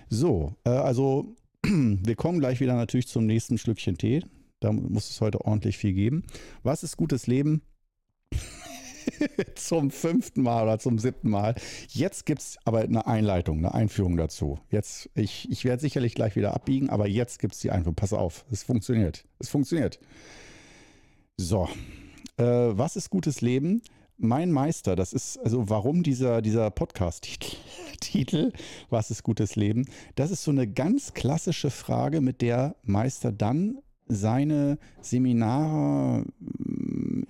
So, 0.09 0.53
äh, 0.65 0.69
also 0.69 1.35
wir 1.63 2.15
kommen 2.15 2.39
gleich 2.39 2.59
wieder 2.59 2.75
natürlich 2.75 3.07
zum 3.07 3.25
nächsten 3.25 3.57
Schlückchen 3.57 3.97
Tee. 3.97 4.23
Da 4.59 4.71
muss 4.71 5.09
es 5.09 5.19
heute 5.21 5.41
ordentlich 5.41 5.77
viel 5.77 5.93
geben. 5.93 6.23
Was 6.61 6.83
ist 6.83 6.97
gutes 6.97 7.27
Leben? 7.27 7.61
zum 9.55 9.91
fünften 9.91 10.41
Mal 10.41 10.63
oder 10.63 10.79
zum 10.79 10.99
siebten 10.99 11.29
Mal. 11.29 11.55
Jetzt 11.89 12.25
gibt 12.25 12.41
es 12.41 12.57
aber 12.65 12.79
eine 12.79 13.05
Einleitung, 13.07 13.59
eine 13.59 13.73
Einführung 13.73 14.17
dazu. 14.17 14.59
Jetzt, 14.69 15.09
ich, 15.15 15.49
ich 15.51 15.65
werde 15.65 15.81
sicherlich 15.81 16.15
gleich 16.15 16.35
wieder 16.35 16.53
abbiegen, 16.53 16.89
aber 16.89 17.07
jetzt 17.07 17.39
gibt 17.39 17.53
es 17.53 17.59
die 17.59 17.71
Einführung. 17.71 17.95
Pass 17.95 18.13
auf, 18.13 18.45
es 18.51 18.63
funktioniert. 18.63 19.25
Es 19.39 19.49
funktioniert. 19.49 19.99
So, 21.37 21.67
äh, 22.37 22.43
was 22.43 22.95
ist 22.95 23.09
gutes 23.09 23.41
Leben? 23.41 23.81
Mein 24.17 24.51
Meister, 24.51 24.95
das 24.95 25.11
ist, 25.11 25.37
also 25.39 25.69
warum 25.69 26.03
dieser, 26.03 26.41
dieser 26.41 26.69
Podcast-Titel, 26.69 28.51
was 28.89 29.09
ist 29.09 29.23
gutes 29.23 29.55
Leben? 29.55 29.85
Das 30.15 30.29
ist 30.31 30.43
so 30.43 30.51
eine 30.51 30.67
ganz 30.67 31.13
klassische 31.13 31.71
Frage, 31.71 32.21
mit 32.21 32.41
der 32.41 32.75
Meister 32.83 33.31
dann 33.31 33.79
seine 34.07 34.77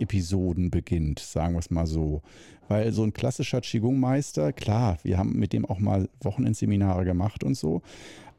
Seminar-Episoden 0.03 0.69
beginnt, 0.69 1.19
sagen 1.19 1.53
wir 1.53 1.59
es 1.59 1.71
mal 1.71 1.85
so. 1.87 2.21
Weil 2.67 2.91
so 2.91 3.03
ein 3.03 3.13
klassischer 3.13 3.61
Qigong-Meister, 3.61 4.53
klar, 4.53 4.97
wir 5.03 5.17
haben 5.17 5.37
mit 5.37 5.53
dem 5.53 5.65
auch 5.65 5.79
mal 5.79 6.09
Wochenendseminare 6.21 7.05
gemacht 7.05 7.43
und 7.43 7.55
so, 7.55 7.81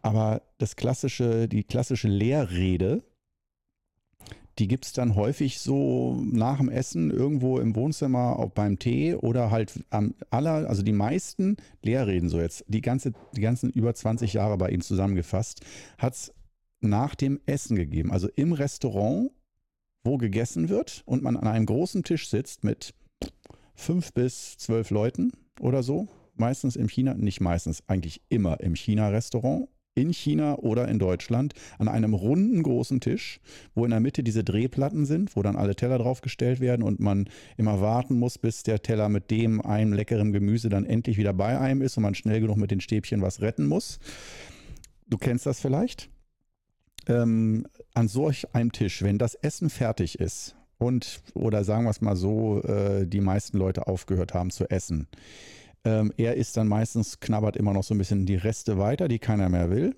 aber 0.03 0.42
das 0.59 0.77
klassische, 0.77 1.48
die 1.48 1.64
klassische 1.64 2.09
Lehrrede, 2.09 3.03
die 4.59 4.68
gibt 4.68 4.87
es 4.87 4.92
dann 4.92 5.16
häufig 5.16 5.59
so 5.59 6.20
nach 6.22 6.59
dem 6.59 6.68
Essen 6.68 7.11
irgendwo 7.11 7.59
im 7.59 7.74
Wohnzimmer 7.74 8.38
auch 8.38 8.50
beim 8.50 8.79
Tee 8.79 9.14
oder 9.16 9.50
halt 9.50 9.85
am 9.90 10.14
aller, 10.31 10.68
also 10.68 10.83
die 10.83 10.92
meisten 10.92 11.57
Lehrreden 11.83 12.29
so 12.29 12.40
jetzt, 12.40 12.64
die 12.68 12.81
ganze, 12.81 13.12
die 13.35 13.40
ganzen 13.40 13.70
über 13.70 13.92
20 13.94 14.33
Jahre 14.33 14.57
bei 14.57 14.70
ihm 14.70 14.81
zusammengefasst, 14.81 15.61
hat 15.98 16.14
es 16.14 16.33
nach 16.81 17.16
dem 17.16 17.40
Essen 17.46 17.77
gegeben. 17.77 18.12
Also 18.12 18.29
im 18.37 18.53
Restaurant, 18.53 19.33
wo 20.05 20.19
gegessen 20.19 20.69
wird 20.69 21.03
und 21.07 21.23
man 21.23 21.37
an 21.37 21.49
einem 21.49 21.67
großen 21.67 22.05
Tisch 22.05 22.29
sitzt 22.29 22.62
mit 22.62 22.95
fünf 23.75 24.12
bis 24.12 24.57
zwölf 24.59 24.90
Leuten 24.90 25.33
oder 25.61 25.83
so. 25.83 26.09
Meistens 26.37 26.77
im 26.77 26.88
China, 26.88 27.14
nicht 27.14 27.40
meistens, 27.40 27.83
eigentlich 27.87 28.21
immer 28.29 28.61
im 28.61 28.75
China-Restaurant. 28.77 29.69
In 29.97 30.12
China 30.12 30.57
oder 30.57 30.88
in 30.88 30.99
Deutschland 30.99 31.55
an 31.79 31.87
einem 31.87 32.14
runden 32.14 32.64
großen 32.64 32.99
Tisch, 32.99 33.38
wo 33.77 33.85
in 33.85 33.93
der 33.93 34.01
Mitte 34.01 34.25
diese 34.25 34.43
Drehplatten 34.43 35.07
sind, 35.07 35.37
wo 35.37 35.43
dann 35.43 35.55
alle 35.55 35.77
Teller 35.77 35.99
draufgestellt 35.99 36.59
werden 36.59 36.83
und 36.83 36.99
man 36.99 37.29
immer 37.57 37.81
warten 37.81 38.19
muss, 38.19 38.37
bis 38.37 38.64
der 38.64 38.83
Teller 38.83 39.09
mit 39.09 39.31
dem 39.31 39.61
einem 39.61 39.93
leckeren 39.93 40.33
Gemüse 40.33 40.69
dann 40.69 40.85
endlich 40.85 41.17
wieder 41.17 41.33
bei 41.33 41.61
einem 41.61 41.81
ist 41.81 41.97
und 41.97 42.03
man 42.03 42.17
schnell 42.17 42.40
genug 42.40 42.57
mit 42.57 42.73
den 42.73 42.81
Stäbchen 42.81 43.23
was 43.23 43.40
retten 43.40 43.67
muss. 43.67 44.01
Du 45.07 45.17
kennst 45.17 45.47
das 45.47 45.61
vielleicht? 45.61 46.11
Ähm, 47.09 47.67
an 47.95 48.09
solch 48.09 48.55
einem 48.55 48.73
Tisch, 48.73 49.03
wenn 49.03 49.19
das 49.19 49.35
Essen 49.35 49.71
fertig 49.71 50.19
ist 50.19 50.57
und, 50.79 51.23
oder 51.35 51.64
sagen 51.64 51.85
wir 51.85 51.90
es 51.90 52.01
mal 52.01 52.17
so, 52.17 52.62
äh, 52.62 53.07
die 53.07 53.21
meisten 53.21 53.59
Leute 53.59 53.87
aufgehört 53.87 54.35
haben 54.35 54.51
zu 54.51 54.69
essen, 54.71 55.09
ähm, 55.85 56.12
er 56.17 56.37
isst 56.37 56.57
dann 56.57 56.69
meistens, 56.69 57.21
knabbert 57.21 57.57
immer 57.57 57.73
noch 57.73 57.85
so 57.85 57.95
ein 57.95 57.99
bisschen 57.99 58.27
die 58.27 58.37
Reste 58.37 58.79
weiter, 58.79 59.09
die 59.09 59.19
keiner 59.19 59.49
mehr 59.49 59.71
will. 59.71 59.95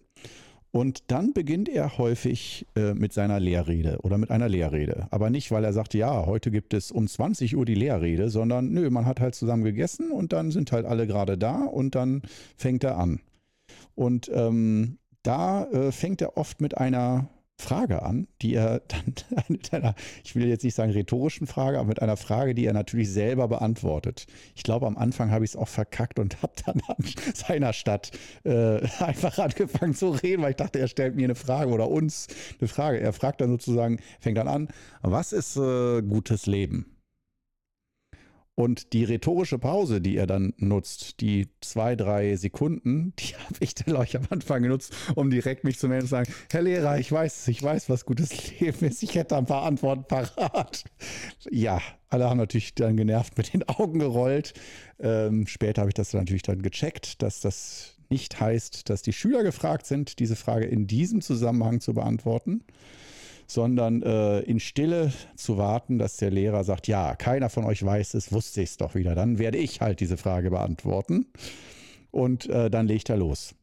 Und 0.73 1.05
dann 1.07 1.33
beginnt 1.33 1.71
er 1.71 1.97
häufig 1.97 2.66
äh, 2.77 2.92
mit 2.92 3.12
seiner 3.12 3.40
Lehrrede 3.40 3.99
oder 4.03 4.19
mit 4.19 4.31
einer 4.31 4.49
Lehrrede. 4.49 5.07
Aber 5.11 5.31
nicht, 5.31 5.51
weil 5.51 5.64
er 5.64 5.73
sagt, 5.73 5.95
ja, 5.95 6.27
heute 6.27 6.51
gibt 6.51 6.75
es 6.75 6.90
um 6.90 7.09
20 7.09 7.57
Uhr 7.57 7.64
die 7.64 7.75
Lehrrede, 7.75 8.29
sondern 8.29 8.73
nö, 8.73 8.90
man 8.90 9.07
hat 9.07 9.21
halt 9.21 9.35
zusammen 9.35 9.64
gegessen 9.64 10.11
und 10.11 10.35
dann 10.35 10.51
sind 10.51 10.73
halt 10.73 10.85
alle 10.85 11.07
gerade 11.07 11.38
da 11.38 11.62
und 11.62 11.95
dann 11.95 12.21
fängt 12.59 12.85
er 12.85 12.99
an. 12.99 13.21
Und 13.95 14.31
ähm, 14.35 14.99
da 15.26 15.64
äh, 15.64 15.92
fängt 15.92 16.20
er 16.20 16.36
oft 16.36 16.60
mit 16.60 16.76
einer 16.78 17.28
Frage 17.58 18.02
an, 18.02 18.28
die 18.42 18.54
er 18.54 18.80
dann 18.88 19.14
mit 19.48 19.72
einer, 19.72 19.94
ich 20.24 20.34
will 20.36 20.46
jetzt 20.46 20.62
nicht 20.62 20.74
sagen 20.74 20.92
rhetorischen 20.92 21.46
Frage, 21.46 21.78
aber 21.78 21.88
mit 21.88 22.02
einer 22.02 22.16
Frage, 22.16 22.54
die 22.54 22.66
er 22.66 22.74
natürlich 22.74 23.10
selber 23.10 23.48
beantwortet. 23.48 24.26
Ich 24.54 24.62
glaube, 24.62 24.86
am 24.86 24.96
Anfang 24.96 25.30
habe 25.30 25.44
ich 25.44 25.52
es 25.52 25.56
auch 25.56 25.68
verkackt 25.68 26.18
und 26.18 26.42
habe 26.42 26.52
dann 26.64 26.80
an 26.86 27.04
seiner 27.34 27.72
Stadt 27.72 28.10
äh, 28.44 28.80
einfach 28.98 29.38
angefangen 29.38 29.94
zu 29.94 30.10
reden, 30.10 30.42
weil 30.42 30.50
ich 30.50 30.56
dachte, 30.56 30.78
er 30.78 30.88
stellt 30.88 31.16
mir 31.16 31.24
eine 31.24 31.34
Frage 31.34 31.70
oder 31.70 31.88
uns 31.88 32.28
eine 32.60 32.68
Frage. 32.68 33.00
Er 33.00 33.12
fragt 33.12 33.40
dann 33.40 33.50
sozusagen, 33.50 33.98
fängt 34.20 34.38
dann 34.38 34.48
an, 34.48 34.68
was 35.02 35.32
ist 35.32 35.56
äh, 35.56 36.02
gutes 36.02 36.46
Leben? 36.46 36.95
Und 38.57 38.95
die 38.95 39.05
rhetorische 39.05 39.59
Pause, 39.59 40.01
die 40.01 40.16
er 40.16 40.27
dann 40.27 40.55
nutzt, 40.57 41.21
die 41.21 41.49
zwei, 41.61 41.95
drei 41.95 42.37
Sekunden, 42.37 43.12
die 43.19 43.37
habe 43.37 43.57
ich 43.61 43.75
dann 43.75 43.95
gleich 43.95 44.16
am 44.16 44.25
Anfang 44.31 44.62
genutzt, 44.62 44.97
um 45.14 45.29
direkt 45.29 45.62
mich 45.62 45.79
zu 45.79 45.88
melden 45.88 46.05
und 46.05 46.09
zu 46.09 46.12
sagen, 46.12 46.33
Herr 46.51 46.62
Lehrer, 46.62 46.99
ich 46.99 47.12
weiß, 47.12 47.49
ich 47.49 47.62
weiß, 47.62 47.90
was 47.90 48.07
gutes 48.07 48.59
Leben 48.59 48.87
ist. 48.87 49.03
Ich 49.03 49.14
hätte 49.14 49.37
ein 49.37 49.45
paar 49.45 49.64
Antworten 49.64 50.05
parat. 50.05 50.85
Ja, 51.51 51.83
alle 52.09 52.31
haben 52.31 52.38
natürlich 52.38 52.75
dann 52.75 52.97
genervt 52.97 53.37
mit 53.37 53.53
den 53.53 53.62
Augen 53.69 53.99
gerollt. 53.99 54.55
Ähm, 54.99 55.47
später 55.47 55.83
habe 55.83 55.90
ich 55.90 55.95
das 55.95 56.14
natürlich 56.14 56.42
dann 56.42 56.62
gecheckt, 56.62 57.21
dass 57.21 57.40
das 57.42 57.99
nicht 58.09 58.40
heißt, 58.40 58.88
dass 58.88 59.03
die 59.03 59.12
Schüler 59.12 59.42
gefragt 59.42 59.85
sind, 59.85 60.19
diese 60.19 60.37
Frage 60.37 60.64
in 60.64 60.87
diesem 60.87 61.21
Zusammenhang 61.21 61.81
zu 61.81 61.92
beantworten 61.92 62.62
sondern 63.46 64.02
äh, 64.02 64.40
in 64.40 64.61
Stille 64.61 65.12
zu 65.37 65.59
warten, 65.59 65.98
dass 65.98 66.16
der 66.16 66.30
Lehrer 66.30 66.64
sagt, 66.64 66.88
ja, 66.88 67.14
keiner 67.14 67.48
von 67.48 67.64
euch 67.64 67.85
weiß 67.85 68.14
es, 68.14 68.32
wusste 68.32 68.62
ich 68.62 68.70
es 68.70 68.76
doch 68.76 68.94
wieder. 68.94 69.14
Dann 69.14 69.38
werde 69.38 69.59
ich 69.59 69.80
halt 69.80 70.00
diese 70.00 70.16
Frage 70.16 70.50
beantworten 70.50 71.26
und 72.11 72.48
äh, 72.48 72.70
dann 72.70 72.87
legt 72.87 73.09
er 73.09 73.16
los. 73.16 73.54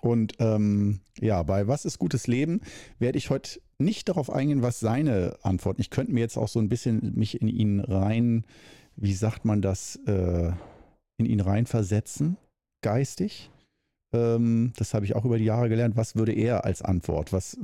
Und 0.00 0.34
ähm, 0.40 1.00
ja, 1.20 1.42
bei 1.44 1.68
Was 1.68 1.84
ist 1.84 1.98
gutes 1.98 2.26
Leben 2.26 2.60
werde 2.98 3.18
ich 3.18 3.30
heute 3.30 3.60
nicht 3.78 4.08
darauf 4.08 4.30
eingehen, 4.30 4.62
was 4.62 4.80
seine 4.80 5.36
Antworten. 5.42 5.80
Ich 5.80 5.90
könnte 5.90 6.12
mir 6.12 6.20
jetzt 6.20 6.36
auch 6.36 6.48
so 6.48 6.58
ein 6.58 6.68
bisschen 6.68 7.12
mich 7.14 7.40
in 7.40 7.48
ihn 7.48 7.80
rein, 7.80 8.44
wie 8.96 9.14
sagt 9.14 9.44
man 9.44 9.62
das, 9.62 9.96
äh, 10.06 10.50
in 11.18 11.26
ihn 11.26 11.40
reinversetzen, 11.40 12.36
geistig. 12.82 13.50
Ähm, 14.12 14.72
das 14.76 14.92
habe 14.92 15.04
ich 15.04 15.14
auch 15.14 15.24
über 15.24 15.38
die 15.38 15.44
Jahre 15.44 15.68
gelernt. 15.68 15.96
Was 15.96 16.16
würde 16.16 16.32
er 16.32 16.64
als 16.64 16.82
Antwort? 16.82 17.32
Was, 17.32 17.56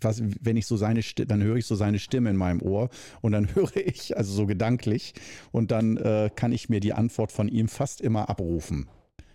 was, 0.00 0.22
wenn 0.40 0.56
ich 0.56 0.66
so 0.66 0.76
seine 0.76 1.02
Stimme, 1.02 1.26
dann 1.26 1.42
höre 1.42 1.56
ich 1.56 1.66
so 1.66 1.74
seine 1.74 1.98
Stimme 1.98 2.30
in 2.30 2.36
meinem 2.36 2.62
Ohr 2.62 2.90
und 3.20 3.32
dann 3.32 3.54
höre 3.54 3.76
ich, 3.76 4.16
also 4.16 4.32
so 4.32 4.46
gedanklich, 4.46 5.14
und 5.52 5.70
dann 5.70 5.96
äh, 5.96 6.30
kann 6.34 6.52
ich 6.52 6.68
mir 6.68 6.80
die 6.80 6.92
Antwort 6.92 7.32
von 7.32 7.48
ihm 7.48 7.68
fast 7.68 8.00
immer 8.00 8.28
abrufen. 8.28 8.88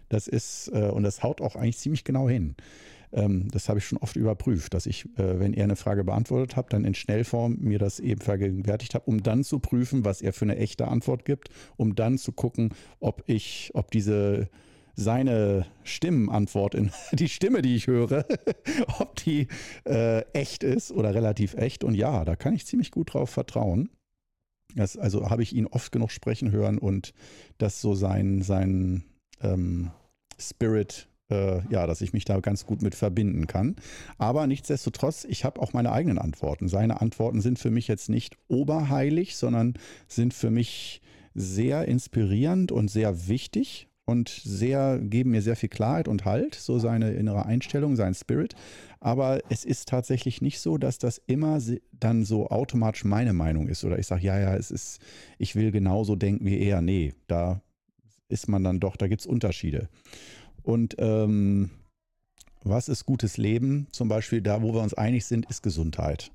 Das 0.10 0.28
ist, 0.28 0.70
äh, 0.74 0.90
und 0.90 1.04
das 1.04 1.24
haut 1.24 1.42
auch 1.42 1.56
eigentlich 1.56 1.78
ziemlich 1.78 2.04
genau 2.04 2.30
hin. 2.30 2.56
Ähm, 3.14 3.48
das 3.52 3.70
habe 3.70 3.80
ich 3.80 3.86
schon 3.86 4.00
oft 4.00 4.16
überprüft, 4.16 4.74
dass 4.74 4.86
ich, 4.86 5.06
äh, 5.18 5.40
wenn 5.40 5.54
er 5.54 5.66
eine 5.66 5.76
Frage 5.76 6.04
beantwortet 6.04 6.56
hat, 6.56 6.74
dann 6.74 6.84
in 6.84 6.96
Schnellform 6.96 7.58
mir 7.60 7.80
das 7.80 8.00
eben 8.00 8.22
vergegenwärtigt 8.22 8.96
habe, 8.96 9.06
um 9.06 9.22
dann 9.22 9.44
zu 9.44 9.60
prüfen, 9.60 10.04
was 10.04 10.22
er 10.22 10.34
für 10.34 10.46
eine 10.46 10.58
echte 10.58 10.88
Antwort 10.88 11.26
gibt, 11.26 11.50
um 11.78 11.96
dann 11.96 12.18
zu 12.18 12.32
gucken, 12.32 12.74
ob 13.00 13.24
ich, 13.28 13.72
ob 13.74 13.92
diese 13.92 14.50
seine 14.96 15.66
Stimmenantwort 15.84 16.76
in 16.76 16.92
die 17.14 17.30
Stimme, 17.30 17.62
die 17.62 17.76
ich 17.76 17.88
höre, 17.88 18.26
ob 19.00 19.16
die 19.18 19.48
äh, 19.86 20.22
echt 20.34 20.64
ist 20.64 20.92
oder 20.92 21.14
relativ 21.14 21.56
echt. 21.56 21.84
Und 21.84 21.96
ja, 21.96 22.26
da 22.26 22.36
kann 22.36 22.54
ich 22.54 22.66
ziemlich 22.66 22.92
gut 22.92 23.14
drauf 23.14 23.30
vertrauen. 23.30 23.90
Das, 24.76 24.98
also 24.98 25.30
habe 25.30 25.44
ich 25.44 25.54
ihn 25.54 25.68
oft 25.68 25.92
genug 25.92 26.12
sprechen 26.12 26.52
hören 26.52 26.78
und 26.78 27.14
dass 27.60 27.80
so 27.80 27.94
sein, 27.94 28.42
sein 28.42 29.04
ähm, 29.42 29.92
Spirit, 30.40 31.08
äh, 31.30 31.62
ja, 31.70 31.86
dass 31.86 32.02
ich 32.02 32.14
mich 32.14 32.26
da 32.26 32.40
ganz 32.40 32.66
gut 32.66 32.82
mit 32.82 32.96
verbinden 32.96 33.46
kann. 33.46 33.76
Aber 34.18 34.48
nichtsdestotrotz, 34.48 35.26
ich 35.26 35.46
habe 35.46 35.62
auch 35.62 35.74
meine 35.74 35.92
eigenen 35.92 36.18
Antworten. 36.18 36.68
Seine 36.70 37.02
Antworten 37.02 37.42
sind 37.42 37.60
für 37.60 37.70
mich 37.70 37.88
jetzt 37.88 38.10
nicht 38.10 38.38
oberheilig, 38.48 39.36
sondern 39.36 39.76
sind 40.08 40.34
für 40.34 40.50
mich 40.50 41.02
sehr 41.36 41.88
inspirierend 41.88 42.72
und 42.72 42.90
sehr 42.90 43.28
wichtig 43.28 43.90
und 44.06 44.30
sehr, 44.30 45.00
geben 45.00 45.32
mir 45.32 45.42
sehr 45.42 45.56
viel 45.56 45.70
Klarheit 45.70 46.08
und 46.08 46.26
Halt, 46.26 46.56
so 46.56 46.78
seine 46.80 47.12
innere 47.12 47.46
Einstellung, 47.46 47.96
sein 47.96 48.14
Spirit. 48.14 48.56
Aber 49.00 49.40
es 49.50 49.64
ist 49.64 49.88
tatsächlich 49.88 50.42
nicht 50.42 50.60
so, 50.60 50.78
dass 50.78 50.98
das 50.98 51.22
immer 51.26 51.60
dann 51.92 52.26
so 52.26 52.48
automatisch 52.48 53.06
meine 53.06 53.34
Meinung 53.34 53.68
ist. 53.68 53.84
Oder 53.84 54.00
ich 54.00 54.08
sage, 54.08 54.24
ja, 54.24 54.40
ja, 54.40 54.56
es 54.56 54.72
ist, 54.72 55.00
ich 55.38 55.56
will 55.56 55.72
genauso 55.72 56.16
denken 56.16 56.46
wie 56.46 56.60
er. 56.60 56.82
Nee, 56.82 57.14
da 57.28 57.62
ist 58.28 58.50
man 58.50 58.64
dann 58.64 58.80
doch, 58.80 58.98
da 58.98 59.08
gibt 59.08 59.22
es 59.22 59.28
Unterschiede. 59.28 59.90
Und 60.64 60.96
ähm, 61.00 61.70
was 62.64 62.90
ist 62.90 63.06
gutes 63.06 63.38
Leben? 63.38 63.88
Zum 63.92 64.08
Beispiel 64.08 64.42
da, 64.42 64.62
wo 64.62 64.74
wir 64.74 64.82
uns 64.82 64.94
einig 64.94 65.26
sind, 65.26 65.46
ist 65.50 65.62
Gesundheit. 65.64 66.32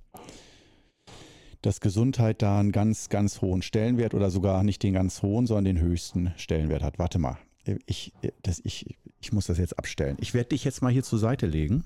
Dass 1.62 1.80
Gesundheit 1.80 2.40
da 2.42 2.60
einen 2.60 2.72
ganz, 2.72 3.08
ganz 3.08 3.40
hohen 3.40 3.62
Stellenwert 3.62 4.14
oder 4.14 4.30
sogar 4.30 4.62
nicht 4.62 4.82
den 4.82 4.94
ganz 4.94 5.22
hohen, 5.22 5.46
sondern 5.46 5.76
den 5.76 5.80
höchsten 5.80 6.32
Stellenwert 6.36 6.82
hat. 6.82 6.98
Warte 6.98 7.18
mal, 7.18 7.38
ich, 7.86 8.12
das, 8.42 8.60
ich, 8.64 8.96
ich 9.20 9.32
muss 9.32 9.46
das 9.46 9.58
jetzt 9.58 9.78
abstellen. 9.78 10.16
Ich 10.20 10.34
werde 10.34 10.50
dich 10.50 10.64
jetzt 10.64 10.82
mal 10.82 10.92
hier 10.92 11.02
zur 11.02 11.18
Seite 11.18 11.46
legen. 11.46 11.84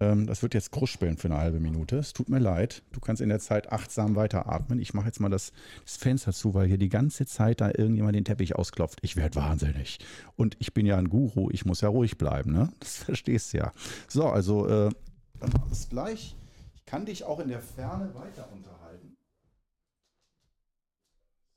Ähm, 0.00 0.26
das 0.26 0.42
wird 0.42 0.54
jetzt 0.54 0.72
kruspeln 0.72 1.18
für 1.18 1.28
eine 1.28 1.36
halbe 1.36 1.60
Minute. 1.60 1.98
Es 1.98 2.14
tut 2.14 2.30
mir 2.30 2.38
leid. 2.38 2.82
Du 2.92 3.00
kannst 3.00 3.20
in 3.20 3.28
der 3.28 3.38
Zeit 3.38 3.70
achtsam 3.70 4.16
weiteratmen. 4.16 4.80
Ich 4.80 4.94
mache 4.94 5.06
jetzt 5.06 5.20
mal 5.20 5.28
das, 5.28 5.52
das, 5.84 5.96
Fenster 5.98 6.32
zu, 6.32 6.54
weil 6.54 6.66
hier 6.66 6.78
die 6.78 6.88
ganze 6.88 7.26
Zeit 7.26 7.60
da 7.60 7.68
irgendjemand 7.68 8.16
den 8.16 8.24
Teppich 8.24 8.56
ausklopft. 8.56 8.98
Ich 9.02 9.16
werde 9.16 9.36
wahnsinnig. 9.36 9.98
Und 10.36 10.56
ich 10.58 10.72
bin 10.72 10.86
ja 10.86 10.96
ein 10.96 11.10
Guru. 11.10 11.50
Ich 11.50 11.66
muss 11.66 11.82
ja 11.82 11.88
ruhig 11.90 12.16
bleiben. 12.16 12.52
Ne? 12.52 12.72
Das 12.80 12.96
verstehst 13.04 13.52
du 13.52 13.58
ja. 13.58 13.72
So, 14.08 14.26
also 14.26 14.66
äh, 14.66 14.90
dann 15.38 15.52
wir 15.52 15.70
es 15.70 15.88
gleich. 15.88 16.36
Ich 16.74 16.86
kann 16.86 17.04
dich 17.04 17.24
auch 17.24 17.38
in 17.38 17.48
der 17.48 17.60
Ferne 17.60 18.14
weiter 18.14 18.48
unterhalten. 18.52 19.16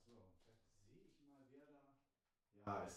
So. 0.06 0.12
Ja, 2.66 2.82
es 2.86 2.93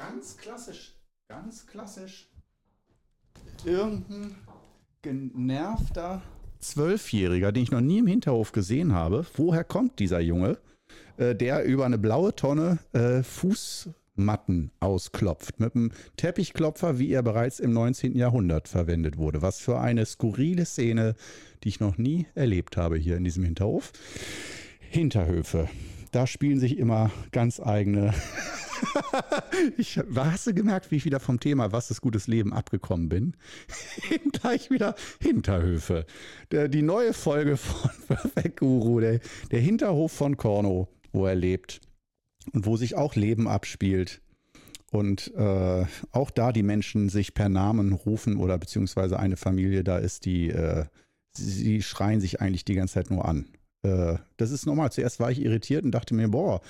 Ganz 0.00 0.38
klassisch, 0.38 0.94
ganz 1.28 1.66
klassisch. 1.66 2.30
Irgendein 3.66 4.34
genervter 5.02 6.22
Zwölfjähriger, 6.58 7.52
den 7.52 7.64
ich 7.64 7.70
noch 7.70 7.82
nie 7.82 7.98
im 7.98 8.06
Hinterhof 8.06 8.52
gesehen 8.52 8.94
habe. 8.94 9.26
Woher 9.36 9.62
kommt 9.62 9.98
dieser 9.98 10.20
Junge, 10.20 10.56
äh, 11.18 11.34
der 11.34 11.64
über 11.64 11.84
eine 11.84 11.98
blaue 11.98 12.34
Tonne 12.34 12.78
äh, 12.94 13.22
Fußmatten 13.22 14.70
ausklopft 14.80 15.60
mit 15.60 15.76
einem 15.76 15.92
Teppichklopfer, 16.16 16.98
wie 16.98 17.12
er 17.12 17.22
bereits 17.22 17.60
im 17.60 17.74
19. 17.74 18.16
Jahrhundert 18.16 18.68
verwendet 18.68 19.18
wurde? 19.18 19.42
Was 19.42 19.58
für 19.58 19.80
eine 19.80 20.06
skurrile 20.06 20.64
Szene, 20.64 21.14
die 21.62 21.68
ich 21.68 21.80
noch 21.80 21.98
nie 21.98 22.26
erlebt 22.34 22.78
habe 22.78 22.96
hier 22.96 23.18
in 23.18 23.24
diesem 23.24 23.44
Hinterhof. 23.44 23.92
Hinterhöfe. 24.78 25.68
Da 26.10 26.26
spielen 26.26 26.58
sich 26.58 26.78
immer 26.78 27.10
ganz 27.32 27.60
eigene 27.60 28.14
ich, 29.76 30.00
hast 30.14 30.46
du 30.46 30.54
gemerkt, 30.54 30.90
wie 30.90 30.96
ich 30.96 31.04
wieder 31.04 31.20
vom 31.20 31.40
Thema 31.40 31.72
Was 31.72 31.90
ist 31.90 32.00
gutes 32.00 32.26
Leben 32.26 32.52
abgekommen 32.52 33.08
bin? 33.08 33.36
Gleich 34.32 34.70
wieder 34.70 34.94
Hinterhöfe. 35.20 36.06
Der, 36.50 36.68
die 36.68 36.82
neue 36.82 37.12
Folge 37.12 37.56
von 37.56 37.90
Perfect 38.08 38.60
Guru, 38.60 39.00
der, 39.00 39.20
der 39.50 39.60
Hinterhof 39.60 40.12
von 40.12 40.36
Korno, 40.36 40.88
wo 41.12 41.26
er 41.26 41.34
lebt 41.34 41.80
und 42.52 42.66
wo 42.66 42.76
sich 42.76 42.96
auch 42.96 43.14
Leben 43.14 43.48
abspielt. 43.48 44.20
Und 44.90 45.32
äh, 45.36 45.86
auch 46.10 46.30
da 46.30 46.50
die 46.50 46.64
Menschen 46.64 47.08
sich 47.08 47.32
per 47.34 47.48
Namen 47.48 47.92
rufen 47.92 48.36
oder 48.36 48.58
beziehungsweise 48.58 49.18
eine 49.20 49.36
Familie 49.36 49.84
da 49.84 49.98
ist, 49.98 50.24
die 50.24 50.50
äh, 50.50 50.84
sie 51.32 51.82
schreien 51.82 52.20
sich 52.20 52.40
eigentlich 52.40 52.64
die 52.64 52.74
ganze 52.74 52.94
Zeit 52.94 53.10
nur 53.10 53.24
an. 53.24 53.46
Äh, 53.82 54.16
das 54.36 54.50
ist 54.50 54.66
normal. 54.66 54.92
Zuerst 54.92 55.20
war 55.20 55.30
ich 55.30 55.40
irritiert 55.42 55.84
und 55.84 55.92
dachte 55.92 56.14
mir, 56.14 56.28
boah, 56.28 56.60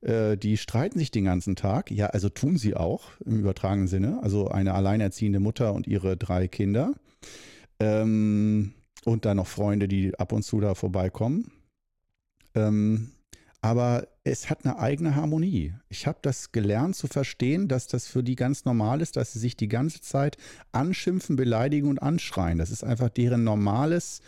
äh, 0.00 0.36
die 0.36 0.56
streiten 0.56 0.98
sich 0.98 1.10
den 1.10 1.24
ganzen 1.24 1.56
Tag. 1.56 1.90
Ja, 1.90 2.06
also 2.06 2.28
tun 2.28 2.56
sie 2.56 2.74
auch 2.74 3.10
im 3.24 3.38
übertragenen 3.38 3.88
Sinne. 3.88 4.20
Also 4.22 4.48
eine 4.48 4.74
alleinerziehende 4.74 5.40
Mutter 5.40 5.74
und 5.74 5.86
ihre 5.86 6.16
drei 6.16 6.48
Kinder. 6.48 6.94
Ähm, 7.80 8.72
und 9.04 9.24
dann 9.24 9.36
noch 9.36 9.46
Freunde, 9.46 9.88
die 9.88 10.18
ab 10.18 10.32
und 10.32 10.42
zu 10.42 10.60
da 10.60 10.74
vorbeikommen. 10.74 11.52
Ähm, 12.54 13.12
aber 13.60 14.06
es 14.22 14.50
hat 14.50 14.64
eine 14.64 14.78
eigene 14.78 15.16
Harmonie. 15.16 15.74
Ich 15.88 16.06
habe 16.06 16.18
das 16.22 16.52
gelernt 16.52 16.94
zu 16.94 17.08
verstehen, 17.08 17.66
dass 17.66 17.88
das 17.88 18.06
für 18.06 18.22
die 18.22 18.36
ganz 18.36 18.64
normal 18.64 19.00
ist, 19.00 19.16
dass 19.16 19.32
sie 19.32 19.40
sich 19.40 19.56
die 19.56 19.68
ganze 19.68 20.00
Zeit 20.00 20.36
anschimpfen, 20.70 21.34
beleidigen 21.34 21.88
und 21.88 22.00
anschreien. 22.00 22.58
Das 22.58 22.70
ist 22.70 22.84
einfach 22.84 23.08
deren 23.08 23.42
normales, 23.42 24.20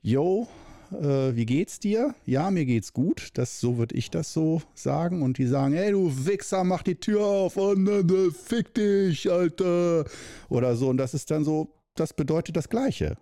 yo, 0.00 0.46
äh, 0.92 1.34
wie 1.36 1.46
geht's 1.46 1.78
dir? 1.80 2.14
Ja, 2.24 2.50
mir 2.50 2.64
geht's 2.64 2.92
gut. 2.92 3.30
Das, 3.34 3.60
so 3.60 3.78
würde 3.78 3.94
ich 3.94 4.10
das 4.10 4.32
so 4.32 4.62
sagen. 4.74 5.22
Und 5.22 5.38
die 5.38 5.46
sagen, 5.46 5.74
hey 5.74 5.92
du 5.92 6.10
Wichser, 6.26 6.64
mach 6.64 6.82
die 6.82 6.96
Tür 6.96 7.24
auf 7.24 7.56
und 7.56 7.88
äh, 7.88 8.30
fick 8.30 8.74
dich, 8.74 9.30
Alter. 9.30 10.04
Oder 10.48 10.76
so. 10.76 10.88
Und 10.88 10.98
das 10.98 11.14
ist 11.14 11.30
dann 11.30 11.44
so, 11.44 11.74
das 11.94 12.12
bedeutet 12.12 12.56
das 12.56 12.68
Gleiche. 12.68 13.16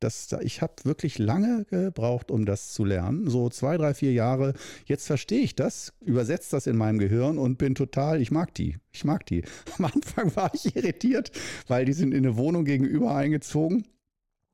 Das, 0.00 0.28
ich 0.42 0.60
habe 0.60 0.74
wirklich 0.84 1.18
lange 1.18 1.64
gebraucht, 1.70 2.30
um 2.30 2.44
das 2.44 2.72
zu 2.72 2.84
lernen. 2.84 3.30
So 3.30 3.48
zwei, 3.48 3.78
drei, 3.78 3.94
vier 3.94 4.12
Jahre. 4.12 4.52
Jetzt 4.84 5.06
verstehe 5.06 5.40
ich 5.40 5.54
das, 5.54 5.94
übersetze 6.00 6.50
das 6.50 6.66
in 6.66 6.76
meinem 6.76 6.98
Gehirn 6.98 7.38
und 7.38 7.56
bin 7.56 7.74
total, 7.74 8.20
ich 8.20 8.30
mag 8.30 8.54
die. 8.54 8.76
Ich 8.92 9.04
mag 9.04 9.24
die. 9.26 9.44
Am 9.78 9.86
Anfang 9.86 10.34
war 10.36 10.50
ich 10.52 10.76
irritiert, 10.76 11.30
weil 11.68 11.84
die 11.86 11.94
sind 11.94 12.12
in 12.12 12.26
eine 12.26 12.36
Wohnung 12.36 12.64
gegenüber 12.64 13.14
eingezogen 13.14 13.86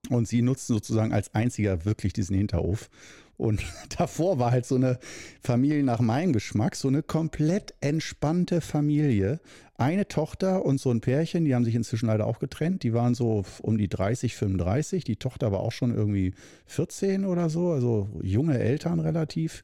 und 0.08 0.26
sie 0.26 0.42
nutzten 0.42 0.74
sozusagen 0.74 1.12
als 1.12 1.34
einziger 1.34 1.84
wirklich 1.84 2.12
diesen 2.12 2.36
Hinterhof. 2.36 2.88
Und 3.36 3.62
davor 3.98 4.38
war 4.38 4.50
halt 4.50 4.66
so 4.66 4.74
eine 4.74 4.98
Familie 5.42 5.82
nach 5.82 6.00
meinem 6.00 6.32
Geschmack, 6.32 6.76
so 6.76 6.88
eine 6.88 7.02
komplett 7.02 7.74
entspannte 7.80 8.60
Familie. 8.60 9.40
Eine 9.76 10.06
Tochter 10.08 10.66
und 10.66 10.78
so 10.78 10.90
ein 10.90 11.00
Pärchen, 11.00 11.46
die 11.46 11.54
haben 11.54 11.64
sich 11.64 11.74
inzwischen 11.74 12.08
leider 12.08 12.26
auch 12.26 12.38
getrennt. 12.38 12.82
Die 12.82 12.92
waren 12.92 13.14
so 13.14 13.44
um 13.62 13.78
die 13.78 13.88
30, 13.88 14.36
35. 14.36 15.04
Die 15.04 15.16
Tochter 15.16 15.52
war 15.52 15.60
auch 15.60 15.72
schon 15.72 15.94
irgendwie 15.94 16.34
14 16.66 17.24
oder 17.24 17.48
so, 17.48 17.70
also 17.70 18.10
junge 18.22 18.58
Eltern 18.58 19.00
relativ. 19.00 19.62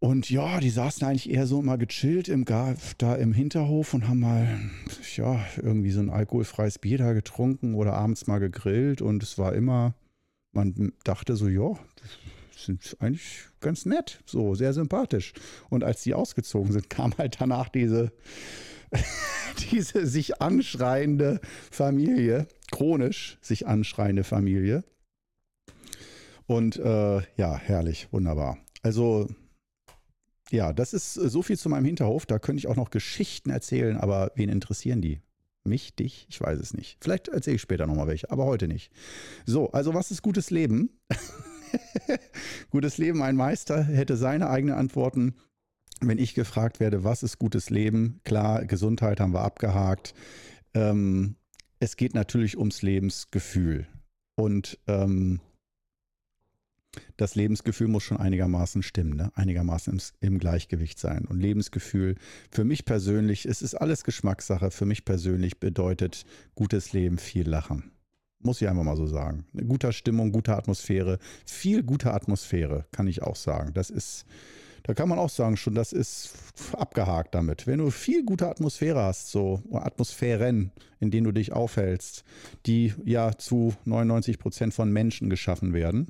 Und 0.00 0.30
ja, 0.30 0.60
die 0.60 0.70
saßen 0.70 1.06
eigentlich 1.06 1.28
eher 1.28 1.46
so 1.46 1.60
immer 1.60 1.76
gechillt 1.76 2.28
im 2.28 2.46
da 2.46 3.14
im 3.16 3.34
Hinterhof 3.34 3.92
und 3.92 4.08
haben 4.08 4.20
mal, 4.20 4.58
ja, 5.14 5.44
irgendwie 5.58 5.90
so 5.90 6.00
ein 6.00 6.08
alkoholfreies 6.08 6.78
Bier 6.78 6.96
da 6.96 7.12
getrunken 7.12 7.74
oder 7.74 7.92
abends 7.92 8.26
mal 8.26 8.38
gegrillt. 8.40 9.02
Und 9.02 9.22
es 9.22 9.36
war 9.36 9.52
immer, 9.54 9.94
man 10.52 10.94
dachte 11.04 11.36
so, 11.36 11.48
ja, 11.48 11.78
sind 12.56 12.96
eigentlich 12.98 13.48
ganz 13.60 13.84
nett, 13.84 14.22
so 14.24 14.54
sehr 14.54 14.72
sympathisch. 14.72 15.34
Und 15.68 15.84
als 15.84 16.02
die 16.02 16.14
ausgezogen 16.14 16.72
sind, 16.72 16.88
kam 16.90 17.16
halt 17.18 17.38
danach 17.38 17.68
diese, 17.68 18.10
diese 19.70 20.06
sich 20.06 20.40
anschreiende 20.40 21.42
Familie, 21.70 22.48
chronisch 22.72 23.36
sich 23.42 23.66
anschreiende 23.66 24.24
Familie. 24.24 24.82
Und 26.46 26.78
äh, 26.78 27.20
ja, 27.36 27.58
herrlich, 27.58 28.08
wunderbar. 28.12 28.56
Also 28.82 29.28
ja, 30.50 30.72
das 30.72 30.92
ist 30.92 31.16
äh, 31.16 31.28
so 31.28 31.42
viel 31.42 31.58
zu 31.58 31.68
meinem 31.68 31.84
Hinterhof. 31.84 32.26
Da 32.26 32.38
könnte 32.38 32.58
ich 32.58 32.66
auch 32.66 32.76
noch 32.76 32.90
Geschichten 32.90 33.50
erzählen, 33.50 33.96
aber 33.96 34.32
wen 34.34 34.48
interessieren 34.48 35.00
die? 35.00 35.20
Mich, 35.64 35.94
dich? 35.94 36.26
Ich 36.30 36.40
weiß 36.40 36.58
es 36.58 36.72
nicht. 36.72 36.96
Vielleicht 37.00 37.28
erzähle 37.28 37.56
ich 37.56 37.62
später 37.62 37.86
nochmal 37.86 38.06
welche, 38.06 38.30
aber 38.30 38.46
heute 38.46 38.66
nicht. 38.66 38.90
So, 39.44 39.70
also 39.72 39.92
was 39.94 40.10
ist 40.10 40.22
gutes 40.22 40.50
Leben? 40.50 40.90
gutes 42.70 42.98
Leben, 42.98 43.22
ein 43.22 43.36
Meister 43.36 43.82
hätte 43.84 44.16
seine 44.16 44.48
eigenen 44.48 44.74
Antworten. 44.74 45.34
Wenn 46.00 46.18
ich 46.18 46.34
gefragt 46.34 46.80
werde, 46.80 47.04
was 47.04 47.22
ist 47.22 47.38
gutes 47.38 47.68
Leben? 47.68 48.20
Klar, 48.24 48.64
Gesundheit 48.64 49.20
haben 49.20 49.34
wir 49.34 49.42
abgehakt. 49.42 50.14
Ähm, 50.72 51.36
es 51.78 51.96
geht 51.96 52.14
natürlich 52.14 52.56
ums 52.56 52.80
Lebensgefühl. 52.80 53.86
Und 54.36 54.78
ähm, 54.86 55.40
das 57.16 57.34
Lebensgefühl 57.34 57.88
muss 57.88 58.02
schon 58.02 58.16
einigermaßen 58.16 58.82
stimmen, 58.82 59.16
ne? 59.16 59.30
einigermaßen 59.34 59.92
im, 59.92 60.00
im, 60.20 60.38
Gleichgewicht 60.38 60.98
sein. 60.98 61.24
Und 61.24 61.40
Lebensgefühl, 61.40 62.16
für 62.50 62.64
mich 62.64 62.84
persönlich, 62.84 63.46
es 63.46 63.62
ist 63.62 63.74
alles 63.74 64.04
Geschmackssache, 64.04 64.70
für 64.70 64.86
mich 64.86 65.04
persönlich 65.04 65.60
bedeutet 65.60 66.24
gutes 66.54 66.92
Leben 66.92 67.18
viel 67.18 67.48
Lachen. 67.48 67.92
Muss 68.42 68.62
ich 68.62 68.68
einfach 68.68 68.84
mal 68.84 68.96
so 68.96 69.06
sagen. 69.06 69.44
Eine 69.52 69.66
gute 69.66 69.92
Stimmung, 69.92 70.32
gute 70.32 70.56
Atmosphäre, 70.56 71.18
viel 71.44 71.82
gute 71.82 72.12
Atmosphäre, 72.12 72.86
kann 72.90 73.06
ich 73.06 73.22
auch 73.22 73.36
sagen. 73.36 73.74
Das 73.74 73.90
ist, 73.90 74.24
da 74.82 74.94
kann 74.94 75.10
man 75.10 75.18
auch 75.18 75.28
sagen, 75.28 75.58
schon, 75.58 75.74
das 75.74 75.92
ist 75.92 76.32
abgehakt 76.72 77.34
damit. 77.34 77.66
Wenn 77.66 77.80
du 77.80 77.90
viel 77.90 78.24
gute 78.24 78.48
Atmosphäre 78.48 79.02
hast, 79.02 79.30
so 79.30 79.62
Atmosphären, 79.72 80.72
in 81.00 81.10
denen 81.10 81.24
du 81.24 81.32
dich 81.32 81.52
aufhältst, 81.52 82.24
die 82.64 82.94
ja 83.04 83.36
zu 83.36 83.74
99 83.84 84.38
Prozent 84.38 84.72
von 84.72 84.90
Menschen 84.90 85.28
geschaffen 85.28 85.74
werden, 85.74 86.08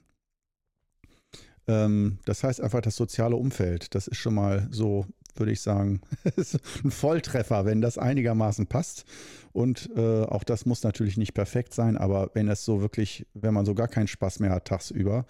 das 2.24 2.42
heißt 2.44 2.60
einfach 2.60 2.80
das 2.80 2.96
soziale 2.96 3.36
Umfeld. 3.36 3.94
Das 3.94 4.08
ist 4.08 4.16
schon 4.16 4.34
mal 4.34 4.68
so, 4.70 5.06
würde 5.36 5.52
ich 5.52 5.60
sagen, 5.60 6.00
ein 6.84 6.90
Volltreffer, 6.90 7.64
wenn 7.64 7.80
das 7.80 7.98
einigermaßen 7.98 8.66
passt. 8.66 9.04
Und 9.52 9.90
äh, 9.96 10.22
auch 10.22 10.44
das 10.44 10.66
muss 10.66 10.82
natürlich 10.82 11.16
nicht 11.16 11.34
perfekt 11.34 11.74
sein, 11.74 11.96
aber 11.96 12.30
wenn 12.34 12.48
es 12.48 12.64
so 12.64 12.80
wirklich, 12.80 13.26
wenn 13.34 13.54
man 13.54 13.66
so 13.66 13.74
gar 13.74 13.88
keinen 13.88 14.08
Spaß 14.08 14.40
mehr 14.40 14.50
hat 14.50 14.66
tagsüber, 14.66 15.26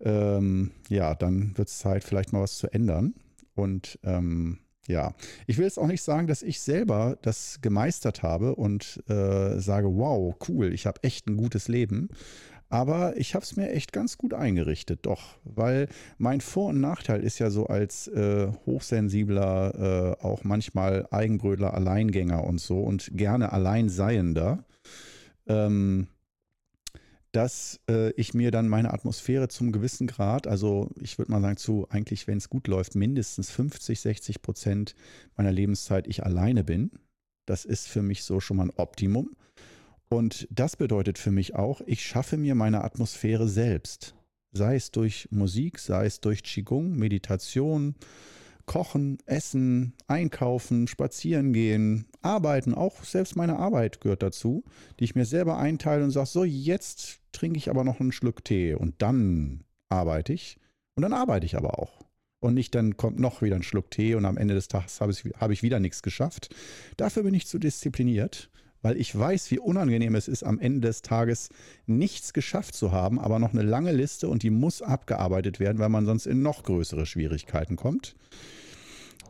ähm, 0.00 0.72
ja, 0.88 1.14
dann 1.14 1.56
wird 1.56 1.68
es 1.68 1.78
Zeit, 1.78 2.04
vielleicht 2.04 2.32
mal 2.32 2.42
was 2.42 2.56
zu 2.58 2.72
ändern. 2.72 3.14
Und 3.54 3.98
ähm, 4.02 4.58
ja, 4.86 5.14
ich 5.46 5.56
will 5.56 5.64
jetzt 5.64 5.78
auch 5.78 5.86
nicht 5.86 6.02
sagen, 6.02 6.26
dass 6.26 6.42
ich 6.42 6.60
selber 6.60 7.16
das 7.22 7.60
gemeistert 7.62 8.22
habe 8.22 8.54
und 8.54 9.02
äh, 9.08 9.58
sage, 9.58 9.88
wow, 9.96 10.34
cool, 10.48 10.74
ich 10.74 10.86
habe 10.86 11.02
echt 11.02 11.26
ein 11.26 11.36
gutes 11.36 11.68
Leben. 11.68 12.08
Aber 12.74 13.16
ich 13.16 13.36
habe 13.36 13.44
es 13.44 13.54
mir 13.54 13.70
echt 13.70 13.92
ganz 13.92 14.18
gut 14.18 14.34
eingerichtet, 14.34 15.06
doch, 15.06 15.36
weil 15.44 15.86
mein 16.18 16.40
Vor- 16.40 16.70
und 16.70 16.80
Nachteil 16.80 17.22
ist 17.22 17.38
ja 17.38 17.48
so 17.48 17.68
als 17.68 18.08
äh, 18.08 18.48
hochsensibler, 18.66 20.16
äh, 20.18 20.24
auch 20.24 20.42
manchmal 20.42 21.06
Eigenbrödler, 21.12 21.72
Alleingänger 21.72 22.42
und 22.42 22.60
so 22.60 22.80
und 22.80 23.12
gerne 23.12 23.52
Alleinseiender, 23.52 24.64
ähm, 25.46 26.08
dass 27.30 27.78
äh, 27.88 28.10
ich 28.14 28.34
mir 28.34 28.50
dann 28.50 28.66
meine 28.66 28.92
Atmosphäre 28.92 29.46
zum 29.46 29.70
gewissen 29.70 30.08
Grad, 30.08 30.48
also 30.48 30.90
ich 31.00 31.16
würde 31.16 31.30
mal 31.30 31.42
sagen 31.42 31.56
zu 31.56 31.86
eigentlich, 31.90 32.26
wenn 32.26 32.38
es 32.38 32.50
gut 32.50 32.66
läuft, 32.66 32.96
mindestens 32.96 33.52
50, 33.52 34.00
60 34.00 34.42
Prozent 34.42 34.96
meiner 35.36 35.52
Lebenszeit 35.52 36.08
ich 36.08 36.24
alleine 36.24 36.64
bin. 36.64 36.90
Das 37.46 37.64
ist 37.64 37.86
für 37.86 38.02
mich 38.02 38.24
so 38.24 38.40
schon 38.40 38.56
mal 38.56 38.64
ein 38.64 38.78
Optimum. 38.78 39.30
Und 40.08 40.46
das 40.50 40.76
bedeutet 40.76 41.18
für 41.18 41.30
mich 41.30 41.54
auch, 41.54 41.80
ich 41.86 42.04
schaffe 42.04 42.36
mir 42.36 42.54
meine 42.54 42.84
Atmosphäre 42.84 43.48
selbst. 43.48 44.14
Sei 44.52 44.76
es 44.76 44.90
durch 44.90 45.28
Musik, 45.30 45.78
sei 45.78 46.06
es 46.06 46.20
durch 46.20 46.42
Qigong, 46.42 46.96
Meditation, 46.96 47.96
Kochen, 48.66 49.18
Essen, 49.26 49.94
Einkaufen, 50.06 50.86
Spazieren 50.86 51.52
gehen, 51.52 52.06
Arbeiten, 52.22 52.74
auch 52.74 53.04
selbst 53.04 53.36
meine 53.36 53.58
Arbeit 53.58 54.00
gehört 54.00 54.22
dazu, 54.22 54.64
die 54.98 55.04
ich 55.04 55.14
mir 55.14 55.26
selber 55.26 55.58
einteile 55.58 56.04
und 56.04 56.10
sage, 56.10 56.28
so 56.28 56.44
jetzt 56.44 57.20
trinke 57.32 57.58
ich 57.58 57.68
aber 57.68 57.84
noch 57.84 58.00
einen 58.00 58.12
Schluck 58.12 58.44
Tee 58.44 58.74
und 58.74 59.02
dann 59.02 59.64
arbeite 59.88 60.32
ich. 60.32 60.58
Und 60.94 61.02
dann 61.02 61.12
arbeite 61.12 61.44
ich 61.44 61.56
aber 61.56 61.78
auch. 61.78 62.04
Und 62.40 62.54
nicht 62.54 62.74
dann 62.74 62.96
kommt 62.96 63.18
noch 63.18 63.42
wieder 63.42 63.56
ein 63.56 63.62
Schluck 63.62 63.90
Tee 63.90 64.14
und 64.14 64.24
am 64.24 64.36
Ende 64.36 64.54
des 64.54 64.68
Tages 64.68 65.00
habe 65.00 65.12
ich, 65.12 65.24
habe 65.36 65.52
ich 65.52 65.62
wieder 65.62 65.80
nichts 65.80 66.02
geschafft. 66.02 66.54
Dafür 66.96 67.24
bin 67.24 67.34
ich 67.34 67.46
zu 67.46 67.58
diszipliniert 67.58 68.50
weil 68.84 69.00
ich 69.00 69.18
weiß, 69.18 69.50
wie 69.50 69.58
unangenehm 69.58 70.14
es 70.14 70.28
ist, 70.28 70.42
am 70.42 70.58
Ende 70.58 70.88
des 70.88 71.00
Tages 71.00 71.48
nichts 71.86 72.34
geschafft 72.34 72.74
zu 72.74 72.92
haben, 72.92 73.18
aber 73.18 73.38
noch 73.38 73.54
eine 73.54 73.62
lange 73.62 73.92
Liste 73.92 74.28
und 74.28 74.42
die 74.42 74.50
muss 74.50 74.82
abgearbeitet 74.82 75.58
werden, 75.58 75.78
weil 75.78 75.88
man 75.88 76.04
sonst 76.04 76.26
in 76.26 76.42
noch 76.42 76.64
größere 76.64 77.06
Schwierigkeiten 77.06 77.76
kommt. 77.76 78.14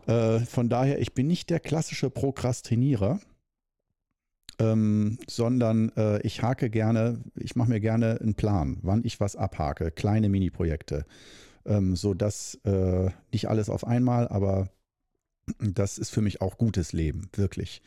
Äh, 0.07 0.40
von 0.40 0.68
daher, 0.68 0.98
ich 0.98 1.14
bin 1.14 1.28
nicht 1.28 1.50
der 1.50 1.61
klassische 1.61 2.11
Prokrastinierer, 2.11 3.20
ähm, 4.59 5.18
sondern 5.28 5.92
äh, 5.96 6.20
ich 6.22 6.42
hake 6.42 6.68
gerne, 6.68 7.20
ich 7.36 7.55
mache 7.55 7.70
mir 7.70 7.80
gerne 7.80 8.20
einen 8.20 8.34
Plan, 8.34 8.78
wann 8.82 9.05
ich 9.05 9.20
was 9.20 9.36
abhake, 9.36 9.92
kleine 9.92 10.28
Mini-Projekte, 10.28 11.07
ähm, 11.64 11.94
sodass 11.94 12.59
äh, 12.64 13.09
nicht 13.32 13.48
alles 13.48 13.68
auf 13.70 13.86
einmal, 13.86 14.26
aber 14.26 14.68
das 15.61 15.98
ist 15.98 16.11
für 16.11 16.22
mich 16.22 16.40
auch 16.40 16.59
gutes 16.59 16.92
Leben, 16.92 17.28
wirklich. 17.34 17.82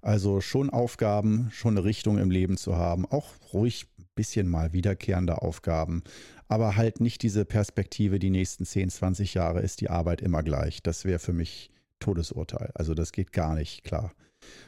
Also 0.00 0.40
schon 0.40 0.70
Aufgaben, 0.70 1.50
schon 1.52 1.76
eine 1.76 1.84
Richtung 1.84 2.18
im 2.18 2.30
Leben 2.30 2.56
zu 2.56 2.76
haben, 2.76 3.04
auch 3.06 3.30
ruhig 3.52 3.86
ein 3.98 4.06
bisschen 4.14 4.48
mal 4.48 4.72
wiederkehrende 4.72 5.42
Aufgaben, 5.42 6.02
aber 6.48 6.76
halt 6.76 7.00
nicht 7.00 7.22
diese 7.22 7.44
Perspektive, 7.44 8.18
die 8.18 8.30
nächsten 8.30 8.64
10, 8.64 8.90
20 8.90 9.34
Jahre 9.34 9.60
ist 9.60 9.80
die 9.80 9.90
Arbeit 9.90 10.22
immer 10.22 10.42
gleich. 10.42 10.82
Das 10.82 11.04
wäre 11.04 11.18
für 11.18 11.32
mich 11.32 11.70
Todesurteil. 12.00 12.70
Also 12.74 12.94
das 12.94 13.12
geht 13.12 13.32
gar 13.32 13.54
nicht, 13.54 13.84
klar. 13.84 14.12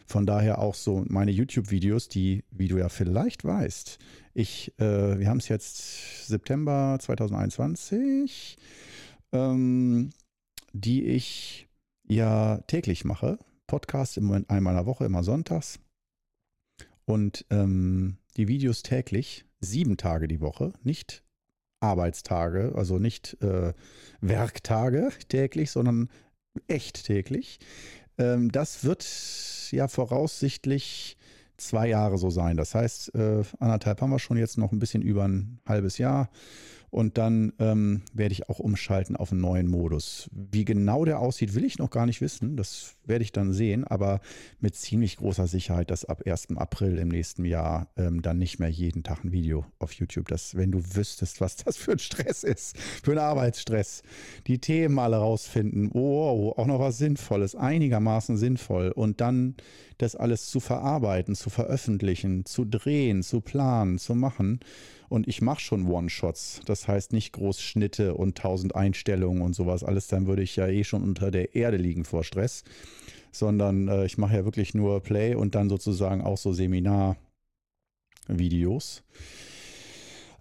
Von 0.07 0.27
daher 0.27 0.59
auch 0.59 0.75
so 0.75 1.05
meine 1.09 1.31
YouTube-Videos, 1.31 2.09
die, 2.09 2.45
wie 2.51 2.69
du 2.69 2.79
ja 2.79 2.89
vielleicht 2.89 3.45
weißt, 3.45 3.99
ich, 4.35 4.73
äh, 4.79 5.19
wir 5.19 5.29
haben 5.29 5.39
es 5.39 5.49
jetzt 5.49 6.27
September 6.27 6.99
2021, 7.01 8.57
ähm, 9.33 10.11
die 10.73 11.05
ich 11.05 11.69
ja 12.07 12.59
täglich 12.67 13.05
mache. 13.05 13.39
Podcast 13.71 14.17
im 14.17 14.25
Moment 14.25 14.51
einmal 14.51 14.73
in 14.73 14.79
der 14.79 14.87
Woche, 14.87 15.05
immer 15.05 15.23
sonntags. 15.23 15.79
Und 17.05 17.47
ähm, 17.51 18.17
die 18.37 18.49
Videos 18.49 18.83
täglich, 18.83 19.45
sieben 19.61 19.97
Tage 19.97 20.27
die 20.27 20.41
Woche, 20.41 20.73
nicht 20.83 21.23
Arbeitstage, 21.79 22.73
also 22.75 22.99
nicht 22.99 23.41
äh, 23.43 23.73
Werktage 24.21 25.11
täglich, 25.29 25.71
sondern 25.71 26.09
echt 26.67 27.07
täglich. 27.07 27.61
Ähm, 28.19 28.51
das 28.51 28.83
wird 28.83 29.07
ja 29.71 29.87
voraussichtlich 29.87 31.17
zwei 31.57 31.87
Jahre 31.89 32.19
so 32.19 32.29
sein. 32.29 32.57
Das 32.57 32.75
heißt, 32.75 33.15
äh, 33.15 33.45
anderthalb 33.61 34.01
haben 34.01 34.11
wir 34.11 34.19
schon 34.19 34.37
jetzt 34.37 34.59
noch 34.59 34.73
ein 34.73 34.81
bisschen 34.81 35.03
über 35.03 35.29
ein 35.29 35.61
halbes 35.65 35.97
Jahr. 35.99 36.29
Und 36.91 37.19
dann 37.19 37.53
ähm, 37.59 38.03
werde 38.13 38.33
ich 38.33 38.49
auch 38.49 38.59
umschalten 38.59 39.17
auf 39.17 39.31
einen 39.31 39.41
neuen 39.41 39.69
Modus. 39.69 40.29
Wie 40.33 40.65
genau 40.65 41.05
der 41.05 41.21
aussieht, 41.21 41.55
will 41.55 41.65
ich 41.65 41.79
noch 41.79 41.91
gar 41.91 42.07
nicht 42.07 42.21
wissen. 42.21 42.57
Das 42.57 42.97
werde 43.05 43.23
ich 43.23 43.33
dann 43.33 43.53
sehen, 43.53 43.85
aber 43.85 44.21
mit 44.61 44.75
ziemlich 44.75 45.17
großer 45.17 45.47
Sicherheit, 45.47 45.91
dass 45.91 46.05
ab 46.05 46.23
1. 46.27 46.57
April 46.57 46.99
im 46.99 47.09
nächsten 47.09 47.45
Jahr 47.45 47.89
ähm, 47.97 48.23
dann 48.23 48.39
nicht 48.39 48.59
mehr 48.59 48.69
jeden 48.69 49.03
Tag 49.03 49.25
ein 49.25 49.33
Video 49.33 49.65
auf 49.79 49.93
YouTube. 49.93 50.29
Das, 50.29 50.57
wenn 50.57 50.73
du 50.73 50.81
wüsstest, 50.95 51.41
was 51.41 51.57
das 51.57 51.77
für 51.77 51.93
ein 51.93 51.99
Stress 51.99 52.43
ist, 52.43 52.77
für 52.79 53.13
einen 53.13 53.21
Arbeitsstress. 53.21 54.03
Die 54.47 54.59
Themen 54.59 54.99
alle 54.99 55.17
rausfinden. 55.17 55.91
Oh, 55.93 56.55
auch 56.57 56.67
noch 56.67 56.81
was 56.81 56.99
Sinnvolles, 56.99 57.55
einigermaßen 57.55 58.37
sinnvoll. 58.37 58.91
Und 58.91 59.21
dann 59.21 59.55
das 59.99 60.17
alles 60.17 60.47
zu 60.47 60.61
verarbeiten, 60.61 61.35
zu 61.35 61.51
veröffentlichen, 61.51 62.45
zu 62.47 62.65
drehen, 62.65 63.23
zu 63.23 63.41
planen, 63.41 63.99
zu 63.99 64.15
machen. 64.15 64.61
Und 65.09 65.27
ich 65.27 65.43
mache 65.43 65.61
schon 65.61 65.89
One-Shots. 65.89 66.61
Das 66.67 66.80
heißt 66.89 67.13
nicht 67.13 67.33
groß 67.33 67.61
Schnitte 67.61 68.15
und 68.15 68.39
tausend 68.39 68.75
Einstellungen 68.75 69.43
und 69.43 69.55
sowas 69.55 69.85
alles. 69.85 70.07
Dann 70.09 70.27
würde 70.27 70.43
ich 70.43 70.57
ja 70.57 70.67
eh 70.67 70.85
schon 70.85 71.03
unter 71.03 71.31
der 71.31 71.55
Erde 71.55 71.77
liegen 71.77 72.05
vor 72.05 72.25
Stress. 72.25 72.65
Sondern 73.33 73.89
äh, 73.89 74.07
ich 74.07 74.19
mache 74.19 74.37
ja 74.37 74.45
wirklich 74.45 74.75
nur 74.75 75.03
Play 75.03 75.35
und 75.35 75.55
dann 75.55 75.69
sozusagen 75.69 76.23
auch 76.23 76.39
so 76.39 76.53
Seminar-Videos. 76.53 79.05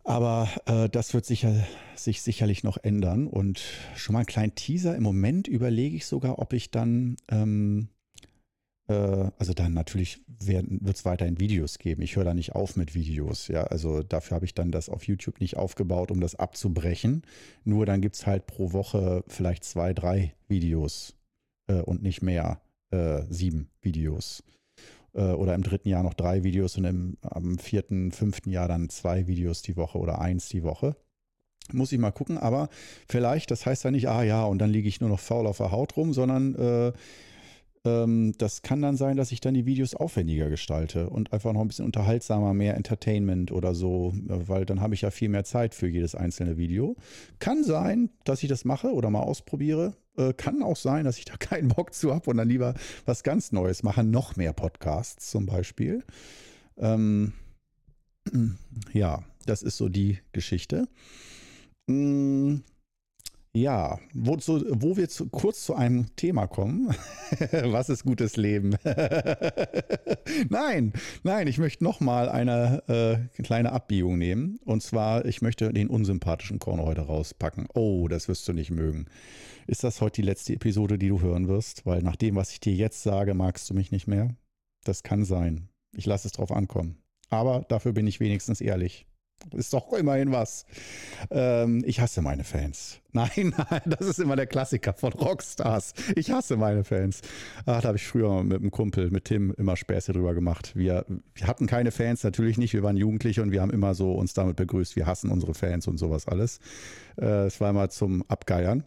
Aber 0.04 0.50
äh, 0.66 0.90
das 0.90 1.14
wird 1.14 1.26
sicher, 1.26 1.54
sich 1.96 2.24
sicherlich 2.24 2.64
noch 2.64 2.78
ändern. 2.78 3.28
Und 3.28 3.62
schon 3.96 4.14
mal 4.14 4.20
einen 4.20 4.26
kleinen 4.26 4.56
Teaser. 4.56 4.96
Im 4.96 5.04
Moment 5.04 5.48
überlege 5.48 5.96
ich 5.96 6.08
sogar, 6.08 6.40
ob 6.40 6.54
ich 6.54 6.72
dann 6.72 7.18
ähm, 7.30 7.90
äh, 7.90 7.99
also 8.94 9.54
dann 9.54 9.74
natürlich 9.74 10.20
wird 10.28 10.96
es 10.96 11.06
weiterhin 11.06 11.40
Videos 11.40 11.78
geben. 11.78 12.02
Ich 12.02 12.16
höre 12.16 12.24
da 12.24 12.34
nicht 12.34 12.54
auf 12.56 12.76
mit 12.76 12.96
Videos. 12.96 13.48
Ja, 13.48 13.64
also 13.64 14.02
dafür 14.02 14.36
habe 14.36 14.46
ich 14.46 14.56
dann 14.56 14.72
das 14.72 14.90
auf 14.90 15.04
YouTube 15.04 15.40
nicht 15.40 15.58
aufgebaut, 15.58 16.12
um 16.12 16.20
das 16.20 16.36
abzubrechen. 16.36 17.24
Nur 17.64 17.86
dann 17.86 18.02
gibt 18.02 18.16
es 18.16 18.26
halt 18.26 18.48
pro 18.48 18.74
Woche 18.74 19.24
vielleicht 19.28 19.64
zwei, 19.64 19.94
drei 19.94 20.34
Videos 20.48 21.16
äh, 21.68 21.82
und 21.82 22.02
nicht 22.02 22.22
mehr 22.22 22.62
äh, 22.92 23.22
sieben 23.30 23.70
Videos. 23.82 24.44
Äh, 25.14 25.22
oder 25.22 25.56
im 25.56 25.64
dritten 25.64 25.90
Jahr 25.90 26.04
noch 26.04 26.14
drei 26.14 26.44
Videos 26.44 26.78
und 26.78 26.86
im 26.86 27.18
am 27.22 27.58
vierten, 27.58 28.12
fünften 28.12 28.52
Jahr 28.52 28.68
dann 28.68 28.90
zwei 28.90 29.28
Videos 29.28 29.62
die 29.62 29.76
Woche 29.76 29.98
oder 29.98 30.20
eins 30.20 30.50
die 30.50 30.64
Woche. 30.64 30.96
Muss 31.72 31.92
ich 31.92 32.00
mal 32.00 32.12
gucken, 32.12 32.38
aber 32.38 32.70
vielleicht, 33.08 33.52
das 33.52 33.66
heißt 33.66 33.84
ja 33.84 33.92
nicht, 33.92 34.10
ah 34.10 34.24
ja, 34.24 34.44
und 34.44 34.58
dann 34.58 34.72
liege 34.72 34.88
ich 34.88 35.02
nur 35.02 35.10
noch 35.10 35.20
faul 35.20 35.46
auf 35.46 35.58
der 35.58 35.72
Haut 35.72 35.96
rum, 35.98 36.14
sondern 36.14 36.56
äh, 36.56 36.94
das 37.84 38.62
kann 38.62 38.82
dann 38.82 38.98
sein, 38.98 39.16
dass 39.16 39.32
ich 39.32 39.40
dann 39.40 39.54
die 39.54 39.66
Videos 39.66 39.96
aufwendiger 39.96 40.50
gestalte 40.50 41.10
und 41.10 41.32
einfach 41.32 41.54
noch 41.54 41.62
ein 41.62 41.68
bisschen 41.70 41.86
unterhaltsamer, 41.86 42.54
mehr 42.54 42.76
Entertainment 42.76 43.54
oder 43.54 43.74
so, 43.74 44.14
äh, 44.28 44.48
weil 44.48 44.66
dann 44.66 44.82
habe 44.82 44.96
ich 44.96 45.02
ja 45.02 45.12
viel 45.12 45.30
mehr 45.30 45.46
Zeit 45.46 45.74
für 45.74 45.88
jedes 45.88 46.14
einzelne 46.14 46.58
Video. 46.58 46.98
Kann 47.40 47.64
sein, 47.64 48.10
dass 48.26 48.44
ich 48.44 48.50
das 48.50 48.66
mache 48.66 48.94
oder 48.94 49.10
mal 49.10 49.22
ausprobiere. 49.22 49.96
Äh, 50.18 50.34
kann 50.34 50.62
auch 50.62 50.76
sein, 50.76 51.06
dass 51.06 51.18
ich 51.18 51.26
da 51.26 51.38
keinen 51.40 51.70
Bock 51.70 51.94
zu 51.94 52.14
habe 52.14 52.30
und 52.30 52.38
dann 52.38 52.50
lieber 52.50 52.74
was 53.06 53.24
ganz 53.24 53.54
Neues 53.54 53.82
mache, 53.82 54.04
noch 54.04 54.36
mehr 54.36 54.52
Podcasts 54.52 55.30
zum 55.32 55.46
Beispiel. 55.46 56.04
Ähm, 56.78 57.32
ja, 58.94 59.24
das 59.46 59.62
ist 59.62 59.78
so 59.78 59.88
die 59.88 60.20
Geschichte. 60.34 60.90
Mhm. 61.88 62.64
Ja, 63.52 63.98
wo, 64.14 64.36
zu, 64.36 64.64
wo 64.70 64.96
wir 64.96 65.10
zu, 65.10 65.28
kurz 65.28 65.64
zu 65.64 65.74
einem 65.74 66.16
Thema 66.16 66.46
kommen. 66.46 66.90
Was 67.52 67.90
ist 67.90 68.04
gutes 68.04 68.38
Leben? 68.38 68.76
nein, 70.50 70.94
nein, 71.24 71.48
ich 71.48 71.58
möchte 71.58 71.84
nochmal 71.84 72.30
eine 72.30 72.84
äh, 72.88 73.42
kleine 73.42 73.72
Abbiegung 73.72 74.20
nehmen. 74.20 74.60
Und 74.66 74.84
zwar, 74.84 75.26
ich 75.26 75.42
möchte 75.42 75.74
den 75.74 75.88
unsympathischen 75.88 76.60
Korn 76.60 76.80
heute 76.80 77.02
rauspacken. 77.02 77.68
Oh, 77.74 78.08
das 78.08 78.28
wirst 78.28 78.48
du 78.48 78.54
nicht 78.54 78.70
mögen. 78.70 79.08
Ist 79.66 79.84
das 79.84 80.00
heute 80.00 80.22
die 80.22 80.28
letzte 80.28 80.54
Episode, 80.54 81.00
die 81.00 81.10
du 81.10 81.22
hören 81.22 81.48
wirst? 81.48 81.88
Weil 81.88 82.04
nach 82.04 82.16
dem, 82.16 82.36
was 82.36 82.52
ich 82.52 82.60
dir 82.60 82.74
jetzt 82.74 83.02
sage, 83.02 83.34
magst 83.34 83.68
du 83.70 83.74
mich 83.74 83.92
nicht 83.92 84.06
mehr? 84.06 84.36
Das 84.84 85.02
kann 85.02 85.26
sein. 85.26 85.70
Ich 85.96 86.06
lasse 86.06 86.28
es 86.28 86.34
drauf 86.34 86.52
ankommen. 86.52 87.02
Aber 87.32 87.66
dafür 87.68 87.94
bin 87.94 88.06
ich 88.06 88.20
wenigstens 88.20 88.62
ehrlich. 88.62 89.08
Ist 89.54 89.74
doch 89.74 89.92
immerhin 89.94 90.32
was. 90.32 90.66
Ähm, 91.32 91.84
ich 91.86 92.00
hasse 92.00 92.22
meine 92.22 92.44
Fans. 92.44 93.00
Nein, 93.12 93.56
nein, 93.58 93.82
das 93.88 94.02
ist 94.02 94.20
immer 94.20 94.36
der 94.36 94.46
Klassiker 94.46 94.94
von 94.94 95.12
Rockstars. 95.14 95.96
Ich 96.16 96.30
hasse 96.30 96.58
meine 96.58 96.84
Fans. 96.84 97.22
Ach, 97.66 97.82
da 97.82 97.88
habe 97.88 97.98
ich 97.98 98.06
früher 98.06 98.44
mit 98.44 98.62
einem 98.62 98.70
Kumpel, 98.70 99.10
mit 99.10 99.26
Tim, 99.26 99.52
immer 99.58 99.76
Späße 99.76 100.14
drüber 100.14 100.36
gemacht. 100.36 100.76
Wir, 100.76 101.08
wir, 101.34 101.48
hatten 101.48 101.66
keine 101.66 101.90
Fans, 101.90 102.24
natürlich 102.24 102.60
nicht. 102.60 102.74
Wir 102.74 102.84
waren 102.84 102.98
Jugendliche 102.98 103.42
und 103.42 103.52
wir 103.52 103.62
haben 103.62 103.72
immer 103.72 103.96
so 103.96 104.14
uns 104.14 104.36
damit 104.36 104.58
begrüßt, 104.58 104.96
wir 104.96 105.08
hassen 105.08 105.32
unsere 105.32 105.56
Fans 105.56 105.88
und 105.88 105.98
sowas 105.98 106.28
alles. 106.28 106.60
Äh, 107.20 107.48
es 107.48 107.60
war 107.60 107.72
immer 107.72 107.90
zum 107.90 108.24
Abgeiern. 108.28 108.84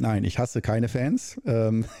Nein, 0.00 0.24
ich 0.24 0.38
hasse 0.38 0.62
keine 0.62 0.88
Fans. 0.88 1.40
Ähm, 1.44 1.84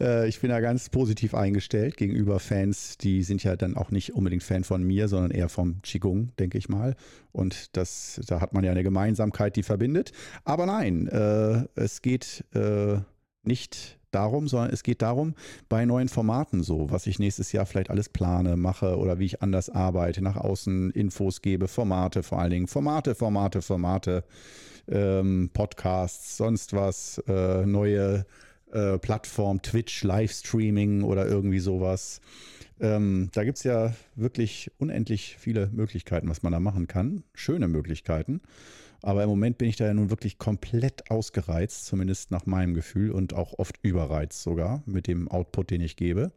Äh, 0.00 0.28
ich 0.28 0.40
bin 0.40 0.50
da 0.50 0.60
ganz 0.60 0.88
positiv 0.88 1.34
eingestellt 1.34 1.96
gegenüber 1.96 2.40
Fans, 2.40 2.98
die 2.98 3.22
sind 3.22 3.44
ja 3.44 3.54
dann 3.56 3.76
auch 3.76 3.90
nicht 3.90 4.14
unbedingt 4.14 4.42
Fan 4.42 4.64
von 4.64 4.82
mir, 4.82 5.08
sondern 5.08 5.30
eher 5.30 5.48
vom 5.48 5.80
Qigong, 5.82 6.32
denke 6.38 6.58
ich 6.58 6.68
mal. 6.68 6.96
Und 7.32 7.76
das, 7.76 8.20
da 8.26 8.40
hat 8.40 8.52
man 8.52 8.64
ja 8.64 8.72
eine 8.72 8.82
Gemeinsamkeit, 8.82 9.56
die 9.56 9.62
verbindet. 9.62 10.12
Aber 10.44 10.66
nein, 10.66 11.06
äh, 11.06 11.64
es 11.76 12.02
geht 12.02 12.44
äh, 12.54 12.98
nicht 13.44 13.98
darum, 14.10 14.48
sondern 14.48 14.72
es 14.72 14.82
geht 14.82 15.02
darum, 15.02 15.34
bei 15.68 15.84
neuen 15.84 16.08
Formaten 16.08 16.62
so, 16.62 16.90
was 16.90 17.06
ich 17.06 17.18
nächstes 17.18 17.52
Jahr 17.52 17.66
vielleicht 17.66 17.90
alles 17.90 18.08
plane, 18.08 18.56
mache 18.56 18.96
oder 18.98 19.18
wie 19.18 19.26
ich 19.26 19.42
anders 19.42 19.70
arbeite, 19.70 20.22
nach 20.22 20.36
außen 20.36 20.90
Infos 20.90 21.42
gebe, 21.42 21.68
Formate 21.68 22.22
vor 22.22 22.40
allen 22.40 22.50
Dingen, 22.50 22.66
Formate, 22.66 23.14
Formate, 23.14 23.62
Formate, 23.62 24.24
ähm, 24.88 25.50
Podcasts, 25.52 26.36
sonst 26.36 26.72
was, 26.72 27.18
äh, 27.26 27.64
neue 27.66 28.26
äh, 28.72 28.98
Plattform, 28.98 29.62
Twitch, 29.62 30.02
Livestreaming 30.02 31.02
oder 31.02 31.26
irgendwie 31.26 31.60
sowas. 31.60 32.20
Ähm, 32.80 33.30
da 33.32 33.44
gibt 33.44 33.58
es 33.58 33.64
ja 33.64 33.94
wirklich 34.16 34.70
unendlich 34.78 35.36
viele 35.38 35.68
Möglichkeiten, 35.72 36.28
was 36.28 36.42
man 36.42 36.52
da 36.52 36.60
machen 36.60 36.86
kann. 36.86 37.22
Schöne 37.34 37.68
Möglichkeiten. 37.68 38.40
Aber 39.00 39.22
im 39.22 39.28
Moment 39.28 39.58
bin 39.58 39.68
ich 39.68 39.76
da 39.76 39.84
ja 39.84 39.94
nun 39.94 40.10
wirklich 40.10 40.38
komplett 40.38 41.10
ausgereizt, 41.10 41.84
zumindest 41.86 42.30
nach 42.30 42.46
meinem 42.46 42.74
Gefühl 42.74 43.10
und 43.10 43.34
auch 43.34 43.58
oft 43.58 43.78
überreizt 43.82 44.42
sogar 44.42 44.82
mit 44.86 45.06
dem 45.06 45.28
Output, 45.28 45.70
den 45.70 45.82
ich 45.82 45.96
gebe. 45.96 46.32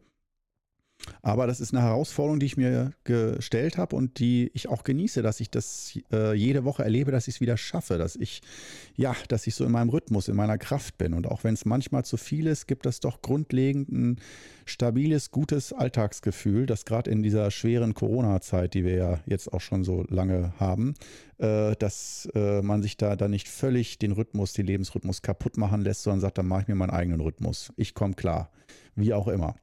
Aber 1.22 1.46
das 1.46 1.60
ist 1.60 1.72
eine 1.72 1.82
Herausforderung, 1.82 2.40
die 2.40 2.46
ich 2.46 2.56
mir 2.56 2.92
gestellt 3.04 3.78
habe 3.78 3.96
und 3.96 4.18
die 4.18 4.50
ich 4.54 4.68
auch 4.68 4.84
genieße, 4.84 5.22
dass 5.22 5.40
ich 5.40 5.50
das 5.50 5.98
äh, 6.12 6.34
jede 6.34 6.64
Woche 6.64 6.82
erlebe, 6.82 7.10
dass 7.10 7.28
ich 7.28 7.36
es 7.36 7.40
wieder 7.40 7.56
schaffe, 7.56 7.98
dass 7.98 8.16
ich, 8.16 8.40
ja, 8.96 9.14
dass 9.28 9.46
ich 9.46 9.54
so 9.54 9.64
in 9.64 9.72
meinem 9.72 9.88
Rhythmus, 9.90 10.28
in 10.28 10.36
meiner 10.36 10.58
Kraft 10.58 10.98
bin. 10.98 11.14
Und 11.14 11.26
auch 11.26 11.44
wenn 11.44 11.54
es 11.54 11.64
manchmal 11.64 12.04
zu 12.04 12.16
viel 12.16 12.46
ist, 12.46 12.66
gibt 12.66 12.86
es 12.86 13.00
doch 13.00 13.22
grundlegend 13.22 13.90
ein 13.90 14.20
stabiles, 14.64 15.30
gutes 15.30 15.72
Alltagsgefühl, 15.72 16.66
das 16.66 16.84
gerade 16.84 17.10
in 17.10 17.22
dieser 17.22 17.50
schweren 17.50 17.94
Corona-Zeit, 17.94 18.74
die 18.74 18.84
wir 18.84 18.94
ja 18.94 19.20
jetzt 19.26 19.52
auch 19.52 19.60
schon 19.60 19.84
so 19.84 20.04
lange 20.08 20.52
haben, 20.58 20.94
äh, 21.38 21.74
dass 21.76 22.28
äh, 22.34 22.60
man 22.62 22.82
sich 22.82 22.96
da 22.96 23.16
dann 23.16 23.30
nicht 23.30 23.48
völlig 23.48 23.98
den 23.98 24.12
Rhythmus, 24.12 24.52
den 24.52 24.66
Lebensrhythmus 24.66 25.22
kaputt 25.22 25.56
machen 25.56 25.82
lässt, 25.82 26.02
sondern 26.02 26.20
sagt, 26.20 26.38
dann 26.38 26.48
mache 26.48 26.62
ich 26.62 26.68
mir 26.68 26.74
meinen 26.74 26.90
eigenen 26.90 27.20
Rhythmus. 27.20 27.72
Ich 27.76 27.94
komme 27.94 28.14
klar. 28.14 28.50
Wie 28.94 29.14
auch 29.14 29.28
immer. 29.28 29.54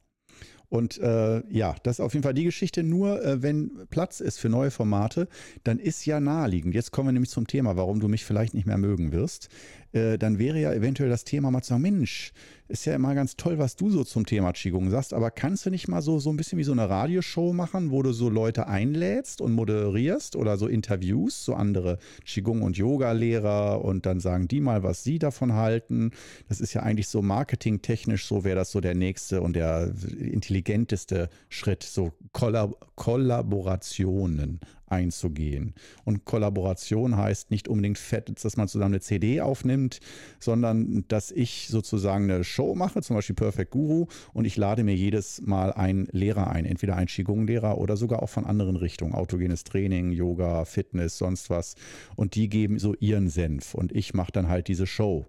Und 0.75 0.97
äh, 0.97 1.41
ja, 1.49 1.75
das 1.83 1.99
ist 1.99 1.99
auf 2.01 2.13
jeden 2.13 2.23
Fall 2.23 2.33
die 2.33 2.43
Geschichte. 2.43 2.83
Nur 2.83 3.23
äh, 3.23 3.41
wenn 3.41 3.87
Platz 3.89 4.19
ist 4.19 4.39
für 4.39 4.49
neue 4.49 4.71
Formate, 4.71 5.29
dann 5.63 5.79
ist 5.79 6.05
ja 6.05 6.19
naheliegend. 6.19 6.75
Jetzt 6.75 6.91
kommen 6.91 7.07
wir 7.07 7.13
nämlich 7.13 7.29
zum 7.29 7.47
Thema, 7.47 7.77
warum 7.77 8.01
du 8.01 8.09
mich 8.09 8.25
vielleicht 8.25 8.53
nicht 8.53 8.67
mehr 8.67 8.77
mögen 8.77 9.13
wirst. 9.13 9.47
Äh, 9.95 10.17
dann 10.17 10.37
wäre 10.37 10.59
ja 10.59 10.73
eventuell 10.73 11.09
das 11.09 11.23
Thema 11.23 11.49
mal 11.51 11.61
zu 11.61 11.69
sagen, 11.69 11.81
Mensch, 11.81 12.33
ist 12.67 12.85
ja 12.85 12.95
immer 12.95 13.13
ganz 13.13 13.35
toll, 13.37 13.59
was 13.59 13.75
du 13.75 13.89
so 13.89 14.03
zum 14.03 14.25
Thema 14.25 14.51
Qigong 14.51 14.89
sagst, 14.89 15.13
aber 15.13 15.29
kannst 15.29 15.65
du 15.65 15.69
nicht 15.69 15.87
mal 15.87 16.01
so, 16.01 16.19
so 16.19 16.31
ein 16.31 16.37
bisschen 16.37 16.57
wie 16.57 16.63
so 16.63 16.71
eine 16.71 16.89
Radioshow 16.89 17.53
machen, 17.53 17.91
wo 17.91 18.01
du 18.01 18.11
so 18.11 18.27
Leute 18.27 18.67
einlädst 18.67 19.39
und 19.39 19.53
moderierst 19.53 20.35
oder 20.35 20.57
so 20.57 20.67
Interviews, 20.67 21.45
so 21.45 21.53
andere 21.53 21.99
Qigong- 22.25 22.63
und 22.63 22.75
Yoga-Lehrer 22.75 23.85
und 23.85 24.05
dann 24.05 24.19
sagen 24.19 24.47
die 24.47 24.61
mal, 24.61 24.83
was 24.83 25.03
sie 25.03 25.19
davon 25.19 25.53
halten. 25.53 26.11
Das 26.49 26.59
ist 26.59 26.73
ja 26.73 26.81
eigentlich 26.81 27.07
so 27.07 27.21
marketingtechnisch, 27.21 28.25
so 28.25 28.43
wäre 28.43 28.55
das 28.55 28.71
so 28.71 28.81
der 28.81 28.95
nächste 28.95 29.41
und 29.41 29.55
der 29.55 29.93
intelligenteste 30.19 31.29
Schritt, 31.49 31.83
so 31.83 32.13
Kollab 32.33 32.75
Kollaborationen 32.95 34.59
einzugehen. 34.87 35.73
Und 36.03 36.25
Kollaboration 36.25 37.17
heißt 37.17 37.51
nicht 37.51 37.67
unbedingt 37.67 37.97
fett, 37.97 38.31
dass 38.43 38.57
man 38.57 38.67
zusammen 38.67 38.93
eine 38.93 39.01
CD 39.01 39.41
aufnimmt, 39.41 39.99
sondern 40.39 41.05
dass 41.07 41.31
ich 41.31 41.67
sozusagen 41.69 42.29
eine 42.29 42.43
Show 42.43 42.75
mache, 42.75 43.01
zum 43.01 43.15
Beispiel 43.15 43.35
Perfect 43.35 43.71
Guru, 43.71 44.07
und 44.33 44.45
ich 44.45 44.57
lade 44.57 44.83
mir 44.83 44.95
jedes 44.95 45.41
Mal 45.41 45.73
einen 45.73 46.07
Lehrer 46.11 46.51
ein, 46.51 46.65
entweder 46.65 46.95
einen 46.95 47.07
Qigong-Lehrer 47.07 47.77
oder 47.77 47.97
sogar 47.97 48.21
auch 48.21 48.29
von 48.29 48.45
anderen 48.45 48.75
Richtungen, 48.75 49.13
autogenes 49.13 49.63
Training, 49.63 50.11
Yoga, 50.11 50.65
Fitness, 50.65 51.17
sonst 51.17 51.49
was. 51.49 51.75
Und 52.15 52.35
die 52.35 52.49
geben 52.49 52.79
so 52.79 52.93
ihren 52.99 53.29
Senf 53.29 53.73
und 53.73 53.91
ich 53.91 54.13
mache 54.13 54.31
dann 54.31 54.47
halt 54.47 54.67
diese 54.67 54.87
Show. 54.87 55.25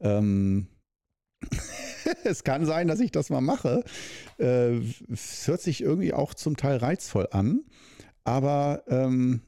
Ähm, 0.00 0.68
es 2.24 2.44
kann 2.44 2.66
sein, 2.66 2.88
dass 2.88 3.00
ich 3.00 3.10
das 3.10 3.30
mal 3.30 3.40
mache. 3.40 3.84
Äh, 4.38 4.78
es 5.12 5.46
hört 5.46 5.60
sich 5.60 5.82
irgendwie 5.82 6.12
auch 6.12 6.34
zum 6.34 6.56
Teil 6.56 6.76
reizvoll 6.78 7.28
an. 7.30 7.60
Aber 8.24 8.82
ähm, 8.88 9.42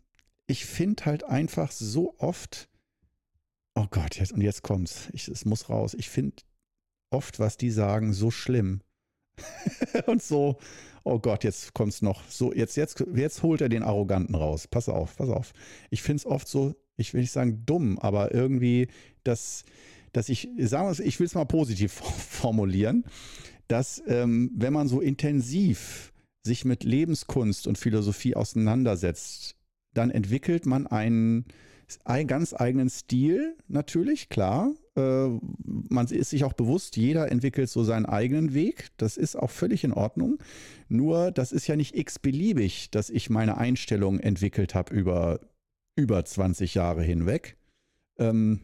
ich 0.46 0.66
finde 0.66 1.06
halt 1.06 1.24
einfach 1.24 1.72
so 1.72 2.14
oft, 2.18 2.68
oh 3.74 3.86
Gott, 3.90 4.18
jetzt, 4.18 4.32
und 4.32 4.42
jetzt 4.42 4.62
kommt's, 4.62 5.08
ich, 5.12 5.28
es 5.28 5.44
muss 5.44 5.68
raus. 5.68 5.94
Ich 5.94 6.08
finde 6.08 6.36
oft, 7.10 7.38
was 7.38 7.56
die 7.56 7.70
sagen, 7.70 8.12
so 8.12 8.30
schlimm. 8.30 8.82
und 10.06 10.22
so, 10.22 10.58
oh 11.04 11.18
Gott, 11.18 11.44
jetzt 11.44 11.74
kommt's 11.74 12.02
noch. 12.02 12.22
So, 12.28 12.52
jetzt, 12.52 12.76
jetzt, 12.76 13.02
jetzt 13.14 13.42
holt 13.42 13.60
er 13.60 13.68
den 13.68 13.82
Arroganten 13.82 14.34
raus. 14.34 14.66
Pass 14.66 14.88
auf, 14.88 15.16
pass 15.16 15.28
auf. 15.28 15.52
Ich 15.90 16.02
finde 16.02 16.20
es 16.20 16.26
oft 16.26 16.48
so, 16.48 16.74
ich 16.96 17.14
will 17.14 17.20
nicht 17.20 17.32
sagen 17.32 17.64
dumm, 17.66 17.98
aber 17.98 18.34
irgendwie, 18.34 18.88
dass, 19.24 19.64
dass 20.12 20.28
ich, 20.28 20.48
sagen 20.58 20.88
wir 20.88 21.06
ich 21.06 21.18
will 21.18 21.26
es 21.26 21.34
mal 21.34 21.44
positiv 21.44 21.92
formulieren, 22.30 23.04
dass 23.68 24.02
ähm, 24.06 24.50
wenn 24.54 24.72
man 24.72 24.88
so 24.88 25.00
intensiv 25.00 26.12
sich 26.46 26.64
mit 26.64 26.84
Lebenskunst 26.84 27.66
und 27.66 27.76
Philosophie 27.76 28.34
auseinandersetzt, 28.34 29.56
dann 29.92 30.10
entwickelt 30.10 30.64
man 30.64 30.86
einen, 30.86 31.44
einen 32.04 32.26
ganz 32.26 32.54
eigenen 32.54 32.88
Stil, 32.88 33.56
natürlich, 33.68 34.30
klar. 34.30 34.72
Äh, 34.96 35.28
man 35.64 36.06
ist 36.06 36.30
sich 36.30 36.44
auch 36.44 36.54
bewusst, 36.54 36.96
jeder 36.96 37.30
entwickelt 37.30 37.68
so 37.68 37.84
seinen 37.84 38.06
eigenen 38.06 38.54
Weg. 38.54 38.88
Das 38.96 39.18
ist 39.18 39.36
auch 39.36 39.50
völlig 39.50 39.84
in 39.84 39.92
Ordnung. 39.92 40.38
Nur, 40.88 41.30
das 41.30 41.52
ist 41.52 41.66
ja 41.66 41.76
nicht 41.76 41.94
x-beliebig, 41.94 42.90
dass 42.90 43.10
ich 43.10 43.28
meine 43.28 43.58
Einstellung 43.58 44.18
entwickelt 44.20 44.74
habe 44.74 44.94
über 44.94 45.40
über 45.96 46.24
20 46.24 46.74
Jahre 46.74 47.02
hinweg. 47.02 47.56
Ähm, 48.18 48.60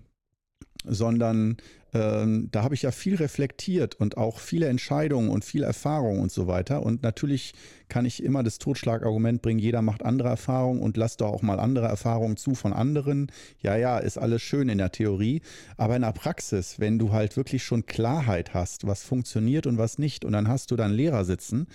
sondern 0.85 1.57
ähm, 1.95 2.49
da 2.51 2.63
habe 2.63 2.75
ich 2.75 2.83
ja 2.83 2.91
viel 2.91 3.17
reflektiert 3.17 3.95
und 3.97 4.17
auch 4.17 4.39
viele 4.39 4.67
Entscheidungen 4.69 5.29
und 5.29 5.45
viel 5.45 5.63
Erfahrung 5.63 6.21
und 6.21 6.33
so 6.33 6.47
weiter. 6.47 6.83
Und 6.83 7.03
natürlich 7.03 7.53
kann 7.89 8.07
ich 8.07 8.23
immer 8.23 8.43
das 8.43 8.59
Totschlagargument 8.59 9.43
bringen, 9.43 9.59
jeder 9.59 9.83
macht 9.83 10.03
andere 10.03 10.31
Erfahrungen 10.31 10.81
und 10.81 10.97
lass 10.97 11.19
doch 11.19 11.29
auch 11.29 11.43
mal 11.43 11.61
andere 11.61 11.87
Erfahrungen 11.87 12.39
zu 12.39 12.55
von 12.55 12.73
anderen. 12.73 13.31
Ja, 13.61 13.77
ja, 13.77 13.99
ist 13.99 14.17
alles 14.17 14.41
schön 14.41 14.71
in 14.71 14.79
der 14.79 14.93
Theorie, 14.93 15.43
aber 15.77 15.97
in 15.97 16.03
der 16.03 16.13
Praxis, 16.13 16.81
wenn 16.81 16.99
du 16.99 17.13
halt 17.13 17.37
wirklich 17.37 17.63
schon 17.63 17.85
Klarheit 17.85 18.55
hast, 18.55 18.87
was 18.87 19.03
funktioniert 19.03 19.67
und 19.67 19.77
was 19.77 19.99
nicht, 19.99 20.25
und 20.25 20.33
dann 20.33 20.49
hast 20.49 20.71
du 20.71 20.77
dann 20.77 20.93
Lehrer 20.93 21.27
sitzen, 21.27 21.67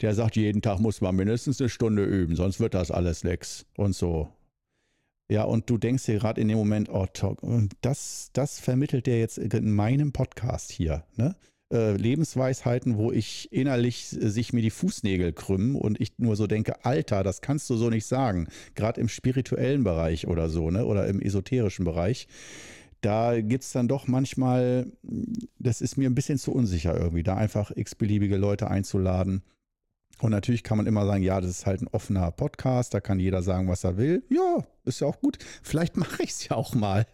der 0.00 0.14
sagt, 0.14 0.36
jeden 0.36 0.62
Tag 0.62 0.78
muss 0.78 1.00
man 1.00 1.16
mindestens 1.16 1.60
eine 1.60 1.68
Stunde 1.68 2.04
üben, 2.04 2.36
sonst 2.36 2.60
wird 2.60 2.74
das 2.74 2.92
alles 2.92 3.24
nix 3.24 3.66
und 3.76 3.94
so. 3.96 4.28
Ja, 5.30 5.44
und 5.44 5.70
du 5.70 5.78
denkst 5.78 6.04
dir 6.04 6.18
gerade 6.18 6.40
in 6.40 6.48
dem 6.48 6.58
Moment, 6.58 6.90
oh, 6.90 7.06
das, 7.80 8.30
das 8.32 8.60
vermittelt 8.60 9.06
der 9.06 9.18
jetzt 9.18 9.38
in 9.38 9.72
meinem 9.72 10.12
Podcast 10.12 10.70
hier, 10.70 11.04
ne? 11.16 11.34
Äh, 11.72 11.96
Lebensweisheiten, 11.96 12.98
wo 12.98 13.10
ich 13.10 13.50
innerlich 13.50 14.08
sich 14.08 14.52
mir 14.52 14.60
die 14.60 14.70
Fußnägel 14.70 15.32
krümmen 15.32 15.76
und 15.76 15.98
ich 15.98 16.18
nur 16.18 16.36
so 16.36 16.46
denke, 16.46 16.84
Alter, 16.84 17.22
das 17.22 17.40
kannst 17.40 17.70
du 17.70 17.76
so 17.76 17.88
nicht 17.88 18.04
sagen. 18.04 18.48
Gerade 18.74 19.00
im 19.00 19.08
spirituellen 19.08 19.82
Bereich 19.82 20.26
oder 20.26 20.50
so, 20.50 20.70
ne? 20.70 20.84
Oder 20.84 21.06
im 21.06 21.22
esoterischen 21.22 21.86
Bereich. 21.86 22.28
Da 23.00 23.40
gibt 23.40 23.64
es 23.64 23.72
dann 23.72 23.88
doch 23.88 24.06
manchmal, 24.06 24.92
das 25.58 25.80
ist 25.80 25.96
mir 25.96 26.08
ein 26.08 26.14
bisschen 26.14 26.38
zu 26.38 26.52
unsicher 26.52 26.96
irgendwie, 26.98 27.22
da 27.22 27.36
einfach 27.36 27.70
x-beliebige 27.74 28.36
Leute 28.36 28.70
einzuladen 28.70 29.42
und 30.20 30.30
natürlich 30.30 30.62
kann 30.62 30.76
man 30.76 30.86
immer 30.86 31.04
sagen, 31.06 31.22
ja, 31.22 31.40
das 31.40 31.50
ist 31.50 31.66
halt 31.66 31.82
ein 31.82 31.88
offener 31.88 32.30
Podcast, 32.30 32.94
da 32.94 33.00
kann 33.00 33.18
jeder 33.18 33.42
sagen, 33.42 33.68
was 33.68 33.84
er 33.84 33.96
will. 33.96 34.22
Ja, 34.30 34.64
ist 34.84 35.00
ja 35.00 35.08
auch 35.08 35.20
gut. 35.20 35.38
Vielleicht 35.62 35.96
mache 35.98 36.22
ich 36.22 36.30
es 36.30 36.48
ja 36.48 36.56
auch 36.56 36.74
mal. 36.74 37.06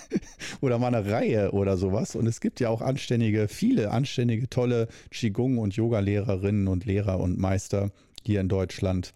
oder 0.60 0.78
mal 0.78 0.94
eine 0.94 1.08
Reihe 1.10 1.52
oder 1.52 1.76
sowas. 1.76 2.16
Und 2.16 2.26
es 2.26 2.40
gibt 2.40 2.60
ja 2.60 2.70
auch 2.70 2.80
anständige, 2.80 3.48
viele 3.48 3.90
anständige, 3.90 4.48
tolle 4.48 4.88
Qigong- 5.10 5.58
und 5.58 5.76
Yoga-Lehrerinnen 5.76 6.66
und 6.68 6.86
Lehrer 6.86 7.20
und 7.20 7.38
Meister 7.38 7.92
hier 8.24 8.40
in 8.40 8.48
Deutschland. 8.48 9.12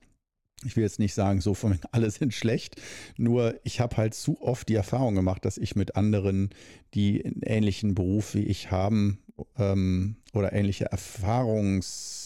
Ich 0.64 0.76
will 0.76 0.84
jetzt 0.84 0.98
nicht 0.98 1.14
sagen, 1.14 1.40
so 1.40 1.54
von 1.54 1.78
alle 1.92 2.10
sind 2.10 2.34
schlecht, 2.34 2.76
nur 3.16 3.58
ich 3.64 3.80
habe 3.80 3.96
halt 3.96 4.12
zu 4.12 4.42
oft 4.42 4.68
die 4.68 4.74
Erfahrung 4.74 5.14
gemacht, 5.14 5.46
dass 5.46 5.56
ich 5.56 5.74
mit 5.74 5.96
anderen, 5.96 6.50
die 6.92 7.24
einen 7.24 7.40
ähnlichen 7.42 7.94
Beruf 7.94 8.34
wie 8.34 8.44
ich 8.44 8.70
haben 8.70 9.18
ähm, 9.56 10.16
oder 10.34 10.52
ähnliche 10.52 10.92
Erfahrungs- 10.92 12.19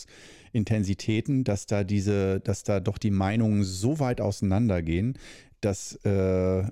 Intensitäten, 0.54 1.44
dass 1.44 1.66
da 1.66 1.84
diese, 1.84 2.40
dass 2.40 2.62
da 2.62 2.80
doch 2.80 2.98
die 2.98 3.10
Meinungen 3.10 3.64
so 3.64 3.98
weit 3.98 4.20
auseinandergehen, 4.20 5.18
dass, 5.60 5.96
äh, 6.04 6.64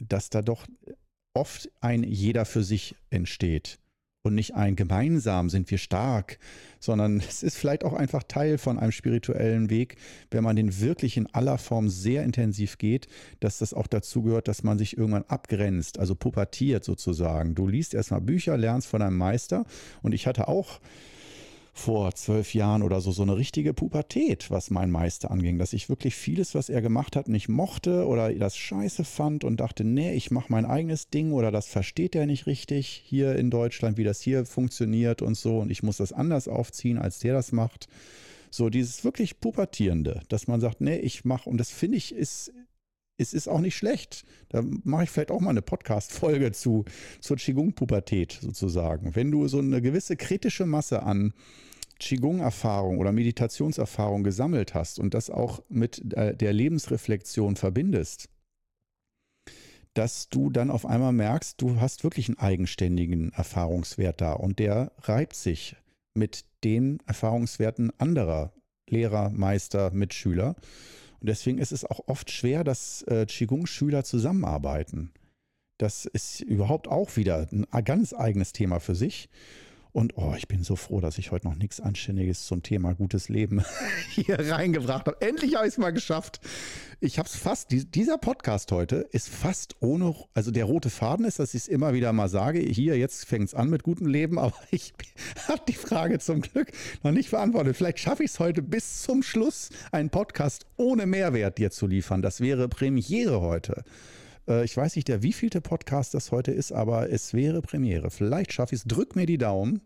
dass 0.00 0.30
da 0.30 0.42
doch 0.42 0.66
oft 1.34 1.70
ein 1.80 2.02
jeder 2.02 2.44
für 2.44 2.64
sich 2.64 2.96
entsteht 3.10 3.78
und 4.26 4.34
nicht 4.34 4.54
ein 4.54 4.76
gemeinsam 4.76 5.48
sind 5.48 5.70
wir 5.70 5.78
stark, 5.78 6.38
sondern 6.80 7.20
es 7.28 7.42
ist 7.42 7.56
vielleicht 7.56 7.84
auch 7.84 7.94
einfach 7.94 8.22
Teil 8.24 8.58
von 8.58 8.78
einem 8.78 8.92
spirituellen 8.92 9.70
Weg, 9.70 9.96
wenn 10.30 10.44
man 10.44 10.56
den 10.56 10.80
wirklich 10.80 11.16
in 11.16 11.26
aller 11.32 11.58
Form 11.58 11.88
sehr 11.88 12.24
intensiv 12.24 12.76
geht, 12.78 13.06
dass 13.40 13.58
das 13.58 13.72
auch 13.72 13.86
dazu 13.86 14.22
gehört, 14.22 14.48
dass 14.48 14.62
man 14.62 14.78
sich 14.78 14.98
irgendwann 14.98 15.24
abgrenzt, 15.24 15.98
also 15.98 16.14
pubertiert 16.14 16.84
sozusagen. 16.84 17.54
Du 17.54 17.66
liest 17.66 17.94
erstmal 17.94 18.20
Bücher, 18.20 18.56
lernst 18.56 18.88
von 18.88 19.00
einem 19.00 19.16
Meister 19.16 19.64
und 20.02 20.12
ich 20.12 20.26
hatte 20.26 20.48
auch 20.48 20.80
vor 21.76 22.14
zwölf 22.14 22.54
Jahren 22.54 22.82
oder 22.82 23.02
so 23.02 23.10
so 23.12 23.22
eine 23.22 23.36
richtige 23.36 23.74
Pubertät, 23.74 24.50
was 24.50 24.70
mein 24.70 24.90
Meister 24.90 25.30
anging, 25.30 25.58
dass 25.58 25.74
ich 25.74 25.90
wirklich 25.90 26.14
vieles, 26.14 26.54
was 26.54 26.70
er 26.70 26.80
gemacht 26.80 27.16
hat, 27.16 27.28
nicht 27.28 27.50
mochte 27.50 28.06
oder 28.06 28.32
das 28.32 28.56
scheiße 28.56 29.04
fand 29.04 29.44
und 29.44 29.60
dachte, 29.60 29.84
nee, 29.84 30.14
ich 30.14 30.30
mache 30.30 30.46
mein 30.48 30.64
eigenes 30.64 31.10
Ding 31.10 31.32
oder 31.32 31.52
das 31.52 31.66
versteht 31.66 32.16
er 32.16 32.24
nicht 32.24 32.46
richtig 32.46 32.86
hier 33.04 33.36
in 33.36 33.50
Deutschland, 33.50 33.98
wie 33.98 34.04
das 34.04 34.22
hier 34.22 34.46
funktioniert 34.46 35.20
und 35.20 35.36
so 35.36 35.58
und 35.58 35.70
ich 35.70 35.82
muss 35.82 35.98
das 35.98 36.14
anders 36.14 36.48
aufziehen, 36.48 36.96
als 36.96 37.18
der 37.18 37.34
das 37.34 37.52
macht. 37.52 37.88
So 38.50 38.70
dieses 38.70 39.04
wirklich 39.04 39.38
pubertierende, 39.38 40.22
dass 40.30 40.48
man 40.48 40.60
sagt, 40.62 40.80
nee, 40.80 40.96
ich 40.96 41.26
mache 41.26 41.50
und 41.50 41.58
das 41.58 41.70
finde 41.70 41.98
ich 41.98 42.14
ist 42.14 42.54
es 43.18 43.32
ist 43.32 43.48
auch 43.48 43.60
nicht 43.60 43.76
schlecht. 43.76 44.24
Da 44.48 44.62
mache 44.84 45.04
ich 45.04 45.10
vielleicht 45.10 45.30
auch 45.30 45.40
mal 45.40 45.50
eine 45.50 45.62
Podcast-Folge 45.62 46.52
zu, 46.52 46.84
zur 47.20 47.36
Qigong-Pubertät 47.36 48.38
sozusagen. 48.40 49.14
Wenn 49.14 49.30
du 49.30 49.48
so 49.48 49.58
eine 49.58 49.80
gewisse 49.80 50.16
kritische 50.16 50.66
Masse 50.66 51.02
an 51.02 51.32
Qigong-Erfahrung 51.98 52.98
oder 52.98 53.12
Meditationserfahrung 53.12 54.22
gesammelt 54.22 54.74
hast 54.74 54.98
und 54.98 55.14
das 55.14 55.30
auch 55.30 55.62
mit 55.68 56.12
äh, 56.14 56.36
der 56.36 56.52
Lebensreflexion 56.52 57.56
verbindest, 57.56 58.28
dass 59.94 60.28
du 60.28 60.50
dann 60.50 60.70
auf 60.70 60.84
einmal 60.84 61.12
merkst, 61.12 61.60
du 61.60 61.80
hast 61.80 62.04
wirklich 62.04 62.28
einen 62.28 62.38
eigenständigen 62.38 63.32
Erfahrungswert 63.32 64.20
da 64.20 64.34
und 64.34 64.58
der 64.58 64.92
reibt 65.00 65.34
sich 65.34 65.76
mit 66.14 66.44
den 66.64 66.98
Erfahrungswerten 67.06 67.92
anderer 67.98 68.52
Lehrer, 68.88 69.30
Meister, 69.30 69.90
Mitschüler. 69.90 70.54
Und 71.20 71.28
deswegen 71.28 71.58
ist 71.58 71.72
es 71.72 71.84
auch 71.84 72.00
oft 72.06 72.30
schwer, 72.30 72.64
dass 72.64 73.02
äh, 73.02 73.26
Qigong-Schüler 73.26 74.04
zusammenarbeiten. 74.04 75.12
Das 75.78 76.06
ist 76.06 76.40
überhaupt 76.40 76.88
auch 76.88 77.16
wieder 77.16 77.46
ein 77.50 77.84
ganz 77.84 78.14
eigenes 78.14 78.52
Thema 78.52 78.80
für 78.80 78.94
sich. 78.94 79.28
Und 79.96 80.18
oh, 80.18 80.34
ich 80.36 80.46
bin 80.46 80.62
so 80.62 80.76
froh, 80.76 81.00
dass 81.00 81.16
ich 81.16 81.30
heute 81.30 81.48
noch 81.48 81.56
nichts 81.56 81.80
Anständiges 81.80 82.44
zum 82.44 82.62
Thema 82.62 82.92
gutes 82.92 83.30
Leben 83.30 83.64
hier 84.10 84.38
reingebracht 84.38 85.06
habe. 85.06 85.22
Endlich 85.22 85.54
habe 85.54 85.66
ich 85.66 85.72
es 85.72 85.78
mal 85.78 85.90
geschafft. 85.90 86.38
Ich 87.00 87.18
habe 87.18 87.26
es 87.26 87.34
fast, 87.34 87.68
dieser 87.70 88.18
Podcast 88.18 88.72
heute 88.72 89.08
ist 89.12 89.30
fast 89.30 89.76
ohne, 89.80 90.14
also 90.34 90.50
der 90.50 90.66
rote 90.66 90.90
Faden 90.90 91.24
ist, 91.24 91.38
dass 91.38 91.54
ich 91.54 91.62
es 91.62 91.68
immer 91.68 91.94
wieder 91.94 92.12
mal 92.12 92.28
sage, 92.28 92.58
hier, 92.58 92.98
jetzt 92.98 93.24
fängt 93.24 93.46
es 93.46 93.54
an 93.54 93.70
mit 93.70 93.84
gutem 93.84 94.06
Leben, 94.06 94.38
aber 94.38 94.52
ich 94.70 94.92
habe 95.48 95.62
die 95.66 95.72
Frage 95.72 96.18
zum 96.18 96.42
Glück 96.42 96.72
noch 97.02 97.12
nicht 97.12 97.30
beantwortet. 97.30 97.74
Vielleicht 97.74 97.98
schaffe 97.98 98.22
ich 98.22 98.32
es 98.32 98.38
heute 98.38 98.60
bis 98.60 99.00
zum 99.00 99.22
Schluss, 99.22 99.70
einen 99.92 100.10
Podcast 100.10 100.66
ohne 100.76 101.06
Mehrwert 101.06 101.56
dir 101.56 101.70
zu 101.70 101.86
liefern. 101.86 102.20
Das 102.20 102.42
wäre 102.42 102.68
Premiere 102.68 103.40
heute. 103.40 103.82
Äh, 104.48 104.64
ich 104.64 104.76
weiß 104.76 104.96
nicht, 104.96 105.08
der 105.08 105.22
wievielte 105.22 105.60
Podcast 105.60 106.14
das 106.14 106.32
heute 106.32 106.52
ist, 106.52 106.72
aber 106.72 107.10
es 107.10 107.34
wäre 107.34 107.62
Premiere. 107.62 108.10
Vielleicht 108.10 108.52
schaffe 108.52 108.74
ich 108.74 108.82
es. 108.82 108.88
Drück 108.88 109.16
mir 109.16 109.26
die 109.26 109.38
Daumen, 109.38 109.80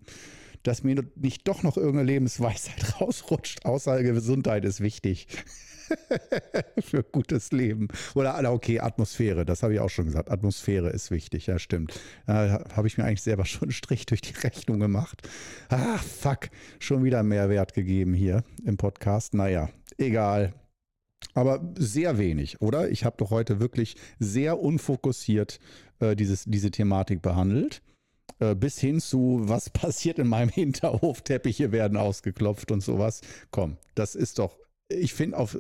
dass 0.63 0.83
mir 0.83 1.05
nicht 1.17 1.49
doch 1.49 1.63
noch 1.63 1.77
irgendeine 1.77 2.07
Lebensweisheit 2.07 3.01
rausrutscht. 3.01 3.65
Außer 3.65 4.03
Gesundheit 4.03 4.65
ist 4.65 4.81
wichtig. 4.81 5.27
für 6.79 7.03
gutes 7.03 7.53
Leben. 7.53 7.89
Oder 8.15 8.53
okay, 8.53 8.81
Atmosphäre, 8.81 9.45
das 9.45 9.63
habe 9.63 9.75
ich 9.75 9.81
auch 9.81 9.91
schon 9.91 10.07
gesagt. 10.07 10.31
Atmosphäre 10.31 10.91
ist 10.91 11.11
wichtig, 11.11 11.47
ja, 11.47 11.59
stimmt. 11.59 11.99
Da 12.27 12.65
habe 12.75 12.87
ich 12.87 12.99
mir 12.99 13.05
eigentlich 13.05 13.23
selber 13.23 13.45
schon 13.45 13.65
einen 13.65 13.73
Strich 13.73 14.07
durch 14.07 14.21
die 14.21 14.35
Rechnung 14.43 14.81
gemacht. 14.81 15.29
Ah, 15.69 15.99
fuck, 15.99 16.51
schon 16.79 17.05
wieder 17.05 17.23
Mehrwert 17.23 17.75
gegeben 17.75 18.15
hier 18.15 18.45
im 18.65 18.77
Podcast. 18.77 19.35
Naja, 19.35 19.69
egal. 19.99 20.55
Aber 21.35 21.73
sehr 21.79 22.19
wenig, 22.19 22.61
oder? 22.61 22.91
Ich 22.91 23.05
habe 23.05 23.17
doch 23.19 23.31
heute 23.31 23.61
wirklich 23.61 23.97
sehr 24.19 24.61
unfokussiert 24.61 25.61
äh, 26.01 26.17
dieses, 26.17 26.45
diese 26.45 26.71
Thematik 26.71 27.23
behandelt. 27.23 27.83
Äh, 28.39 28.55
bis 28.55 28.79
hin 28.79 29.01
zu, 29.01 29.41
was 29.43 29.71
passiert 29.71 30.19
in 30.19 30.29
meinem 30.29 30.49
Hinterhof, 30.49 31.23
Teppiche 31.23 31.73
werden 31.73 31.97
ausgeklopft 31.97 32.71
und 32.71 32.83
sowas. 32.83 33.21
Komm, 33.51 33.77
das 33.95 34.15
ist 34.15 34.39
doch, 34.39 34.59
ich 34.89 35.15
finde, 35.15 35.39
auf 35.39 35.57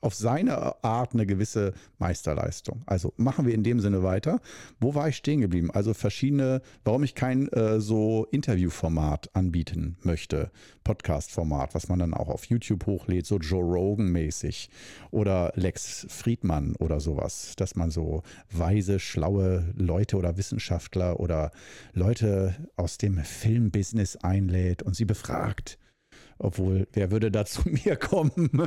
auf 0.00 0.14
seine 0.14 0.82
Art 0.84 1.14
eine 1.14 1.26
gewisse 1.26 1.72
Meisterleistung. 1.98 2.82
Also 2.86 3.12
machen 3.16 3.46
wir 3.46 3.54
in 3.54 3.62
dem 3.62 3.80
Sinne 3.80 4.02
weiter. 4.02 4.40
Wo 4.80 4.94
war 4.94 5.08
ich 5.08 5.16
stehen 5.16 5.40
geblieben? 5.40 5.70
Also 5.70 5.94
verschiedene, 5.94 6.62
warum 6.84 7.02
ich 7.02 7.14
kein 7.14 7.48
äh, 7.48 7.80
so 7.80 8.26
Interviewformat 8.30 9.34
anbieten 9.34 9.96
möchte, 10.02 10.50
Podcast-Format, 10.84 11.74
was 11.74 11.88
man 11.88 11.98
dann 11.98 12.14
auch 12.14 12.28
auf 12.28 12.44
YouTube 12.44 12.86
hochlädt, 12.86 13.26
so 13.26 13.38
Joe 13.38 13.62
Rogan-mäßig 13.62 14.70
oder 15.10 15.52
Lex 15.54 16.06
Friedmann 16.08 16.76
oder 16.76 17.00
sowas, 17.00 17.54
dass 17.56 17.76
man 17.76 17.90
so 17.90 18.22
weise, 18.50 19.00
schlaue 19.00 19.72
Leute 19.76 20.16
oder 20.16 20.36
Wissenschaftler 20.36 21.20
oder 21.20 21.50
Leute 21.92 22.54
aus 22.76 22.98
dem 22.98 23.18
Filmbusiness 23.18 24.16
einlädt 24.16 24.82
und 24.82 24.94
sie 24.94 25.04
befragt 25.04 25.78
obwohl, 26.38 26.86
wer 26.92 27.10
würde 27.10 27.30
da 27.30 27.44
zu 27.44 27.68
mir 27.68 27.96
kommen? 27.96 28.50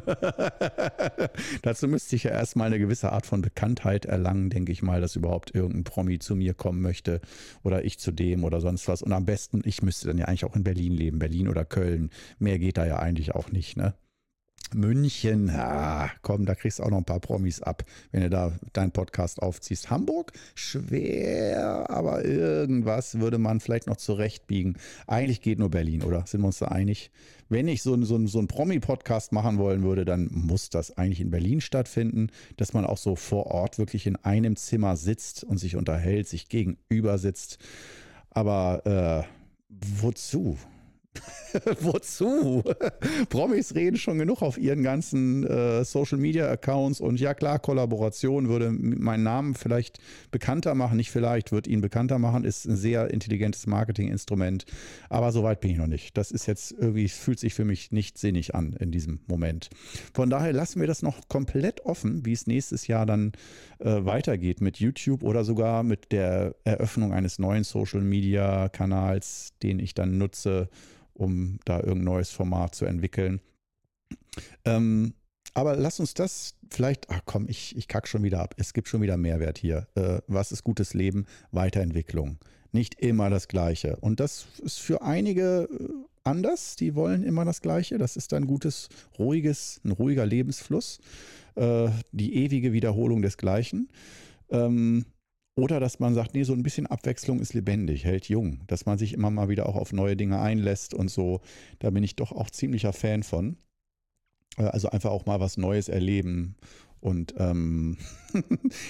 Dazu 1.62 1.88
müsste 1.88 2.16
ich 2.16 2.24
ja 2.24 2.32
erstmal 2.32 2.68
eine 2.68 2.80
gewisse 2.80 3.12
Art 3.12 3.26
von 3.26 3.42
Bekanntheit 3.42 4.06
erlangen, 4.06 4.50
denke 4.50 4.72
ich 4.72 4.82
mal, 4.82 5.02
dass 5.02 5.16
überhaupt 5.16 5.54
irgendein 5.56 5.84
Promi 5.84 6.20
zu 6.20 6.36
mir 6.36 6.54
kommen 6.54 6.82
möchte 6.82 7.22
oder 7.64 7.84
ich 7.86 8.00
zu 8.00 8.12
dem 8.12 8.44
oder 8.44 8.62
sonst 8.62 8.88
was. 8.88 9.02
Und 9.02 9.14
am 9.14 9.26
besten, 9.26 9.62
ich 9.66 9.82
müsste 9.82 10.08
dann 10.08 10.18
ja 10.18 10.26
eigentlich 10.26 10.46
auch 10.46 10.56
in 10.56 10.64
Berlin 10.64 10.94
leben, 10.94 11.20
Berlin 11.20 11.48
oder 11.48 11.66
Köln. 11.66 12.10
Mehr 12.40 12.60
geht 12.60 12.78
da 12.78 12.86
ja 12.86 13.00
eigentlich 13.00 13.34
auch 13.34 13.52
nicht, 13.52 13.78
ne? 13.78 13.94
München, 14.76 15.50
ah, 15.50 16.10
komm, 16.22 16.46
da 16.46 16.56
kriegst 16.56 16.80
du 16.80 16.84
auch 16.84 16.90
noch 16.90 16.98
ein 16.98 17.06
paar 17.06 17.20
Promis 17.20 17.62
ab, 17.62 17.84
wenn 18.12 18.22
du 18.22 18.30
da 18.30 18.52
deinen 18.74 18.92
Podcast 18.92 19.42
aufziehst. 19.42 19.90
Hamburg, 19.90 20.32
schwer, 20.56 21.90
aber 21.90 22.26
irgendwas 22.26 23.20
würde 23.20 23.38
man 23.38 23.60
vielleicht 23.60 23.88
noch 23.88 23.98
zurechtbiegen. 23.98 24.78
Eigentlich 25.08 25.42
geht 25.42 25.60
nur 25.60 25.70
Berlin, 25.70 26.04
oder? 26.04 26.26
Sind 26.26 26.42
wir 26.42 26.48
uns 26.48 26.60
da 26.60 26.68
einig? 26.68 27.12
Wenn 27.50 27.68
ich 27.68 27.82
so, 27.82 28.02
so, 28.04 28.26
so 28.28 28.40
einen 28.40 28.48
Promi-Podcast 28.48 29.34
machen 29.34 29.58
wollen 29.58 29.84
würde, 29.84 30.06
dann 30.06 30.30
muss 30.32 30.70
das 30.70 30.98
eigentlich 30.98 31.20
in 31.20 31.32
Berlin 31.32 31.60
stattfinden, 31.60 32.30
dass 32.58 32.74
man 32.74 32.86
auch 32.86 32.98
so 32.98 33.16
vor 33.16 33.48
Ort 33.48 33.78
wirklich 33.78 34.08
in 34.08 34.16
einem 34.18 34.56
Zimmer 34.56 34.96
sitzt 34.96 35.44
und 35.44 35.58
sich 35.58 35.76
unterhält, 35.76 36.28
sich 36.28 36.48
gegenüber 36.48 37.18
sitzt. 37.18 37.58
Aber 38.30 39.28
äh, 39.28 39.42
wozu? 40.02 40.58
Wozu? 41.82 42.64
Promis 43.30 43.76
reden 43.76 43.98
schon 43.98 44.18
genug 44.18 44.42
auf 44.42 44.58
ihren 44.58 44.84
ganzen 44.84 45.46
äh, 45.46 45.84
Social 45.84 46.18
Media 46.18 46.50
Accounts 46.50 47.02
und 47.02 47.20
ja 47.20 47.34
klar, 47.34 47.60
Kollaboration 47.60 48.48
würde 48.48 48.72
meinen 48.72 49.24
Namen 49.24 49.56
vielleicht 49.56 50.00
bekannter 50.32 50.76
machen, 50.76 50.98
nicht 50.98 51.12
vielleicht, 51.12 51.52
wird 51.52 51.68
ihn 51.68 51.82
bekannter 51.82 52.20
machen, 52.20 52.44
ist 52.46 52.66
ein 52.66 52.78
sehr 52.78 53.12
intelligentes 53.12 53.68
Marketinginstrument, 53.68 54.66
aber 55.10 55.32
so 55.32 55.44
weit 55.44 55.60
bin 55.62 55.72
ich 55.72 55.78
noch 55.78 55.88
nicht. 55.88 56.18
Das 56.18 56.32
ist 56.32 56.46
jetzt 56.46 56.72
irgendwie, 56.72 57.10
fühlt 57.10 57.40
sich 57.40 57.54
für 57.54 57.66
mich 57.66 57.92
nicht 57.92 58.18
sinnig 58.18 58.56
an 58.56 58.74
in 58.80 58.92
diesem 58.92 59.20
Moment. 59.28 59.70
Von 60.14 60.30
daher 60.30 60.54
lassen 60.54 60.80
wir 60.80 60.88
das 60.88 61.02
noch 61.02 61.28
komplett 61.28 61.86
offen, 61.86 62.26
wie 62.26 62.34
es 62.34 62.48
nächstes 62.48 62.88
Jahr 62.88 63.06
dann 63.06 63.34
äh, 63.80 64.06
weitergeht 64.06 64.62
mit 64.62 64.78
YouTube 64.78 65.24
oder 65.24 65.44
sogar 65.44 65.84
mit 65.84 66.12
der 66.12 66.56
Eröffnung 66.64 67.14
eines 67.14 67.40
neuen 67.40 67.64
Social 67.64 68.02
Media 68.02 68.70
Kanals, 68.70 69.54
den 69.62 69.80
ich 69.80 69.94
dann 69.94 70.18
nutze 70.18 70.70
um 71.14 71.60
da 71.66 71.78
irgendein 71.78 72.04
neues 72.06 72.32
Format 72.32 72.76
zu 72.76 72.86
entwickeln. 72.86 73.42
Ähm, 74.66 75.14
aber 75.54 75.76
lass 75.76 76.00
uns 76.00 76.14
das 76.14 76.56
vielleicht, 76.70 77.10
ach 77.10 77.22
komm, 77.26 77.48
ich, 77.50 77.76
ich 77.76 77.88
kack 77.88 78.08
schon 78.08 78.24
wieder 78.24 78.40
ab. 78.40 78.56
Es 78.58 78.74
gibt 78.74 78.88
schon 78.88 79.02
wieder 79.02 79.18
Mehrwert 79.18 79.58
hier. 79.58 79.88
Äh, 79.96 80.20
was 80.28 80.52
ist 80.52 80.64
gutes 80.64 80.94
Leben? 80.94 81.26
Weiterentwicklung. 81.52 82.38
Nicht 82.72 82.96
immer 83.02 83.30
das 83.30 83.48
Gleiche. 83.48 83.98
Und 83.98 84.20
das 84.22 84.48
ist 84.64 84.80
für 84.80 85.02
einige 85.02 85.68
äh, 85.70 85.90
anders. 86.24 86.78
Die 86.78 86.96
wollen 86.96 87.24
immer 87.24 87.44
das 87.44 87.62
Gleiche. 87.62 87.98
Das 87.98 88.16
ist 88.16 88.34
ein 88.34 88.48
gutes, 88.48 88.88
ruhiges, 89.20 89.82
ein 89.84 89.92
ruhiger 89.92 90.26
Lebensfluss. 90.26 91.00
Äh, 91.56 91.90
die 92.14 92.36
ewige 92.36 92.72
Wiederholung 92.72 93.22
des 93.22 93.36
Gleichen. 93.36 93.90
Ähm, 94.50 95.06
oder 95.62 95.80
dass 95.80 96.00
man 96.00 96.16
sagt, 96.16 96.34
nee, 96.34 96.42
so 96.42 96.54
ein 96.54 96.64
bisschen 96.64 96.88
Abwechslung 96.88 97.40
ist 97.40 97.54
lebendig, 97.54 98.04
hält 98.04 98.28
jung, 98.28 98.62
dass 98.66 98.88
man 98.88 98.98
sich 98.98 99.14
immer 99.14 99.30
mal 99.30 99.48
wieder 99.48 99.70
auch 99.70 99.76
auf 99.76 99.94
neue 99.94 100.18
Dinge 100.18 100.42
einlässt 100.42 100.96
und 100.96 101.10
so. 101.10 101.42
Da 101.78 101.92
bin 101.92 102.04
ich 102.04 102.16
doch 102.16 102.32
auch 102.32 102.50
ziemlicher 102.50 102.94
Fan 102.94 103.22
von. 103.22 103.58
Äh, 104.58 104.64
also 104.64 104.90
einfach 104.90 105.12
auch 105.12 105.28
mal 105.28 105.40
was 105.40 105.58
Neues 105.58 105.88
erleben 105.88 106.56
Und 107.02 107.34
ähm, 107.38 107.98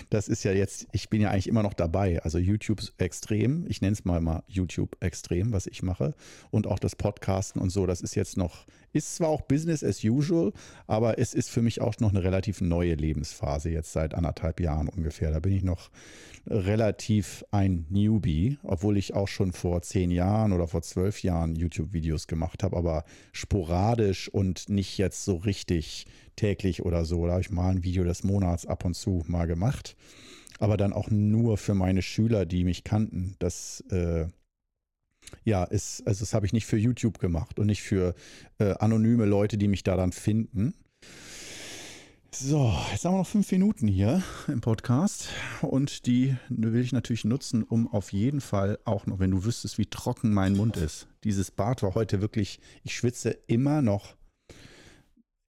das 0.10 0.28
ist 0.28 0.44
ja 0.44 0.52
jetzt, 0.52 0.88
ich 0.92 1.10
bin 1.10 1.22
ja 1.22 1.30
eigentlich 1.32 1.48
immer 1.48 1.64
noch 1.64 1.74
dabei. 1.74 2.22
Also 2.24 2.38
YouTube 2.38 2.82
extrem, 2.98 3.66
ich 3.68 3.82
nenne 3.82 3.94
es 3.94 4.04
mal 4.04 4.20
mal 4.20 4.44
YouTube 4.48 4.98
extrem, 5.00 5.54
was 5.54 5.66
ich 5.66 5.82
mache. 5.82 6.14
Und 6.52 6.68
auch 6.68 6.78
das 6.78 6.96
Podcasten 6.96 7.62
und 7.62 7.70
so, 7.70 7.86
das 7.86 8.02
ist 8.02 8.16
jetzt 8.16 8.36
noch, 8.36 8.66
ist 8.92 9.16
zwar 9.16 9.30
auch 9.30 9.42
Business 9.42 9.82
as 9.84 10.04
usual, 10.04 10.52
aber 10.88 11.20
es 11.20 11.34
ist 11.34 11.50
für 11.50 11.62
mich 11.62 11.80
auch 11.80 11.98
noch 12.00 12.10
eine 12.10 12.22
relativ 12.24 12.60
neue 12.60 12.96
Lebensphase, 12.96 13.70
jetzt 13.70 13.94
seit 13.94 14.14
anderthalb 14.14 14.60
Jahren 14.60 14.90
ungefähr. 14.90 15.32
Da 15.32 15.40
bin 15.40 15.54
ich 15.54 15.64
noch 15.64 15.90
relativ 16.48 17.46
ein 17.52 17.86
Newbie, 17.90 18.58
obwohl 18.64 18.98
ich 18.98 19.14
auch 19.14 19.28
schon 19.28 19.54
vor 19.54 19.82
zehn 19.84 20.12
Jahren 20.12 20.52
oder 20.52 20.68
vor 20.68 20.82
zwölf 20.82 21.24
Jahren 21.24 21.56
YouTube-Videos 21.56 22.28
gemacht 22.28 22.64
habe, 22.64 22.76
aber 22.76 23.06
sporadisch 23.32 24.28
und 24.28 24.68
nicht 24.68 24.98
jetzt 24.98 25.24
so 25.24 25.38
richtig 25.38 26.08
täglich 26.36 26.84
oder 26.84 27.06
so. 27.06 27.26
Da 27.26 27.34
habe 27.34 27.42
ich 27.42 27.52
mal 27.52 27.70
ein 27.70 27.84
Video 27.84 28.04
des 28.04 28.24
Monats 28.24 28.66
ab 28.66 28.86
und 28.86 28.94
zu 28.94 29.24
mal 29.28 29.48
gemacht. 29.48 29.96
Aber 30.60 30.78
dann 30.78 30.94
auch 30.94 31.10
nur 31.10 31.58
für 31.58 31.74
meine 31.74 32.02
Schüler, 32.02 32.46
die 32.46 32.64
mich 32.64 32.84
kannten. 32.84 33.36
Das 33.40 33.84
äh, 33.90 34.28
ja, 35.44 35.64
ist, 35.64 36.06
also 36.06 36.22
das 36.22 36.34
habe 36.34 36.46
ich 36.46 36.54
nicht 36.54 36.66
für 36.66 36.78
YouTube 36.78 37.20
gemacht 37.20 37.60
und 37.60 37.68
nicht 37.68 37.82
für 37.82 38.14
äh, 38.60 38.74
anonyme 38.74 39.26
Leute, 39.26 39.58
die 39.58 39.68
mich 39.68 39.84
da 39.84 39.96
dann 39.96 40.12
finden. 40.12 40.74
So, 42.34 42.74
jetzt 42.92 43.04
haben 43.04 43.14
wir 43.14 43.20
noch 43.20 43.28
fünf 43.28 43.52
Minuten 43.52 43.88
hier 43.90 44.24
im 44.48 44.62
Podcast 44.62 45.28
und 45.62 46.06
die 46.06 46.38
will 46.48 46.82
ich 46.82 46.94
natürlich 46.94 47.26
nutzen, 47.26 47.64
um 47.64 47.92
auf 47.92 48.14
jeden 48.14 48.40
Fall 48.40 48.80
auch 48.86 49.06
noch, 49.06 49.20
wenn 49.20 49.32
du 49.32 49.44
wüsstest, 49.44 49.78
wie 49.78 49.86
trocken 49.86 50.34
mein 50.34 50.56
Mund 50.56 50.78
ist. 50.78 51.08
Dieses 51.26 51.52
Bad 51.52 51.84
war 51.84 51.94
heute 51.94 52.22
wirklich, 52.22 52.62
ich 52.84 52.96
schwitze 52.96 53.32
immer 53.48 53.82
noch 53.82 54.16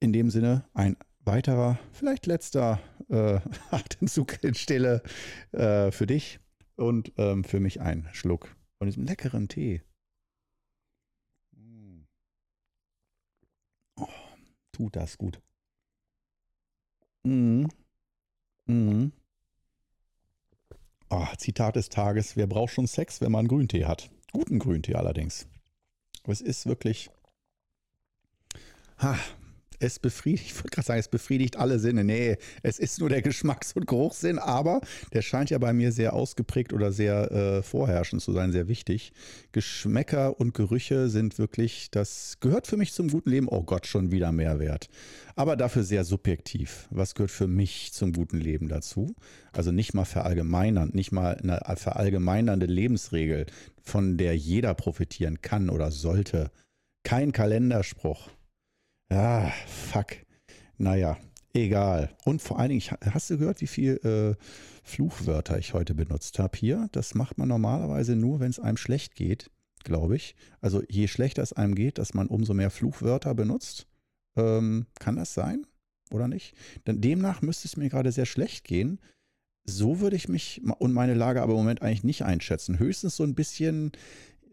in 0.04 0.12
dem 0.12 0.30
Sinne 0.30 0.64
ein 0.74 0.96
weiterer, 1.24 1.78
vielleicht 1.92 2.26
letzter 2.26 2.78
äh, 3.08 3.40
Atemzug 3.70 4.42
in 4.44 4.54
Stille 4.54 5.02
äh, 5.52 5.90
für 5.90 6.06
dich 6.06 6.38
und 6.76 7.12
ähm, 7.16 7.42
für 7.42 7.58
mich 7.58 7.80
ein 7.80 8.08
Schluck 8.12 8.54
von 8.78 8.86
diesem 8.86 9.04
leckeren 9.04 9.48
Tee. 9.48 9.82
Oh, 13.96 14.08
tut 14.72 14.96
das 14.96 15.16
gut. 15.16 15.40
Mhm. 17.22 17.68
Mhm. 18.66 19.12
Oh, 21.08 21.26
Zitat 21.38 21.76
des 21.76 21.88
Tages: 21.88 22.36
Wer 22.36 22.46
braucht 22.46 22.74
schon 22.74 22.86
Sex, 22.86 23.20
wenn 23.20 23.32
man 23.32 23.48
Grüntee 23.48 23.84
hat? 23.84 24.10
Guten 24.32 24.58
Grüntee 24.58 24.96
allerdings. 24.96 25.46
Aber 26.24 26.32
es 26.32 26.40
ist 26.40 26.66
wirklich. 26.66 27.08
Ha, 28.98 29.18
es 29.80 29.98
befriedigt, 29.98 30.46
ich 30.46 30.54
wollte 30.56 30.70
gerade 30.70 30.86
sagen, 30.86 31.00
es 31.00 31.08
befriedigt 31.08 31.56
alle 31.56 31.78
Sinne. 31.78 32.04
Nee, 32.04 32.36
es 32.62 32.78
ist 32.78 33.00
nur 33.00 33.08
der 33.08 33.22
Geschmacks- 33.22 33.72
und 33.72 33.86
Geruchssinn, 33.86 34.38
aber 34.38 34.80
der 35.12 35.22
scheint 35.22 35.50
ja 35.50 35.58
bei 35.58 35.72
mir 35.72 35.92
sehr 35.92 36.12
ausgeprägt 36.12 36.72
oder 36.72 36.92
sehr 36.92 37.30
äh, 37.30 37.62
vorherrschend 37.62 38.22
zu 38.22 38.32
sein, 38.32 38.52
sehr 38.52 38.68
wichtig. 38.68 39.12
Geschmäcker 39.52 40.38
und 40.38 40.54
Gerüche 40.54 41.08
sind 41.08 41.38
wirklich, 41.38 41.90
das 41.90 42.38
gehört 42.40 42.66
für 42.66 42.76
mich 42.76 42.92
zum 42.92 43.08
guten 43.08 43.30
Leben. 43.30 43.48
Oh 43.48 43.62
Gott, 43.62 43.86
schon 43.86 44.10
wieder 44.10 44.32
Mehrwert. 44.32 44.88
Aber 45.36 45.56
dafür 45.56 45.82
sehr 45.82 46.04
subjektiv. 46.04 46.88
Was 46.90 47.14
gehört 47.14 47.30
für 47.30 47.48
mich 47.48 47.92
zum 47.92 48.12
guten 48.12 48.38
Leben 48.38 48.68
dazu? 48.68 49.14
Also 49.52 49.72
nicht 49.72 49.94
mal 49.94 50.04
verallgemeinern, 50.04 50.90
nicht 50.92 51.12
mal 51.12 51.36
eine 51.36 51.60
verallgemeinernde 51.76 52.66
Lebensregel, 52.66 53.46
von 53.82 54.16
der 54.16 54.36
jeder 54.36 54.74
profitieren 54.74 55.42
kann 55.42 55.70
oder 55.70 55.90
sollte. 55.90 56.50
Kein 57.02 57.32
Kalenderspruch 57.32 58.30
Ah, 59.14 59.52
fuck. 59.68 60.16
Naja, 60.76 61.16
egal. 61.52 62.10
Und 62.24 62.42
vor 62.42 62.58
allen 62.58 62.70
Dingen, 62.70 62.82
hast 62.82 63.30
du 63.30 63.38
gehört, 63.38 63.60
wie 63.60 63.68
viel 63.68 64.00
äh, 64.02 64.44
Fluchwörter 64.82 65.56
ich 65.56 65.72
heute 65.72 65.94
benutzt 65.94 66.40
habe 66.40 66.58
hier? 66.58 66.88
Das 66.90 67.14
macht 67.14 67.38
man 67.38 67.46
normalerweise 67.46 68.16
nur, 68.16 68.40
wenn 68.40 68.50
es 68.50 68.58
einem 68.58 68.76
schlecht 68.76 69.14
geht, 69.14 69.52
glaube 69.84 70.16
ich. 70.16 70.34
Also 70.60 70.82
je 70.88 71.06
schlechter 71.06 71.44
es 71.44 71.52
einem 71.52 71.76
geht, 71.76 71.98
dass 71.98 72.14
man 72.14 72.26
umso 72.26 72.54
mehr 72.54 72.70
Fluchwörter 72.70 73.34
benutzt. 73.36 73.86
Ähm, 74.36 74.86
kann 74.98 75.14
das 75.14 75.32
sein? 75.32 75.64
Oder 76.10 76.26
nicht? 76.26 76.56
Denn 76.88 77.00
demnach 77.00 77.40
müsste 77.40 77.68
es 77.68 77.76
mir 77.76 77.90
gerade 77.90 78.10
sehr 78.10 78.26
schlecht 78.26 78.64
gehen. 78.64 78.98
So 79.64 80.00
würde 80.00 80.16
ich 80.16 80.28
mich 80.28 80.60
und 80.78 80.92
meine 80.92 81.14
Lage 81.14 81.40
aber 81.40 81.52
im 81.52 81.58
Moment 81.58 81.82
eigentlich 81.82 82.02
nicht 82.02 82.24
einschätzen. 82.24 82.80
Höchstens 82.80 83.14
so 83.14 83.22
ein 83.22 83.36
bisschen 83.36 83.92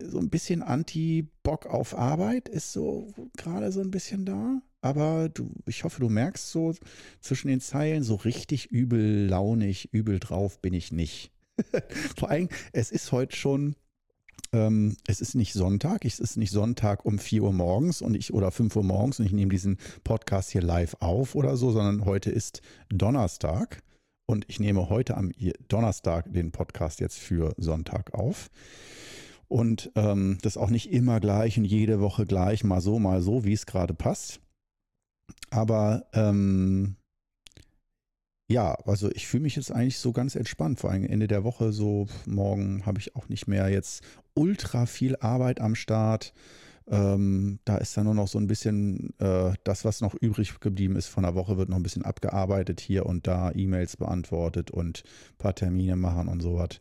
so 0.09 0.19
ein 0.19 0.29
bisschen 0.29 0.61
Anti-Bock 0.61 1.65
auf 1.67 1.97
Arbeit 1.97 2.49
ist 2.49 2.71
so 2.71 3.13
gerade 3.37 3.71
so 3.71 3.81
ein 3.81 3.91
bisschen 3.91 4.25
da. 4.25 4.61
Aber 4.81 5.29
du, 5.29 5.51
ich 5.67 5.83
hoffe, 5.83 6.01
du 6.01 6.09
merkst 6.09 6.49
so 6.49 6.73
zwischen 7.19 7.49
den 7.49 7.61
Zeilen, 7.61 8.03
so 8.03 8.15
richtig 8.15 8.71
übel 8.71 9.27
launig, 9.27 9.93
übel 9.93 10.19
drauf 10.19 10.59
bin 10.59 10.73
ich 10.73 10.91
nicht. 10.91 11.31
Vor 12.17 12.29
allem, 12.29 12.49
es 12.73 12.91
ist 12.91 13.11
heute 13.11 13.35
schon, 13.35 13.75
ähm, 14.53 14.97
es 15.05 15.21
ist 15.21 15.35
nicht 15.35 15.53
Sonntag, 15.53 16.03
es 16.03 16.19
ist 16.19 16.35
nicht 16.35 16.51
Sonntag 16.51 17.05
um 17.05 17.19
4 17.19 17.43
Uhr 17.43 17.53
morgens 17.53 18.01
und 18.01 18.15
ich 18.15 18.33
oder 18.33 18.49
5 18.49 18.75
Uhr 18.75 18.83
morgens 18.83 19.19
und 19.19 19.27
ich 19.27 19.33
nehme 19.33 19.51
diesen 19.51 19.77
Podcast 20.03 20.51
hier 20.51 20.63
live 20.63 20.95
auf 20.99 21.35
oder 21.35 21.55
so, 21.57 21.71
sondern 21.71 22.05
heute 22.05 22.31
ist 22.31 22.61
Donnerstag 22.89 23.83
und 24.25 24.45
ich 24.47 24.59
nehme 24.59 24.89
heute 24.89 25.15
am 25.15 25.31
Donnerstag 25.67 26.31
den 26.33 26.51
Podcast 26.51 26.99
jetzt 27.01 27.19
für 27.19 27.53
Sonntag 27.57 28.13
auf. 28.13 28.49
Und 29.51 29.91
ähm, 29.95 30.37
das 30.43 30.55
auch 30.55 30.69
nicht 30.69 30.93
immer 30.93 31.19
gleich 31.19 31.57
und 31.57 31.65
jede 31.65 31.99
Woche 31.99 32.25
gleich, 32.25 32.63
mal 32.63 32.79
so, 32.79 32.99
mal 32.99 33.21
so, 33.21 33.43
wie 33.43 33.51
es 33.51 33.65
gerade 33.65 33.93
passt. 33.93 34.39
Aber 35.49 36.05
ähm, 36.13 36.95
ja, 38.47 38.75
also 38.85 39.11
ich 39.11 39.27
fühle 39.27 39.43
mich 39.43 39.57
jetzt 39.57 39.69
eigentlich 39.69 39.97
so 39.97 40.13
ganz 40.13 40.37
entspannt. 40.37 40.79
Vor 40.79 40.89
allem 40.89 41.03
Ende 41.03 41.27
der 41.27 41.43
Woche, 41.43 41.73
so 41.73 42.07
morgen 42.25 42.85
habe 42.85 42.99
ich 42.99 43.13
auch 43.17 43.27
nicht 43.27 43.49
mehr 43.49 43.67
jetzt 43.67 44.05
ultra 44.35 44.85
viel 44.85 45.17
Arbeit 45.17 45.59
am 45.59 45.75
Start. 45.75 46.33
Ähm, 46.87 47.59
da 47.65 47.75
ist 47.75 47.97
dann 47.97 48.05
nur 48.05 48.15
noch 48.15 48.29
so 48.29 48.39
ein 48.39 48.47
bisschen 48.47 49.13
äh, 49.19 49.51
das, 49.65 49.83
was 49.83 49.99
noch 49.99 50.15
übrig 50.15 50.61
geblieben 50.61 50.95
ist 50.95 51.07
von 51.07 51.23
der 51.23 51.35
Woche, 51.35 51.57
wird 51.57 51.67
noch 51.67 51.75
ein 51.75 51.83
bisschen 51.83 52.05
abgearbeitet 52.05 52.79
hier 52.79 53.05
und 53.05 53.27
da, 53.27 53.51
E-Mails 53.51 53.97
beantwortet 53.97 54.71
und 54.71 55.03
ein 55.33 55.37
paar 55.39 55.55
Termine 55.55 55.97
machen 55.97 56.29
und 56.29 56.39
so 56.39 56.55
was. 56.55 56.79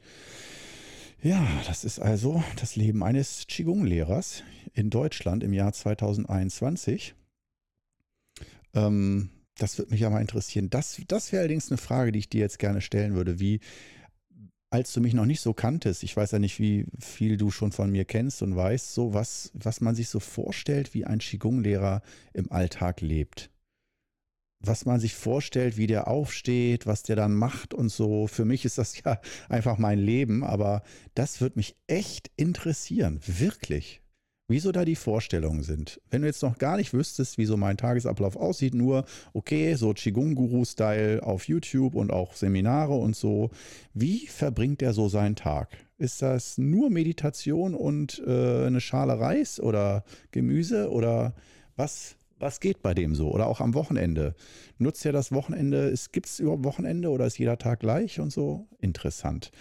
Ja, 1.22 1.46
das 1.66 1.84
ist 1.84 1.98
also 1.98 2.42
das 2.56 2.76
Leben 2.76 3.02
eines 3.02 3.46
Qigong-Lehrers 3.46 4.42
in 4.72 4.88
Deutschland 4.88 5.44
im 5.44 5.52
Jahr 5.52 5.72
2021. 5.72 7.14
Ähm, 8.72 9.28
das 9.58 9.76
würde 9.76 9.90
mich 9.90 10.00
ja 10.00 10.08
mal 10.08 10.22
interessieren. 10.22 10.70
Das, 10.70 10.98
das 11.08 11.30
wäre 11.30 11.40
allerdings 11.40 11.70
eine 11.70 11.76
Frage, 11.76 12.12
die 12.12 12.20
ich 12.20 12.30
dir 12.30 12.40
jetzt 12.40 12.58
gerne 12.58 12.80
stellen 12.80 13.12
würde. 13.12 13.38
Wie, 13.38 13.60
als 14.70 14.94
du 14.94 15.02
mich 15.02 15.12
noch 15.12 15.26
nicht 15.26 15.42
so 15.42 15.52
kanntest, 15.52 16.04
ich 16.04 16.16
weiß 16.16 16.30
ja 16.30 16.38
nicht, 16.38 16.58
wie 16.58 16.86
viel 16.98 17.36
du 17.36 17.50
schon 17.50 17.72
von 17.72 17.90
mir 17.90 18.06
kennst 18.06 18.40
und 18.40 18.56
weißt, 18.56 18.94
so 18.94 19.12
was, 19.12 19.50
was 19.52 19.82
man 19.82 19.94
sich 19.94 20.08
so 20.08 20.20
vorstellt, 20.20 20.94
wie 20.94 21.04
ein 21.04 21.18
Qigong-Lehrer 21.18 22.00
im 22.32 22.50
Alltag 22.50 23.02
lebt 23.02 23.50
was 24.60 24.84
man 24.84 25.00
sich 25.00 25.14
vorstellt, 25.14 25.76
wie 25.76 25.86
der 25.86 26.06
aufsteht, 26.08 26.86
was 26.86 27.02
der 27.02 27.16
dann 27.16 27.34
macht 27.34 27.74
und 27.74 27.88
so. 27.88 28.26
Für 28.26 28.44
mich 28.44 28.64
ist 28.64 28.78
das 28.78 29.00
ja 29.04 29.20
einfach 29.48 29.78
mein 29.78 29.98
Leben, 29.98 30.44
aber 30.44 30.82
das 31.14 31.40
wird 31.40 31.56
mich 31.56 31.76
echt 31.86 32.30
interessieren, 32.36 33.20
wirklich. 33.26 34.02
Wieso 34.50 34.72
da 34.72 34.84
die 34.84 34.96
Vorstellungen 34.96 35.62
sind. 35.62 36.00
Wenn 36.10 36.22
du 36.22 36.26
jetzt 36.26 36.42
noch 36.42 36.58
gar 36.58 36.76
nicht 36.76 36.92
wüsstest, 36.92 37.38
wie 37.38 37.44
so 37.44 37.56
mein 37.56 37.76
Tagesablauf 37.76 38.34
aussieht, 38.34 38.74
nur, 38.74 39.04
okay, 39.32 39.74
so 39.76 39.94
Qigong-Guru-Style 39.94 41.22
auf 41.22 41.46
YouTube 41.46 41.94
und 41.94 42.10
auch 42.12 42.34
Seminare 42.34 42.94
und 42.94 43.14
so. 43.14 43.50
Wie 43.94 44.26
verbringt 44.26 44.80
der 44.80 44.92
so 44.92 45.08
seinen 45.08 45.36
Tag? 45.36 45.68
Ist 45.98 46.20
das 46.20 46.58
nur 46.58 46.90
Meditation 46.90 47.76
und 47.76 48.20
äh, 48.26 48.66
eine 48.66 48.80
Schale 48.80 49.20
Reis 49.20 49.60
oder 49.60 50.02
Gemüse 50.32 50.90
oder 50.90 51.32
was 51.76 52.16
was 52.40 52.58
geht 52.58 52.82
bei 52.82 52.94
dem 52.94 53.14
so? 53.14 53.30
Oder 53.30 53.46
auch 53.46 53.60
am 53.60 53.74
Wochenende. 53.74 54.34
Nutzt 54.78 55.04
er 55.04 55.12
das 55.12 55.30
Wochenende? 55.30 55.94
Gibt 56.10 56.26
es 56.26 56.40
überhaupt 56.40 56.64
Wochenende 56.64 57.10
oder 57.10 57.26
ist 57.26 57.38
jeder 57.38 57.58
Tag 57.58 57.80
gleich 57.80 58.18
und 58.18 58.32
so? 58.32 58.66
Interessant. 58.80 59.52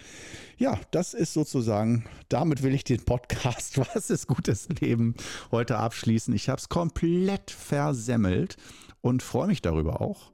Ja, 0.56 0.80
das 0.90 1.14
ist 1.14 1.34
sozusagen, 1.34 2.04
damit 2.28 2.62
will 2.62 2.74
ich 2.74 2.84
den 2.84 3.04
Podcast 3.04 3.78
Was 3.94 4.10
ist 4.10 4.26
gutes 4.26 4.68
Leben 4.80 5.14
heute 5.52 5.76
abschließen. 5.76 6.34
Ich 6.34 6.48
habe 6.48 6.58
es 6.58 6.68
komplett 6.68 7.50
versemmelt 7.50 8.56
und 9.02 9.22
freue 9.22 9.46
mich 9.46 9.60
darüber 9.60 10.00
auch. 10.00 10.32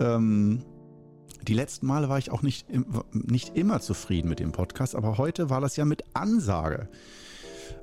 Ähm, 0.00 0.64
die 1.46 1.54
letzten 1.54 1.86
Male 1.86 2.08
war 2.08 2.18
ich 2.18 2.30
auch 2.30 2.40
nicht, 2.40 2.66
nicht 3.12 3.56
immer 3.56 3.80
zufrieden 3.80 4.28
mit 4.28 4.40
dem 4.40 4.52
Podcast, 4.52 4.94
aber 4.94 5.18
heute 5.18 5.50
war 5.50 5.60
das 5.60 5.76
ja 5.76 5.84
mit 5.84 6.02
Ansage. 6.14 6.88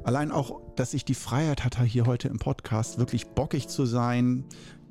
Allein 0.04 0.32
auch, 0.32 0.62
dass 0.76 0.94
ich 0.94 1.06
die 1.06 1.14
Freiheit 1.14 1.64
hatte, 1.64 1.84
hier 1.84 2.06
heute 2.06 2.28
im 2.28 2.40
Podcast 2.40 2.98
wirklich 2.98 3.28
bockig 3.28 3.68
zu 3.68 3.86
sein, 3.86 4.46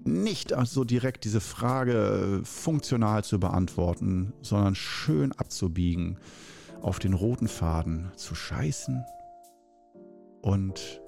nicht 0.05 0.55
so 0.65 0.85
direkt 0.85 1.25
diese 1.25 1.41
Frage 1.41 2.41
funktional 2.45 3.25
zu 3.25 3.41
beantworten, 3.41 4.33
sondern 4.41 4.75
schön 4.75 5.33
abzubiegen, 5.33 6.19
auf 6.81 6.99
den 6.99 7.13
roten 7.13 7.49
Faden 7.49 8.13
zu 8.17 8.35
scheißen. 8.35 9.05
Und 10.43 11.01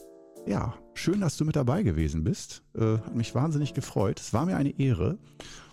ja, 0.47 0.75
schön, 0.95 1.21
dass 1.21 1.37
du 1.37 1.45
mit 1.45 1.57
dabei 1.57 1.83
gewesen 1.83 2.25
bist. 2.25 2.63
Äh, 2.75 2.99
hat 2.99 3.15
mich 3.15 3.35
wahnsinnig 3.35 3.73
gefreut. 3.73 4.21
Es 4.21 4.35
war 4.35 4.45
mir 4.45 4.57
eine 4.57 4.79
Ehre. 4.79 5.19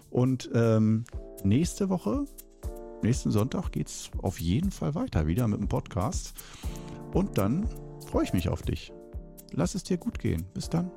Und 0.09 0.49
ähm, 0.53 1.03
nächste 1.43 1.89
Woche, 1.89 2.25
nächsten 3.01 3.31
Sonntag, 3.31 3.71
geht 3.71 3.87
es 3.87 4.11
auf 4.21 4.39
jeden 4.39 4.71
Fall 4.71 4.95
weiter 4.95 5.27
wieder 5.27 5.47
mit 5.47 5.59
dem 5.59 5.67
Podcast. 5.67 6.33
Und 7.11 7.37
dann 7.37 7.67
freue 8.09 8.23
ich 8.23 8.33
mich 8.33 8.49
auf 8.49 8.63
dich. 8.63 8.91
Lass 9.51 9.75
es 9.75 9.83
dir 9.83 9.97
gut 9.97 10.17
gehen. 10.17 10.45
Bis 10.53 10.69
dann. 10.69 10.91